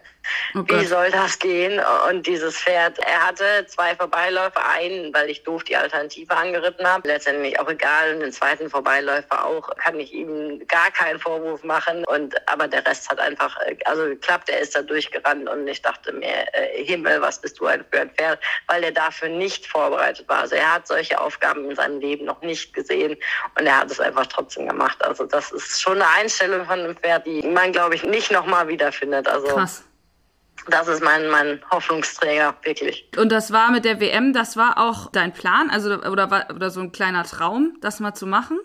oh 0.56 0.64
wie 0.68 0.86
soll 0.86 1.12
das 1.12 1.40
gehen? 1.40 1.82
Und 2.10 2.26
dieses 2.28 2.58
Pferd, 2.58 3.00
er 3.00 3.28
hatte 3.28 3.66
zwei 3.68 3.96
Vorbeiläufe, 3.96 4.64
einen, 4.66 5.14
weil 5.14 5.30
ich 5.30 5.44
doof 5.44 5.64
die 5.64 5.76
Alternative 5.76 6.36
angeritten 6.36 6.86
habe, 6.88 7.08
letztendlich 7.08 7.60
auch 7.60 7.70
egal, 7.70 8.16
und 8.16 8.22
den 8.22 8.32
zweiten 8.32 8.70
Vorbeiläufer 8.70 9.46
auch, 9.46 9.70
kann 9.78 10.00
ich 10.00 10.14
ihm 10.14 10.66
gar 10.68 10.92
keinen 10.92 11.20
Vorwurf 11.20 11.64
machen 11.64 12.04
und 12.06 12.36
aber 12.48 12.68
der 12.68 12.86
Rest 12.86 13.10
hat 13.10 13.20
einfach, 13.20 13.58
also 13.86 14.04
geklappt, 14.04 14.50
er 14.50 14.60
ist 14.60 14.76
da 14.76 14.82
durchgerannt 14.82 15.50
und 15.50 15.68
ich 15.68 15.82
dachte 15.82 16.12
mir, 16.12 16.46
äh, 16.54 16.84
Himmel, 16.84 17.22
was 17.22 17.40
bist 17.42 17.60
du 17.60 17.66
ein 17.66 17.84
für 17.92 18.02
ein 18.02 18.10
Pferd, 18.12 18.40
weil 18.68 18.84
er 18.84 18.92
dafür 18.92 19.30
nicht 19.30 19.68
vorbereitet 19.68 20.28
war. 20.28 20.40
Also 20.40 20.56
er 20.56 20.74
hat 20.74 20.88
solche 20.88 21.20
Aufgaben 21.20 21.70
in 21.70 21.76
seinem 21.76 22.00
Leben 22.00 22.26
noch 22.26 22.42
nicht 22.42 22.74
gesehen 22.74 23.18
und 23.58 23.66
er 23.66 23.80
hat 23.80 23.92
es 23.92 24.00
einfach 24.00 24.28
trotzdem 24.28 24.68
gemacht. 24.68 25.04
Also 25.04 25.26
das 25.26 25.52
ist 25.52 25.82
schon 25.82 26.02
eine 26.02 26.08
Einstellung 26.20 26.66
von 26.66 26.80
einem 26.80 26.96
Pferd, 26.96 27.26
die 27.26 27.42
man, 27.44 27.72
glaube 27.72 27.96
ich, 27.96 28.04
nicht 28.04 28.32
nochmal 28.32 28.68
wiederfindet. 28.68 29.28
Also 29.28 29.48
Krass. 29.48 29.84
Das 30.68 30.88
ist 30.88 31.04
mein, 31.04 31.28
mein 31.30 31.62
Hoffnungsträger, 31.72 32.56
wirklich. 32.64 33.08
Und 33.18 33.32
das 33.32 33.52
war 33.52 33.72
mit 33.72 33.86
der 33.86 34.00
WM, 34.00 34.34
das 34.34 34.56
war 34.56 34.78
auch 34.78 35.12
dein 35.12 35.34
Plan, 35.34 35.70
also 35.70 35.96
oder, 35.96 36.32
war, 36.32 36.48
oder 36.54 36.70
so 36.70 36.80
ein 36.80 36.92
kleiner 36.92 37.24
Traum, 37.24 37.78
das 37.82 38.00
mal 38.00 38.14
zu 38.14 38.26
machen? 38.26 38.60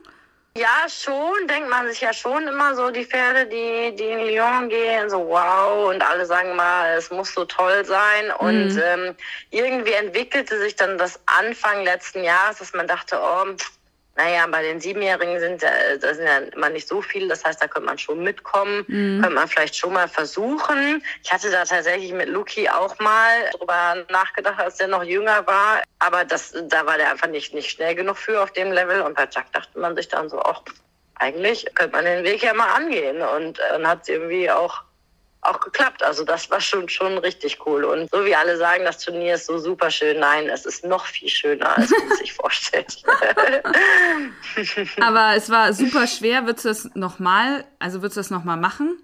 Ja, 0.56 0.88
schon, 0.88 1.46
denkt 1.46 1.68
man 1.68 1.88
sich 1.88 2.00
ja 2.00 2.12
schon 2.12 2.48
immer 2.48 2.74
so, 2.74 2.90
die 2.90 3.04
Pferde, 3.04 3.46
die, 3.46 3.94
die 3.94 4.11
in 4.11 4.26
Lyon 4.26 4.68
gehen, 4.68 5.08
so 5.08 5.18
wow, 5.28 5.88
und 5.88 6.02
alle 6.02 6.26
sagen 6.26 6.56
mal, 6.56 6.96
es 6.96 7.11
muss 7.12 7.32
so 7.32 7.44
toll 7.44 7.84
sein. 7.84 8.32
Und 8.38 8.74
mhm. 8.74 8.82
ähm, 8.82 9.14
irgendwie 9.50 9.92
entwickelte 9.92 10.58
sich 10.58 10.74
dann 10.74 10.98
das 10.98 11.20
Anfang 11.26 11.84
letzten 11.84 12.24
Jahres, 12.24 12.58
dass 12.58 12.72
man 12.72 12.88
dachte, 12.88 13.20
oh, 13.22 13.54
naja, 14.18 14.48
bei 14.50 14.62
den 14.62 14.81
Siebenjährigen 14.81 15.38
sind 15.38 15.62
äh, 15.62 15.96
da 15.96 16.12
sind 16.12 16.26
ja 16.26 16.38
immer 16.38 16.70
nicht 16.70 16.88
so 16.88 17.00
viele. 17.00 17.28
Das 17.28 17.44
heißt, 17.44 17.62
da 17.62 17.68
könnte 17.68 17.87
man 17.87 17.98
schon 17.98 18.20
mitkommen, 18.24 18.85
mhm. 18.88 19.22
könnte 19.22 19.37
man 19.37 19.46
vielleicht 19.46 19.76
schon 19.76 19.92
mal 19.92 20.09
versuchen. 20.09 21.04
Ich 21.22 21.33
hatte 21.33 21.52
da 21.52 21.64
tatsächlich 21.64 22.12
mit 22.12 22.28
Luki 22.28 22.68
auch 22.68 22.98
mal 22.98 23.48
drüber 23.57 24.04
nachgedacht, 24.11 24.59
als 24.59 24.76
der 24.78 24.88
noch 24.88 25.04
jünger 25.04 25.46
war. 25.46 25.85
Aber 26.00 26.24
das, 26.24 26.52
da 26.64 26.85
war 26.85 26.96
der 26.96 27.12
einfach 27.12 27.28
nicht, 27.28 27.54
nicht 27.54 27.70
schnell 27.70 27.94
genug 27.94 28.16
für 28.16 28.42
auf 28.42 28.50
dem 28.52 28.72
Level. 28.72 29.02
Und 29.02 29.14
bei 29.14 29.28
Jack 29.31 29.52
dachte 29.52 29.78
man 29.78 29.94
sich 29.94 30.09
dann 30.09 30.28
so, 30.28 30.42
ach, 30.42 30.62
eigentlich 31.14 31.66
könnte 31.76 31.94
man 31.94 32.04
den 32.04 32.24
Weg 32.24 32.42
ja 32.42 32.54
mal 32.54 32.74
angehen. 32.74 33.22
Und 33.22 33.61
dann 33.70 33.87
hat 33.87 34.02
es 34.02 34.09
irgendwie 34.09 34.50
auch 34.50 34.83
auch 35.48 35.61
geklappt. 35.61 36.02
Also 36.02 36.24
das 36.24 36.50
war 36.50 36.61
schon, 36.61 36.88
schon 36.88 37.18
richtig 37.18 37.58
cool. 37.66 37.84
Und 37.84 38.11
so 38.11 38.24
wie 38.24 38.34
alle 38.34 38.56
sagen, 38.56 38.84
das 38.84 38.98
Turnier 38.98 39.34
ist 39.34 39.46
so 39.46 39.58
super 39.58 39.90
schön. 39.90 40.20
Nein, 40.20 40.48
es 40.48 40.66
ist 40.66 40.84
noch 40.84 41.06
viel 41.06 41.28
schöner, 41.28 41.76
als 41.76 41.90
man 41.90 42.16
sich 42.18 42.32
vorstellt. 42.32 43.02
Aber 45.00 45.34
es 45.37 45.50
war 45.50 45.72
super 45.72 46.06
schwer. 46.06 46.46
Würdest 46.46 46.64
du 46.64 46.68
das 46.68 46.90
nochmal, 46.94 47.64
also 47.78 48.02
würdest 48.02 48.16
du 48.16 48.20
das 48.20 48.30
nochmal 48.30 48.56
machen? 48.56 48.98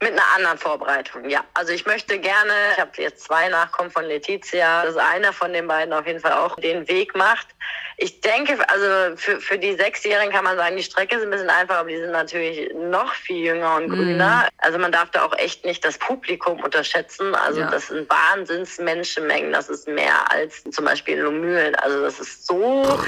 Mit 0.00 0.12
einer 0.12 0.22
anderen 0.36 0.58
Vorbereitung, 0.58 1.28
ja. 1.28 1.44
Also 1.54 1.72
ich 1.72 1.84
möchte 1.84 2.20
gerne, 2.20 2.52
ich 2.72 2.78
habe 2.78 2.90
jetzt 2.98 3.24
zwei 3.24 3.48
Nachkommen 3.48 3.90
von 3.90 4.04
Letizia, 4.04 4.84
dass 4.84 4.96
einer 4.96 5.32
von 5.32 5.52
den 5.52 5.66
beiden 5.66 5.92
auf 5.92 6.06
jeden 6.06 6.20
Fall 6.20 6.34
auch 6.34 6.54
den 6.54 6.86
Weg 6.86 7.16
macht. 7.16 7.48
Ich 7.96 8.20
denke, 8.20 8.56
also 8.68 9.16
für, 9.16 9.40
für 9.40 9.58
die 9.58 9.74
Sechsjährigen 9.74 10.32
kann 10.32 10.44
man 10.44 10.56
sagen, 10.56 10.76
die 10.76 10.84
Strecke 10.84 11.16
ist 11.16 11.24
ein 11.24 11.30
bisschen 11.30 11.50
einfacher, 11.50 11.80
aber 11.80 11.88
die 11.88 11.98
sind 11.98 12.12
natürlich 12.12 12.72
noch 12.74 13.12
viel 13.12 13.44
jünger 13.44 13.74
und 13.74 13.88
grüner. 13.88 14.44
Mm. 14.46 14.58
Also 14.58 14.78
man 14.78 14.92
darf 14.92 15.10
da 15.10 15.24
auch 15.24 15.36
echt 15.36 15.64
nicht 15.64 15.84
das 15.84 15.98
Publikum 15.98 16.62
unterschätzen. 16.62 17.34
Also 17.34 17.62
ja. 17.62 17.68
das 17.68 17.88
sind 17.88 18.08
Wahnsinnsmenschenmengen. 18.08 19.52
Das 19.52 19.68
ist 19.68 19.88
mehr 19.88 20.30
als 20.30 20.62
zum 20.70 20.84
Beispiel 20.84 21.14
in 21.14 21.24
Lomühlen. 21.24 21.74
Also 21.74 22.02
das 22.02 22.20
ist 22.20 22.46
so 22.46 23.00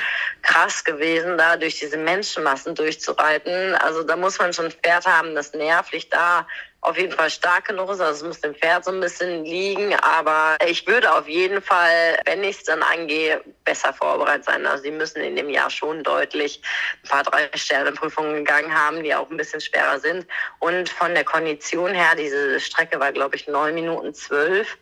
krass 0.43 0.83
gewesen, 0.83 1.39
da 1.39 1.57
durch 1.57 1.79
diese 1.79 1.97
Menschenmassen 1.97 2.75
durchzureiten. 2.75 3.77
Also 3.77 4.03
da 4.03 4.17
muss 4.17 4.41
man 4.41 4.53
schon 4.53 4.65
ein 4.65 4.73
Pferd 4.73 5.07
haben, 5.07 5.37
das 5.37 5.55
nervlich 5.55 6.09
da 6.09 6.49
auf 6.83 6.97
jeden 6.97 7.13
Fall 7.13 7.31
stark 7.31 7.67
genug 7.67 7.91
ist. 7.91 8.01
Also 8.01 8.21
es 8.21 8.23
muss 8.23 8.41
dem 8.41 8.55
Pferd 8.55 8.85
so 8.85 8.91
ein 8.91 9.01
bisschen 9.01 9.45
liegen. 9.45 9.95
Aber 9.97 10.57
ich 10.67 10.87
würde 10.87 11.13
auf 11.13 11.29
jeden 11.29 11.61
Fall, 11.61 12.19
wenn 12.25 12.43
ich 12.43 12.59
es 12.59 12.65
dann 12.65 12.83
angehe, 12.83 13.43
besser 13.65 13.93
vorbereitet 13.93 14.47
sein. 14.47 14.67
Also 14.67 14.85
sie 14.85 14.91
müssen 14.91 15.21
in 15.21 15.37
dem 15.37 15.51
Jahr 15.51 15.71
schon 15.71 16.03
deutlich 16.03 16.63
ein 17.05 17.09
paar 17.09 17.23
Drei-Sterne-Prüfungen 17.23 18.35
gegangen 18.35 18.75
haben, 18.75 19.03
die 19.03 19.15
auch 19.15 19.31
ein 19.31 19.37
bisschen 19.37 19.61
schwerer 19.61 19.99
sind. 19.99 20.27
Und 20.59 20.89
von 20.89 21.15
der 21.15 21.25
Kondition 21.25 21.93
her, 21.93 22.15
diese 22.17 22.59
Strecke 22.61 22.99
war, 22.99 23.13
glaube 23.13 23.37
ich, 23.37 23.47
neun 23.47 23.75
Minuten 23.75 24.15
zwölf. 24.15 24.79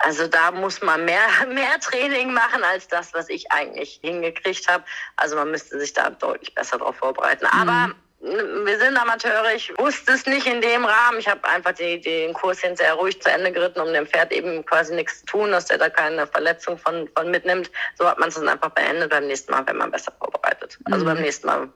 Also 0.00 0.26
da 0.26 0.50
muss 0.50 0.82
man 0.82 1.04
mehr, 1.04 1.28
mehr 1.48 1.78
Training 1.78 2.32
machen 2.32 2.64
als 2.64 2.88
das, 2.88 3.14
was 3.14 3.28
ich 3.28 3.52
eigentlich 3.52 4.00
hingekriegt 4.02 4.66
habe. 4.66 4.82
Also 5.16 5.36
man 5.36 5.52
müsste 5.52 5.78
sich 5.78 5.92
da 5.92 6.10
deutlich 6.10 6.52
besser 6.52 6.78
darauf 6.78 6.96
vorbereiten. 6.96 7.46
Aber 7.46 7.88
mhm 7.88 7.94
wir 8.22 8.78
sind 8.78 8.96
Amateure, 8.96 9.52
ich 9.54 9.72
wusste 9.78 10.12
es 10.12 10.26
nicht 10.26 10.46
in 10.46 10.60
dem 10.60 10.84
Rahmen. 10.84 11.18
Ich 11.18 11.28
habe 11.28 11.44
einfach 11.48 11.72
die, 11.72 12.00
den 12.00 12.32
Kurs 12.32 12.60
hinterher 12.60 12.94
ruhig 12.94 13.20
zu 13.20 13.28
Ende 13.28 13.50
geritten, 13.50 13.80
um 13.80 13.92
dem 13.92 14.06
Pferd 14.06 14.32
eben 14.32 14.64
quasi 14.64 14.94
nichts 14.94 15.20
zu 15.20 15.26
tun, 15.26 15.50
dass 15.50 15.66
der 15.66 15.78
da 15.78 15.88
keine 15.88 16.26
Verletzung 16.28 16.78
von, 16.78 17.08
von 17.16 17.30
mitnimmt. 17.30 17.70
So 17.98 18.06
hat 18.06 18.20
man 18.20 18.28
es 18.28 18.36
dann 18.36 18.48
einfach 18.48 18.70
beendet 18.70 19.10
beim 19.10 19.26
nächsten 19.26 19.50
Mal, 19.50 19.66
wenn 19.66 19.76
man 19.76 19.90
besser 19.90 20.12
vorbereitet. 20.18 20.78
Also 20.84 21.04
mhm. 21.04 21.08
beim 21.08 21.20
nächsten 21.20 21.46
Mal 21.48 21.68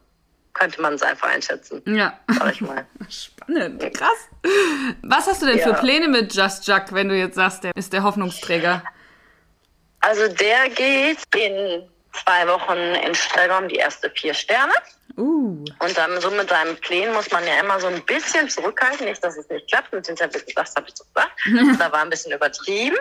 könnte 0.54 0.80
man 0.80 0.94
es 0.94 1.02
einfach 1.02 1.28
einschätzen. 1.28 1.82
Ja. 1.86 2.18
Sag 2.28 2.52
ich 2.52 2.60
mal. 2.60 2.86
Spannend, 3.10 3.80
krass. 3.92 4.28
Was 5.02 5.26
hast 5.26 5.42
du 5.42 5.46
denn 5.46 5.58
ja. 5.58 5.66
für 5.66 5.74
Pläne 5.74 6.06
mit 6.06 6.32
Just 6.32 6.66
Jack, 6.66 6.92
wenn 6.94 7.08
du 7.08 7.16
jetzt 7.16 7.34
sagst, 7.34 7.64
der 7.64 7.72
ist 7.74 7.92
der 7.92 8.04
Hoffnungsträger? 8.04 8.84
Also 10.00 10.28
der 10.28 10.68
geht 10.68 11.18
in 11.34 11.88
zwei 12.24 12.46
Wochen 12.48 12.76
in 12.76 13.14
Stregom 13.14 13.68
die 13.68 13.76
erste 13.76 14.10
vier 14.10 14.34
Sterne. 14.34 14.72
Uh. 15.16 15.64
Und 15.78 15.96
dann 15.96 16.20
so 16.20 16.30
mit 16.30 16.48
seinen 16.50 16.76
Plänen 16.76 17.14
muss 17.14 17.30
man 17.30 17.46
ja 17.46 17.60
immer 17.60 17.80
so 17.80 17.86
ein 17.86 18.04
bisschen 18.04 18.50
zurückhalten. 18.50 19.06
Nicht, 19.06 19.24
dass 19.24 19.36
es 19.36 19.48
nicht 19.48 19.68
klappt. 19.68 19.94
Und 19.94 20.06
hinterher 20.06 20.32
wird 20.34 20.46
gesagt, 20.46 20.76
habe 20.76 20.86
ich 20.88 20.94
so 20.94 21.04
gesagt. 21.04 21.80
da 21.80 21.92
war 21.92 22.02
ein 22.02 22.10
bisschen 22.10 22.32
übertrieben. 22.32 22.98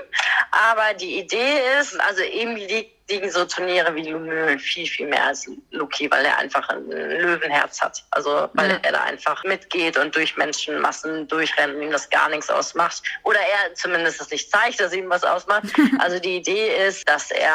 Aber 0.51 0.93
die 0.93 1.19
Idee 1.19 1.59
ist, 1.79 1.99
also 1.99 2.23
ihm 2.23 2.55
liegt 2.55 2.94
liegen 3.09 3.29
so 3.29 3.45
Turniere 3.45 3.93
wie 3.95 4.09
Lumö 4.09 4.57
viel, 4.57 4.87
viel 4.87 5.07
mehr 5.07 5.25
als 5.25 5.47
Luki, 5.71 6.09
weil 6.09 6.25
er 6.25 6.37
einfach 6.37 6.67
ein 6.69 6.87
Löwenherz 6.89 7.81
hat. 7.81 8.03
Also 8.11 8.49
weil 8.53 8.71
ja. 8.71 8.79
er 8.81 8.91
da 8.93 9.03
einfach 9.03 9.43
mitgeht 9.43 9.97
und 9.97 10.15
durch 10.15 10.35
Menschenmassen 10.37 11.27
durchrennt 11.27 11.75
und 11.75 11.83
ihm 11.83 11.91
das 11.91 12.09
gar 12.09 12.29
nichts 12.29 12.49
ausmacht. 12.49 13.03
Oder 13.23 13.39
er 13.39 13.73
zumindest 13.75 14.19
das 14.19 14.31
nicht 14.31 14.49
zeigt, 14.49 14.79
dass 14.79 14.93
ihm 14.93 15.09
was 15.09 15.23
ausmacht. 15.23 15.65
also 15.99 16.19
die 16.19 16.37
Idee 16.37 16.87
ist, 16.87 17.07
dass 17.07 17.29
er, 17.31 17.53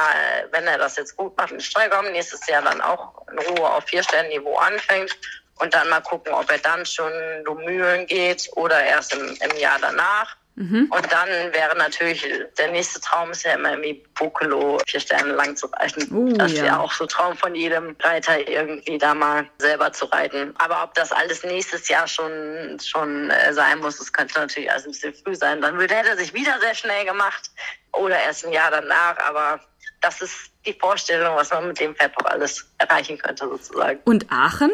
wenn 0.53 0.67
er 0.67 0.79
das 0.79 0.97
jetzt 0.97 1.17
gut 1.17 1.37
macht 1.37 1.53
in 1.53 1.61
Streichraum, 1.61 2.11
nächstes 2.13 2.47
Jahr 2.47 2.63
dann 2.63 2.81
auch 2.81 3.27
in 3.33 3.39
Ruhe 3.39 3.69
auf 3.69 3.85
vier 3.85 4.03
Stellen 4.03 4.29
Niveau 4.29 4.57
anfängt 4.57 5.17
und 5.57 5.75
dann 5.75 5.89
mal 5.89 6.01
gucken, 6.01 6.33
ob 6.33 6.51
er 6.51 6.59
dann 6.59 6.87
schon 6.87 7.13
Lumülen 7.45 8.07
geht 8.07 8.49
oder 8.55 8.83
erst 8.83 9.15
im, 9.15 9.37
im 9.41 9.57
Jahr 9.59 9.79
danach. 9.81 10.37
Mhm. 10.57 10.91
Und 10.91 11.13
dann 11.13 11.29
wäre 11.29 11.77
natürlich, 11.77 12.29
der 12.59 12.71
nächste 12.71 13.01
Traum 13.01 13.31
ist 13.31 13.45
ja 13.45 13.55
immer 13.55 13.71
irgendwie 13.71 14.05
Bokelo 14.19 14.79
vier 14.87 15.01
Sterne 15.01 15.33
lang 15.33 15.57
zu 15.57 15.67
reiten. 15.69 16.07
Uh, 16.15 16.37
das 16.37 16.53
ist 16.53 16.59
ja. 16.59 16.65
ja 16.67 16.81
auch 16.81 16.93
so 16.93 17.07
Traum 17.07 17.37
von 17.37 17.55
jedem 17.55 17.97
Reiter, 18.01 18.47
irgendwie 18.47 18.99
da 18.99 19.15
mal 19.15 19.49
selber 19.59 19.93
zu 19.93 20.07
reiten. 20.07 20.53
Aber 20.59 20.83
ob 20.83 20.95
das 20.95 21.13
alles 21.13 21.45
nächstes 21.45 21.89
Jahr 21.89 22.07
schon, 22.07 22.79
schon 22.83 23.31
äh, 23.31 23.53
sein 23.53 23.79
muss, 23.79 23.99
das 23.99 24.13
könnte 24.13 24.39
natürlich 24.39 24.71
alles 24.71 24.85
ein 24.85 24.93
bisschen 24.93 25.15
früh 25.15 25.35
sein. 25.35 25.61
Dann 25.61 25.79
würde, 25.79 25.95
hätte 25.95 26.11
er 26.11 26.17
sich 26.17 26.35
wieder 26.35 26.59
sehr 26.61 26.75
schnell 26.75 27.07
gemacht 27.07 27.51
oder 27.93 28.21
erst 28.21 28.45
ein 28.45 28.53
Jahr 28.53 28.71
danach. 28.71 29.17
Aber 29.29 29.61
das 30.01 30.21
ist 30.21 30.51
die 30.67 30.75
Vorstellung, 30.75 31.37
was 31.37 31.51
man 31.51 31.69
mit 31.69 31.81
dem 31.81 31.95
Pferd 31.95 32.19
noch 32.19 32.27
alles 32.27 32.71
erreichen 32.79 33.19
könnte, 33.19 33.49
sozusagen. 33.49 34.01
Und 34.05 34.31
Aachen? 34.31 34.71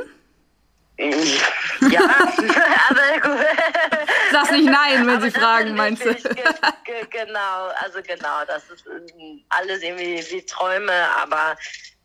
Ja, 0.98 2.00
aber 2.88 3.20
gut. 3.20 3.46
Sag's 4.32 4.50
nicht 4.50 4.68
nein, 4.68 5.06
wenn 5.06 5.20
sie 5.20 5.30
fragen, 5.30 5.74
meinst 5.74 6.04
du? 6.04 6.14
genau, 7.10 7.68
also 7.82 8.00
genau, 8.02 8.44
das 8.46 8.64
ist 8.70 8.84
ähm, 8.86 9.42
alles 9.50 9.82
irgendwie 9.82 10.24
wie 10.30 10.42
Träume, 10.46 10.92
aber 11.20 11.56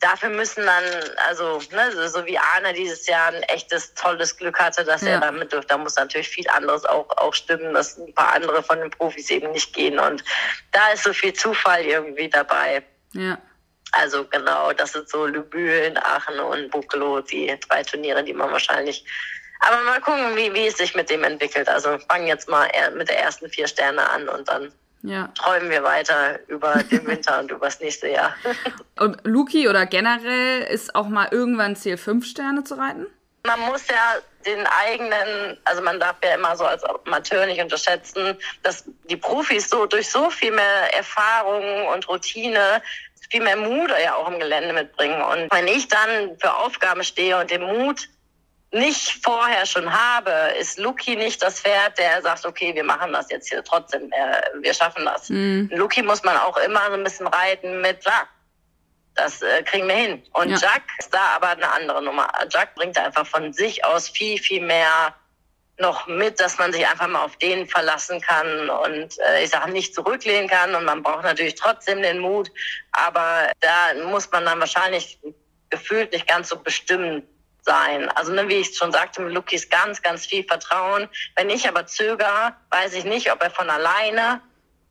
dafür 0.01 0.29
müssen 0.29 0.65
dann, 0.65 0.83
also 1.29 1.61
ne, 1.71 2.09
so 2.09 2.25
wie 2.25 2.37
Arne 2.37 2.73
dieses 2.73 3.07
Jahr 3.07 3.31
ein 3.31 3.43
echtes, 3.43 3.93
tolles 3.93 4.35
Glück 4.35 4.59
hatte, 4.59 4.83
dass 4.83 5.01
ja. 5.01 5.11
er 5.11 5.19
damit 5.21 5.53
durfte, 5.53 5.69
da 5.69 5.77
muss 5.77 5.95
natürlich 5.95 6.27
viel 6.27 6.49
anderes 6.49 6.83
auch, 6.85 7.07
auch 7.17 7.33
stimmen, 7.33 7.73
dass 7.73 7.97
ein 7.97 8.13
paar 8.13 8.33
andere 8.33 8.61
von 8.61 8.79
den 8.79 8.89
Profis 8.89 9.29
eben 9.29 9.51
nicht 9.51 9.73
gehen. 9.73 9.99
Und 9.99 10.23
da 10.71 10.89
ist 10.89 11.03
so 11.03 11.13
viel 11.13 11.33
Zufall 11.33 11.85
irgendwie 11.85 12.29
dabei. 12.29 12.83
Ja. 13.13 13.37
Also 13.91 14.25
genau, 14.25 14.71
das 14.73 14.93
sind 14.93 15.09
so 15.09 15.25
Lübülen, 15.25 15.97
Aachen 15.97 16.39
und 16.39 16.71
Bukelow, 16.71 17.21
die 17.21 17.57
drei 17.67 17.83
Turniere, 17.83 18.23
die 18.23 18.33
man 18.33 18.51
wahrscheinlich 18.51 19.05
aber 19.61 19.81
mal 19.83 20.01
gucken, 20.01 20.35
wie, 20.35 20.53
wie 20.53 20.67
es 20.67 20.77
sich 20.77 20.95
mit 20.95 21.09
dem 21.09 21.23
entwickelt. 21.23 21.69
Also 21.69 21.97
fangen 22.09 22.27
jetzt 22.27 22.49
mal 22.49 22.67
mit 22.95 23.09
der 23.09 23.19
ersten 23.19 23.47
vier 23.49 23.67
Sterne 23.67 24.09
an 24.09 24.27
und 24.27 24.49
dann 24.49 24.71
ja. 25.03 25.27
träumen 25.35 25.69
wir 25.69 25.83
weiter 25.83 26.39
über 26.47 26.81
den 26.83 27.05
Winter 27.05 27.39
und 27.39 27.51
über 27.51 27.67
das 27.67 27.79
nächste 27.79 28.09
Jahr. 28.09 28.35
Und 28.99 29.17
Luki 29.23 29.67
oder 29.67 29.87
generell 29.87 30.61
ist 30.61 30.93
auch 30.93 31.07
mal 31.07 31.27
irgendwann 31.31 31.75
Ziel, 31.75 31.97
fünf 31.97 32.27
Sterne 32.27 32.63
zu 32.63 32.75
reiten? 32.75 33.07
Man 33.47 33.59
muss 33.61 33.87
ja 33.87 34.19
den 34.45 34.67
eigenen, 34.67 35.57
also 35.63 35.81
man 35.81 35.99
darf 35.99 36.17
ja 36.23 36.35
immer 36.35 36.55
so 36.55 36.65
als 36.65 36.83
Amateur 36.83 37.47
nicht 37.47 37.59
unterschätzen, 37.59 38.37
dass 38.61 38.85
die 39.09 39.17
Profis 39.17 39.69
so 39.69 39.87
durch 39.87 40.09
so 40.09 40.29
viel 40.29 40.51
mehr 40.51 40.93
Erfahrung 40.95 41.87
und 41.87 42.07
Routine 42.07 42.83
viel 43.31 43.41
mehr 43.41 43.55
Mut 43.55 43.89
ja 44.03 44.15
auch 44.15 44.29
im 44.29 44.39
Gelände 44.39 44.73
mitbringen. 44.73 45.21
Und 45.21 45.51
wenn 45.51 45.67
ich 45.67 45.87
dann 45.87 46.37
für 46.39 46.53
Aufgaben 46.53 47.03
stehe 47.03 47.39
und 47.39 47.49
den 47.49 47.63
Mut 47.63 48.09
nicht 48.73 49.23
vorher 49.23 49.65
schon 49.65 49.91
habe, 49.91 50.31
ist 50.59 50.79
Luki 50.79 51.15
nicht 51.15 51.41
das 51.41 51.61
Pferd, 51.61 51.97
der 51.97 52.21
sagt, 52.21 52.45
okay, 52.45 52.73
wir 52.73 52.83
machen 52.83 53.11
das 53.11 53.29
jetzt 53.29 53.49
hier 53.49 53.63
trotzdem, 53.63 54.11
äh, 54.11 54.61
wir 54.61 54.73
schaffen 54.73 55.05
das. 55.05 55.29
Mhm. 55.29 55.69
Luki 55.73 56.01
muss 56.01 56.23
man 56.23 56.37
auch 56.37 56.57
immer 56.57 56.87
so 56.87 56.93
ein 56.93 57.03
bisschen 57.03 57.27
reiten 57.27 57.81
mit, 57.81 58.03
ja, 58.05 58.27
das 59.15 59.41
äh, 59.41 59.63
kriegen 59.63 59.87
wir 59.87 59.95
hin. 59.95 60.23
Und 60.33 60.49
ja. 60.49 60.57
Jack 60.57 60.83
ist 60.99 61.13
da 61.13 61.35
aber 61.35 61.49
eine 61.49 61.69
andere 61.69 62.01
Nummer. 62.01 62.29
Jack 62.49 62.75
bringt 62.75 62.97
einfach 62.97 63.25
von 63.25 63.51
sich 63.51 63.83
aus 63.83 64.07
viel, 64.07 64.37
viel 64.37 64.61
mehr 64.61 65.13
noch 65.81 66.07
mit, 66.07 66.39
dass 66.39 66.57
man 66.57 66.71
sich 66.71 66.87
einfach 66.87 67.07
mal 67.07 67.23
auf 67.23 67.35
den 67.37 67.67
verlassen 67.67 68.21
kann 68.21 68.69
und 68.69 69.19
äh, 69.19 69.43
ich 69.43 69.49
sage 69.49 69.71
nicht 69.71 69.93
zurücklehnen 69.93 70.47
kann 70.47 70.73
und 70.75 70.85
man 70.85 71.03
braucht 71.03 71.23
natürlich 71.23 71.55
trotzdem 71.55 72.01
den 72.01 72.19
Mut, 72.19 72.51
aber 72.91 73.51
da 73.59 74.05
muss 74.05 74.31
man 74.31 74.45
dann 74.45 74.59
wahrscheinlich 74.59 75.19
gefühlt 75.69 76.13
nicht 76.13 76.27
ganz 76.27 76.49
so 76.49 76.57
bestimmen 76.57 77.23
sein. 77.63 78.09
Also 78.09 78.31
ne, 78.33 78.47
wie 78.47 78.55
ich 78.55 78.75
schon 78.75 78.91
sagte, 78.91 79.21
mit 79.21 79.33
Luki 79.33 79.55
ist 79.55 79.69
ganz, 79.69 80.01
ganz 80.01 80.25
viel 80.25 80.43
Vertrauen. 80.43 81.07
Wenn 81.35 81.49
ich 81.49 81.67
aber 81.67 81.85
zögere, 81.85 82.55
weiß 82.69 82.93
ich 82.93 83.05
nicht, 83.05 83.31
ob 83.31 83.41
er 83.41 83.51
von 83.51 83.69
alleine 83.69 84.41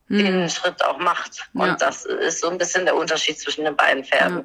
hm. 0.09 0.19
den 0.19 0.51
Schritt 0.51 0.85
auch 0.85 0.99
macht. 0.99 1.49
Und 1.53 1.67
ja. 1.67 1.77
das 1.77 2.05
ist 2.05 2.41
so 2.41 2.49
ein 2.49 2.59
bisschen 2.59 2.85
der 2.85 2.97
Unterschied 2.97 3.39
zwischen 3.39 3.65
den 3.65 3.77
beiden 3.77 4.05
Pferden. 4.05 4.39
Ja. 4.39 4.45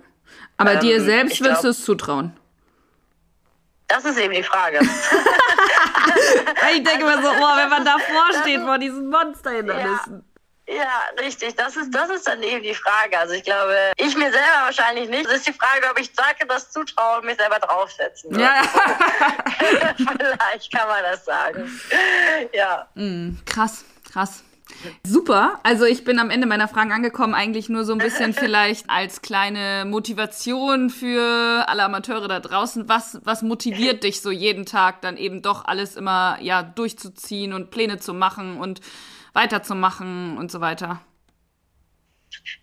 Aber 0.57 0.73
ähm, 0.73 0.79
dir 0.79 1.01
selbst 1.01 1.41
würdest 1.41 1.63
du 1.63 1.69
es 1.69 1.85
zutrauen? 1.85 2.37
Das 3.87 4.03
ist 4.03 4.17
eben 4.17 4.33
die 4.33 4.43
Frage. 4.43 4.79
ich 6.73 6.83
denke 6.83 7.05
mir 7.05 7.21
so, 7.21 7.29
oh, 7.29 7.57
wenn 7.57 7.69
man 7.69 7.85
davor 7.85 8.41
steht 8.41 8.61
vor 8.61 8.77
diesen 8.77 9.09
Monsterhindernissen. 9.09 10.13
Ja. 10.13 10.35
Ja, 10.67 11.03
richtig. 11.19 11.55
Das 11.55 11.75
ist, 11.75 11.93
das 11.93 12.09
ist 12.09 12.27
dann 12.27 12.41
eben 12.41 12.63
die 12.63 12.73
Frage. 12.73 13.19
Also 13.19 13.35
ich 13.35 13.43
glaube, 13.43 13.75
ich 13.97 14.15
mir 14.15 14.31
selber 14.31 14.63
wahrscheinlich 14.63 15.09
nicht. 15.09 15.27
Es 15.27 15.37
ist 15.37 15.47
die 15.47 15.53
Frage, 15.53 15.87
ob 15.91 15.99
ich 15.99 16.11
sage, 16.15 16.47
das 16.47 16.71
zutraue 16.71 17.19
und 17.19 17.25
mich 17.25 17.37
selber 17.37 17.59
draufsetzen. 17.59 18.39
Ja. 18.39 18.63
Vielleicht 19.97 20.73
kann 20.73 20.87
man 20.87 21.03
das 21.03 21.23
sagen. 21.23 21.81
Ja. 22.51 22.87
Mm, 22.95 23.37
krass, 23.45 23.85
krass. 24.11 24.43
Super. 25.03 25.59
Also 25.63 25.85
ich 25.85 26.03
bin 26.03 26.19
am 26.19 26.29
Ende 26.29 26.47
meiner 26.47 26.67
Fragen 26.67 26.91
angekommen, 26.91 27.33
eigentlich 27.33 27.69
nur 27.69 27.85
so 27.85 27.93
ein 27.93 27.99
bisschen 27.99 28.33
vielleicht 28.35 28.89
als 28.89 29.21
kleine 29.21 29.85
Motivation 29.85 30.89
für 30.89 31.65
alle 31.67 31.83
Amateure 31.83 32.27
da 32.27 32.39
draußen. 32.39 32.89
Was, 32.89 33.19
was 33.23 33.41
motiviert 33.41 34.03
dich 34.03 34.21
so 34.21 34.31
jeden 34.31 34.65
Tag 34.65 35.01
dann 35.01 35.17
eben 35.17 35.41
doch 35.41 35.65
alles 35.65 35.95
immer 35.95 36.37
ja 36.41 36.63
durchzuziehen 36.63 37.53
und 37.53 37.69
Pläne 37.71 37.99
zu 37.99 38.13
machen 38.13 38.57
und 38.57 38.81
weiterzumachen 39.33 40.37
und 40.37 40.51
so 40.51 40.61
weiter? 40.61 41.01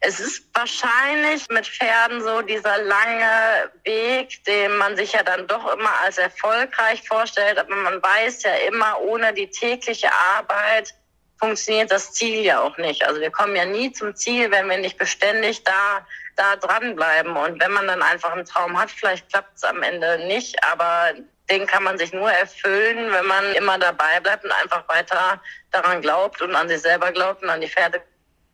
Es 0.01 0.21
ist 0.21 0.49
wahrscheinlich 0.53 1.49
mit 1.49 1.67
Pferden 1.67 2.21
so 2.21 2.43
dieser 2.43 2.83
lange 2.83 3.71
Weg, 3.85 4.45
den 4.45 4.77
man 4.77 4.97
sich 4.97 5.13
ja 5.13 5.23
dann 5.23 5.47
doch 5.47 5.73
immer 5.73 5.91
als 6.05 6.19
erfolgreich 6.19 7.07
vorstellt, 7.07 7.59
aber 7.59 7.75
man 7.75 8.03
weiß 8.03 8.43
ja 8.43 8.55
immer, 8.69 9.01
ohne 9.01 9.33
die 9.33 9.49
tägliche 9.49 10.11
Arbeit 10.37 10.95
funktioniert 11.43 11.91
das 11.91 12.13
Ziel 12.13 12.45
ja 12.45 12.61
auch 12.61 12.77
nicht. 12.79 13.05
Also 13.05 13.21
wir 13.21 13.31
kommen 13.31 13.57
ja 13.57 13.65
nie 13.65 13.91
zum 13.93 14.15
Ziel, 14.15 14.51
wenn 14.53 14.71
wir 14.71 14.79
nicht 14.79 14.97
beständig 14.97 15.65
da, 15.65 16.07
da 16.37 16.55
dranbleiben. 16.57 17.37
Und 17.37 17.61
wenn 17.61 17.73
man 17.73 17.89
dann 17.89 18.01
einfach 18.01 18.33
einen 18.33 18.45
Traum 18.45 18.79
hat, 18.81 18.93
vielleicht 18.93 19.29
klappt 19.29 19.57
es 19.57 19.65
am 19.65 19.83
Ende 19.83 20.25
nicht, 20.27 20.57
aber 20.73 21.13
den 21.51 21.67
kann 21.67 21.83
man 21.83 21.99
sich 21.99 22.13
nur 22.13 22.31
erfüllen, 22.31 23.11
wenn 23.13 23.27
man 23.27 23.53
immer 23.55 23.77
dabei 23.77 24.21
bleibt 24.21 24.45
und 24.45 24.53
einfach 24.53 24.89
weiter 24.89 25.43
daran 25.73 26.01
glaubt 26.01 26.41
und 26.41 26.55
an 26.55 26.69
sich 26.69 26.81
selber 26.81 27.11
glaubt 27.11 27.43
und 27.43 27.51
an 27.51 27.61
die 27.61 27.69
Pferde 27.69 28.01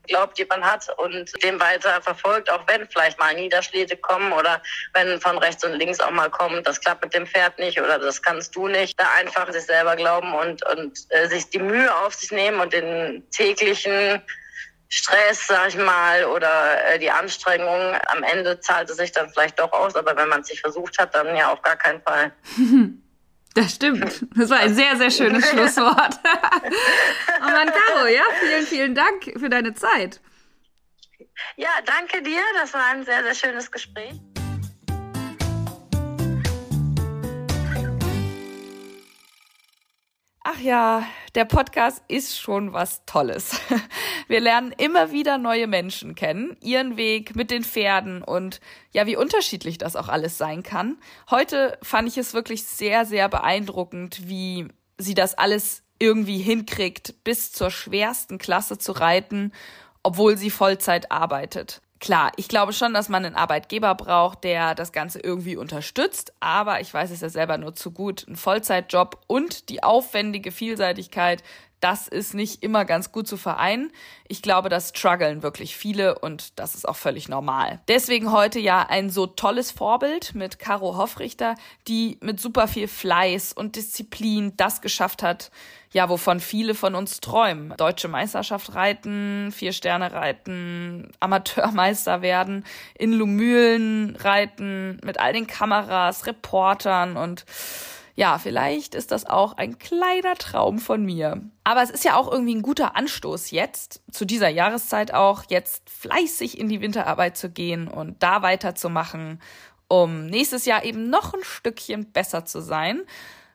glaubt, 0.09 0.39
die 0.39 0.45
man 0.45 0.65
hat 0.65 0.89
und 0.99 1.31
dem 1.43 1.61
weiter 1.61 2.01
verfolgt, 2.03 2.51
auch 2.51 2.67
wenn 2.67 2.89
vielleicht 2.89 3.19
mal 3.19 3.35
Niederschläge 3.35 3.97
kommen 3.97 4.33
oder 4.33 4.63
wenn 4.95 5.21
von 5.21 5.39
rechts 5.39 5.65
und 5.65 5.75
links 5.75 6.01
auch 6.01 6.11
mal 6.11 6.31
kommt, 6.31 6.67
das 6.67 6.81
klappt 6.81 7.05
mit 7.05 7.15
dem 7.15 7.27
Pferd 7.27 7.59
nicht 7.59 7.81
oder 7.81 7.99
das 7.99 8.23
kannst 8.23 8.57
du 8.57 8.69
nicht. 8.69 8.99
Da 8.99 9.07
einfach 9.19 9.53
sich 9.53 9.65
selber 9.65 9.97
glauben 9.97 10.33
und, 10.35 10.65
und 10.67 10.99
äh, 11.11 11.29
sich 11.29 11.51
die 11.51 11.59
Mühe 11.59 11.95
auf 11.97 12.15
sich 12.15 12.31
nehmen 12.33 12.61
und 12.61 12.73
den 12.73 13.29
täglichen 13.31 14.23
Stress, 14.89 15.47
sag 15.47 15.69
ich 15.69 15.77
mal, 15.77 16.25
oder 16.25 16.93
äh, 16.93 16.99
die 16.99 17.11
Anstrengung, 17.11 17.97
am 18.07 18.23
Ende 18.23 18.59
zahlt 18.61 18.89
es 18.89 18.97
sich 18.97 19.13
dann 19.13 19.29
vielleicht 19.31 19.61
doch 19.61 19.73
aus, 19.73 19.95
aber 19.97 20.17
wenn 20.17 20.29
man 20.29 20.41
es 20.41 20.49
sich 20.49 20.61
versucht 20.61 20.99
hat, 20.99 21.15
dann 21.15 21.37
ja 21.37 21.53
auf 21.53 21.61
gar 21.63 21.77
keinen 21.77 22.01
Fall. 22.03 22.33
Das 23.55 23.75
stimmt. 23.75 24.27
Das 24.37 24.51
war 24.51 24.59
ein 24.59 24.75
sehr, 24.75 24.97
sehr 24.97 25.11
schönes 25.11 25.49
Schlusswort. 25.51 26.19
oh 26.25 27.43
Mann, 27.43 27.69
Caro, 27.69 28.07
ja, 28.07 28.23
vielen, 28.41 28.67
vielen 28.67 28.95
Dank 28.95 29.25
für 29.39 29.49
deine 29.49 29.75
Zeit. 29.75 30.21
Ja, 31.57 31.71
danke 31.85 32.23
dir. 32.23 32.41
Das 32.61 32.75
war 32.75 32.85
ein 32.87 33.05
sehr, 33.05 33.23
sehr 33.23 33.35
schönes 33.35 33.71
Gespräch. 33.71 34.21
Ach 40.51 40.61
ja, 40.61 41.07
der 41.35 41.45
Podcast 41.45 42.03
ist 42.09 42.41
schon 42.41 42.73
was 42.73 43.05
Tolles. 43.05 43.61
Wir 44.29 44.41
lernen 44.41 44.73
immer 44.73 45.13
wieder 45.13 45.37
neue 45.37 45.67
Menschen 45.67 46.15
kennen, 46.15 46.57
ihren 46.63 46.97
Weg 46.97 47.37
mit 47.37 47.51
den 47.51 47.63
Pferden 47.63 48.23
und 48.23 48.59
ja, 48.91 49.05
wie 49.05 49.17
unterschiedlich 49.17 49.77
das 49.77 49.95
auch 49.95 50.09
alles 50.09 50.39
sein 50.39 50.63
kann. 50.63 50.97
Heute 51.31 51.77
fand 51.83 52.09
ich 52.09 52.17
es 52.17 52.33
wirklich 52.33 52.65
sehr, 52.65 53.05
sehr 53.05 53.29
beeindruckend, 53.29 54.27
wie 54.27 54.69
sie 54.97 55.13
das 55.13 55.35
alles 55.35 55.83
irgendwie 55.99 56.39
hinkriegt, 56.39 57.23
bis 57.25 57.53
zur 57.53 57.71
schwersten 57.71 58.39
Klasse 58.39 58.79
zu 58.79 58.93
reiten, 58.93 59.53
obwohl 60.03 60.39
sie 60.39 60.49
Vollzeit 60.49 61.13
arbeitet. 61.13 61.83
Klar, 62.01 62.31
ich 62.37 62.47
glaube 62.47 62.73
schon, 62.73 62.95
dass 62.95 63.09
man 63.09 63.25
einen 63.25 63.35
Arbeitgeber 63.35 63.95
braucht, 63.97 64.45
der 64.45 64.77
das 64.77 64.93
Ganze 64.93 65.19
irgendwie 65.19 65.57
unterstützt, 65.57 66.33
aber 66.39 66.81
ich 66.81 66.95
weiß 66.95 67.11
es 67.11 67.21
ja 67.21 67.29
selber 67.29 67.59
nur 67.59 67.75
zu 67.75 67.91
gut. 67.91 68.25
Ein 68.29 68.37
Vollzeitjob 68.37 69.19
und 69.27 69.69
die 69.69 69.83
aufwendige 69.83 70.53
Vielseitigkeit, 70.53 71.43
das 71.81 72.09
ist 72.09 72.35
nicht 72.35 72.63
immer 72.63 72.85
ganz 72.85 73.13
gut 73.13 73.29
zu 73.29 73.37
vereinen. 73.37 73.93
Ich 74.27 74.43
glaube, 74.43 74.69
das 74.69 74.91
strugglen 74.91 75.43
wirklich 75.43 75.77
viele 75.77 76.19
und 76.19 76.59
das 76.59 76.75
ist 76.75 76.89
auch 76.89 76.97
völlig 76.97 77.29
normal. 77.29 77.81
Deswegen 77.89 78.33
heute 78.33 78.59
ja 78.59 78.87
ein 78.89 79.11
so 79.11 79.27
tolles 79.27 79.71
Vorbild 79.71 80.35
mit 80.35 80.59
Caro 80.59 80.97
Hoffrichter, 80.97 81.55
die 81.87 82.19
mit 82.21 82.41
super 82.41 82.69
viel 82.69 82.89
Fleiß 82.89 83.53
und 83.53 83.77
Disziplin 83.77 84.55
das 84.57 84.81
geschafft 84.81 85.23
hat, 85.23 85.51
ja, 85.91 86.09
wovon 86.09 86.41
viele 86.41 86.75
von 86.75 86.95
uns 86.95 87.21
träumen. 87.21 87.73
Deutsche 87.79 88.09
Meisterschaft 88.09 88.75
reiten, 88.75 89.51
vier 89.53 89.73
Sterne 89.73 90.13
reiten, 90.13 91.11
Amateurmeister 91.21 92.21
werden, 92.21 92.65
in 92.99 93.13
Lumülen 93.13 94.17
reiten, 94.17 95.01
mit 95.03 95.19
all 95.19 95.33
den 95.33 95.47
Kameras, 95.47 96.27
Reportern 96.27 97.17
und 97.17 97.47
ja, 98.19 98.37
vielleicht 98.39 98.97
ist 98.97 99.13
das 99.13 99.27
auch 99.27 99.53
ein 99.59 99.79
kleiner 99.79 100.35
Traum 100.35 100.81
von 100.81 101.05
mir. 101.05 101.41
Aber 101.63 101.85
es 101.85 101.91
ist 101.91 102.05
ja 102.05 102.17
auch 102.17 102.29
irgendwie 102.29 102.57
ein 102.57 102.63
guter 102.63 102.97
Anstoß 102.97 103.53
jetzt, 103.53 104.03
zu 104.11 104.25
dieser 104.25 104.49
Jahreszeit 104.49 105.15
auch, 105.15 105.45
jetzt 105.51 105.89
fleißig 105.89 106.59
in 106.59 106.69
die 106.69 106.81
Winterarbeit 106.81 107.37
zu 107.37 107.49
gehen 107.49 107.87
und 107.87 108.21
da 108.21 108.43
weiterzumachen, 108.43 109.41
um 109.87 110.27
nächstes 110.27 110.65
Jahr 110.65 110.85
eben 110.85 111.09
noch 111.11 111.33
ein 111.33 111.45
Stückchen 111.45 112.11
besser 112.11 112.45
zu 112.45 112.61
sein. 112.61 113.03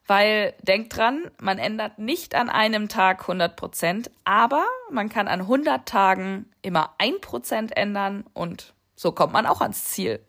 Weil 0.08 0.54
denkt 0.62 0.96
dran, 0.96 1.30
man 1.42 1.60
ändert 1.60 2.00
nicht 2.00 2.34
an 2.34 2.50
einem 2.50 2.88
Tag 2.88 3.20
100 3.24 3.58
Prozent, 3.58 4.12
aber 4.24 4.64
man 4.90 5.10
kann 5.10 5.28
an 5.28 5.42
100 5.42 5.86
Tagen 5.86 6.50
immer 6.62 6.96
ein 7.00 7.20
Prozent 7.20 7.76
ändern 7.76 8.24
und 8.32 8.74
so 8.96 9.12
kommt 9.12 9.34
man 9.34 9.46
auch 9.46 9.60
ans 9.60 9.84
Ziel. 9.84 10.22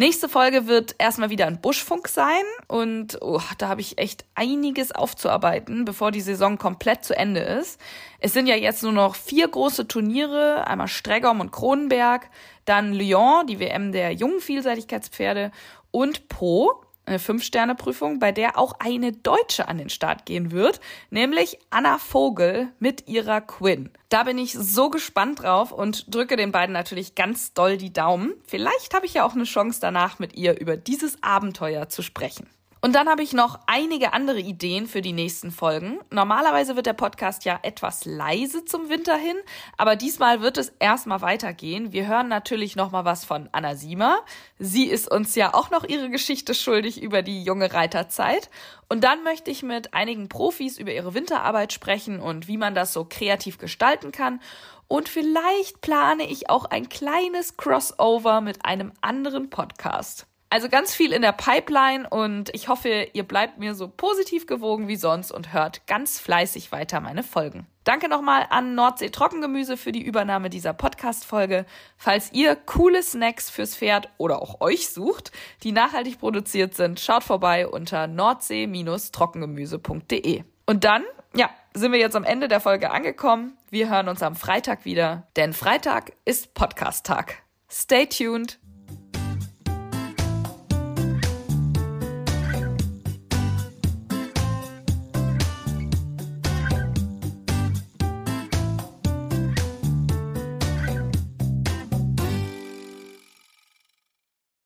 Nächste 0.00 0.28
Folge 0.28 0.68
wird 0.68 0.94
erstmal 0.98 1.28
wieder 1.28 1.48
ein 1.48 1.60
Buschfunk 1.60 2.06
sein 2.06 2.44
und 2.68 3.18
oh, 3.20 3.40
da 3.58 3.66
habe 3.66 3.80
ich 3.80 3.98
echt 3.98 4.24
einiges 4.36 4.92
aufzuarbeiten, 4.92 5.84
bevor 5.84 6.12
die 6.12 6.20
Saison 6.20 6.56
komplett 6.56 7.02
zu 7.02 7.16
Ende 7.16 7.40
ist. 7.40 7.80
Es 8.20 8.32
sind 8.32 8.46
ja 8.46 8.54
jetzt 8.54 8.84
nur 8.84 8.92
noch 8.92 9.16
vier 9.16 9.48
große 9.48 9.88
Turniere, 9.88 10.68
einmal 10.68 10.86
Streggom 10.86 11.40
und 11.40 11.50
Kronenberg, 11.50 12.30
dann 12.64 12.92
Lyon, 12.92 13.48
die 13.48 13.58
WM 13.58 13.90
der 13.90 14.12
jungen 14.12 14.38
Vielseitigkeitspferde 14.38 15.50
und 15.90 16.28
Po, 16.28 16.80
eine 17.08 17.18
Fünf-Sterne-Prüfung, 17.18 18.18
bei 18.18 18.32
der 18.32 18.58
auch 18.58 18.74
eine 18.78 19.12
Deutsche 19.12 19.68
an 19.68 19.78
den 19.78 19.90
Start 19.90 20.26
gehen 20.26 20.52
wird, 20.52 20.80
nämlich 21.10 21.58
Anna 21.70 21.98
Vogel 21.98 22.68
mit 22.78 23.08
ihrer 23.08 23.40
Quinn. 23.40 23.90
Da 24.08 24.22
bin 24.22 24.38
ich 24.38 24.52
so 24.52 24.90
gespannt 24.90 25.42
drauf 25.42 25.72
und 25.72 26.14
drücke 26.14 26.36
den 26.36 26.52
beiden 26.52 26.72
natürlich 26.72 27.14
ganz 27.14 27.52
doll 27.52 27.76
die 27.76 27.92
Daumen. 27.92 28.34
Vielleicht 28.46 28.94
habe 28.94 29.06
ich 29.06 29.14
ja 29.14 29.24
auch 29.24 29.34
eine 29.34 29.44
Chance 29.44 29.80
danach 29.80 30.18
mit 30.18 30.34
ihr 30.34 30.58
über 30.60 30.76
dieses 30.76 31.22
Abenteuer 31.22 31.88
zu 31.88 32.02
sprechen. 32.02 32.46
Und 32.80 32.94
dann 32.94 33.08
habe 33.08 33.22
ich 33.22 33.32
noch 33.32 33.58
einige 33.66 34.12
andere 34.12 34.38
Ideen 34.38 34.86
für 34.86 35.02
die 35.02 35.12
nächsten 35.12 35.50
Folgen. 35.50 35.98
Normalerweise 36.10 36.76
wird 36.76 36.86
der 36.86 36.92
Podcast 36.92 37.44
ja 37.44 37.58
etwas 37.62 38.04
leise 38.04 38.64
zum 38.64 38.88
Winter 38.88 39.16
hin, 39.16 39.36
aber 39.76 39.96
diesmal 39.96 40.42
wird 40.42 40.58
es 40.58 40.68
erstmal 40.78 41.20
weitergehen. 41.20 41.92
Wir 41.92 42.06
hören 42.06 42.28
natürlich 42.28 42.76
noch 42.76 42.92
mal 42.92 43.04
was 43.04 43.24
von 43.24 43.48
Anna 43.50 43.74
Siemer. 43.74 44.20
Sie 44.58 44.84
ist 44.84 45.10
uns 45.10 45.34
ja 45.34 45.54
auch 45.54 45.70
noch 45.70 45.82
ihre 45.82 46.08
Geschichte 46.08 46.54
schuldig 46.54 47.02
über 47.02 47.22
die 47.22 47.42
junge 47.42 47.72
Reiterzeit. 47.72 48.48
Und 48.88 49.02
dann 49.02 49.24
möchte 49.24 49.50
ich 49.50 49.62
mit 49.64 49.92
einigen 49.92 50.28
Profis 50.28 50.78
über 50.78 50.92
ihre 50.92 51.14
Winterarbeit 51.14 51.72
sprechen 51.72 52.20
und 52.20 52.46
wie 52.46 52.58
man 52.58 52.74
das 52.76 52.92
so 52.92 53.04
kreativ 53.04 53.58
gestalten 53.58 54.12
kann. 54.12 54.40
Und 54.86 55.08
vielleicht 55.08 55.80
plane 55.80 56.28
ich 56.30 56.48
auch 56.48 56.64
ein 56.64 56.88
kleines 56.88 57.56
Crossover 57.56 58.40
mit 58.40 58.64
einem 58.64 58.92
anderen 59.02 59.50
Podcast. 59.50 60.26
Also 60.50 60.68
ganz 60.70 60.94
viel 60.94 61.12
in 61.12 61.20
der 61.20 61.32
Pipeline 61.32 62.08
und 62.08 62.48
ich 62.54 62.68
hoffe, 62.68 63.08
ihr 63.12 63.24
bleibt 63.24 63.58
mir 63.58 63.74
so 63.74 63.86
positiv 63.86 64.46
gewogen 64.46 64.88
wie 64.88 64.96
sonst 64.96 65.30
und 65.30 65.52
hört 65.52 65.86
ganz 65.86 66.18
fleißig 66.18 66.72
weiter 66.72 67.00
meine 67.00 67.22
Folgen. 67.22 67.66
Danke 67.84 68.08
nochmal 68.08 68.46
an 68.48 68.74
Nordsee 68.74 69.10
Trockengemüse 69.10 69.76
für 69.76 69.92
die 69.92 70.00
Übernahme 70.02 70.48
dieser 70.48 70.72
Podcast-Folge. 70.72 71.66
Falls 71.98 72.32
ihr 72.32 72.56
coole 72.56 73.02
Snacks 73.02 73.50
fürs 73.50 73.76
Pferd 73.76 74.08
oder 74.16 74.40
auch 74.40 74.62
euch 74.62 74.88
sucht, 74.88 75.32
die 75.62 75.72
nachhaltig 75.72 76.18
produziert 76.18 76.74
sind, 76.74 76.98
schaut 76.98 77.24
vorbei 77.24 77.68
unter 77.68 78.06
nordsee-trockengemüse.de. 78.06 80.44
Und 80.66 80.84
dann, 80.84 81.04
ja, 81.34 81.50
sind 81.74 81.92
wir 81.92 81.98
jetzt 81.98 82.16
am 82.16 82.24
Ende 82.24 82.48
der 82.48 82.60
Folge 82.60 82.90
angekommen. 82.90 83.58
Wir 83.70 83.90
hören 83.90 84.08
uns 84.08 84.22
am 84.22 84.34
Freitag 84.34 84.86
wieder, 84.86 85.28
denn 85.36 85.52
Freitag 85.52 86.12
ist 86.24 86.54
Podcast-Tag. 86.54 87.42
Stay 87.70 88.06
tuned! 88.06 88.58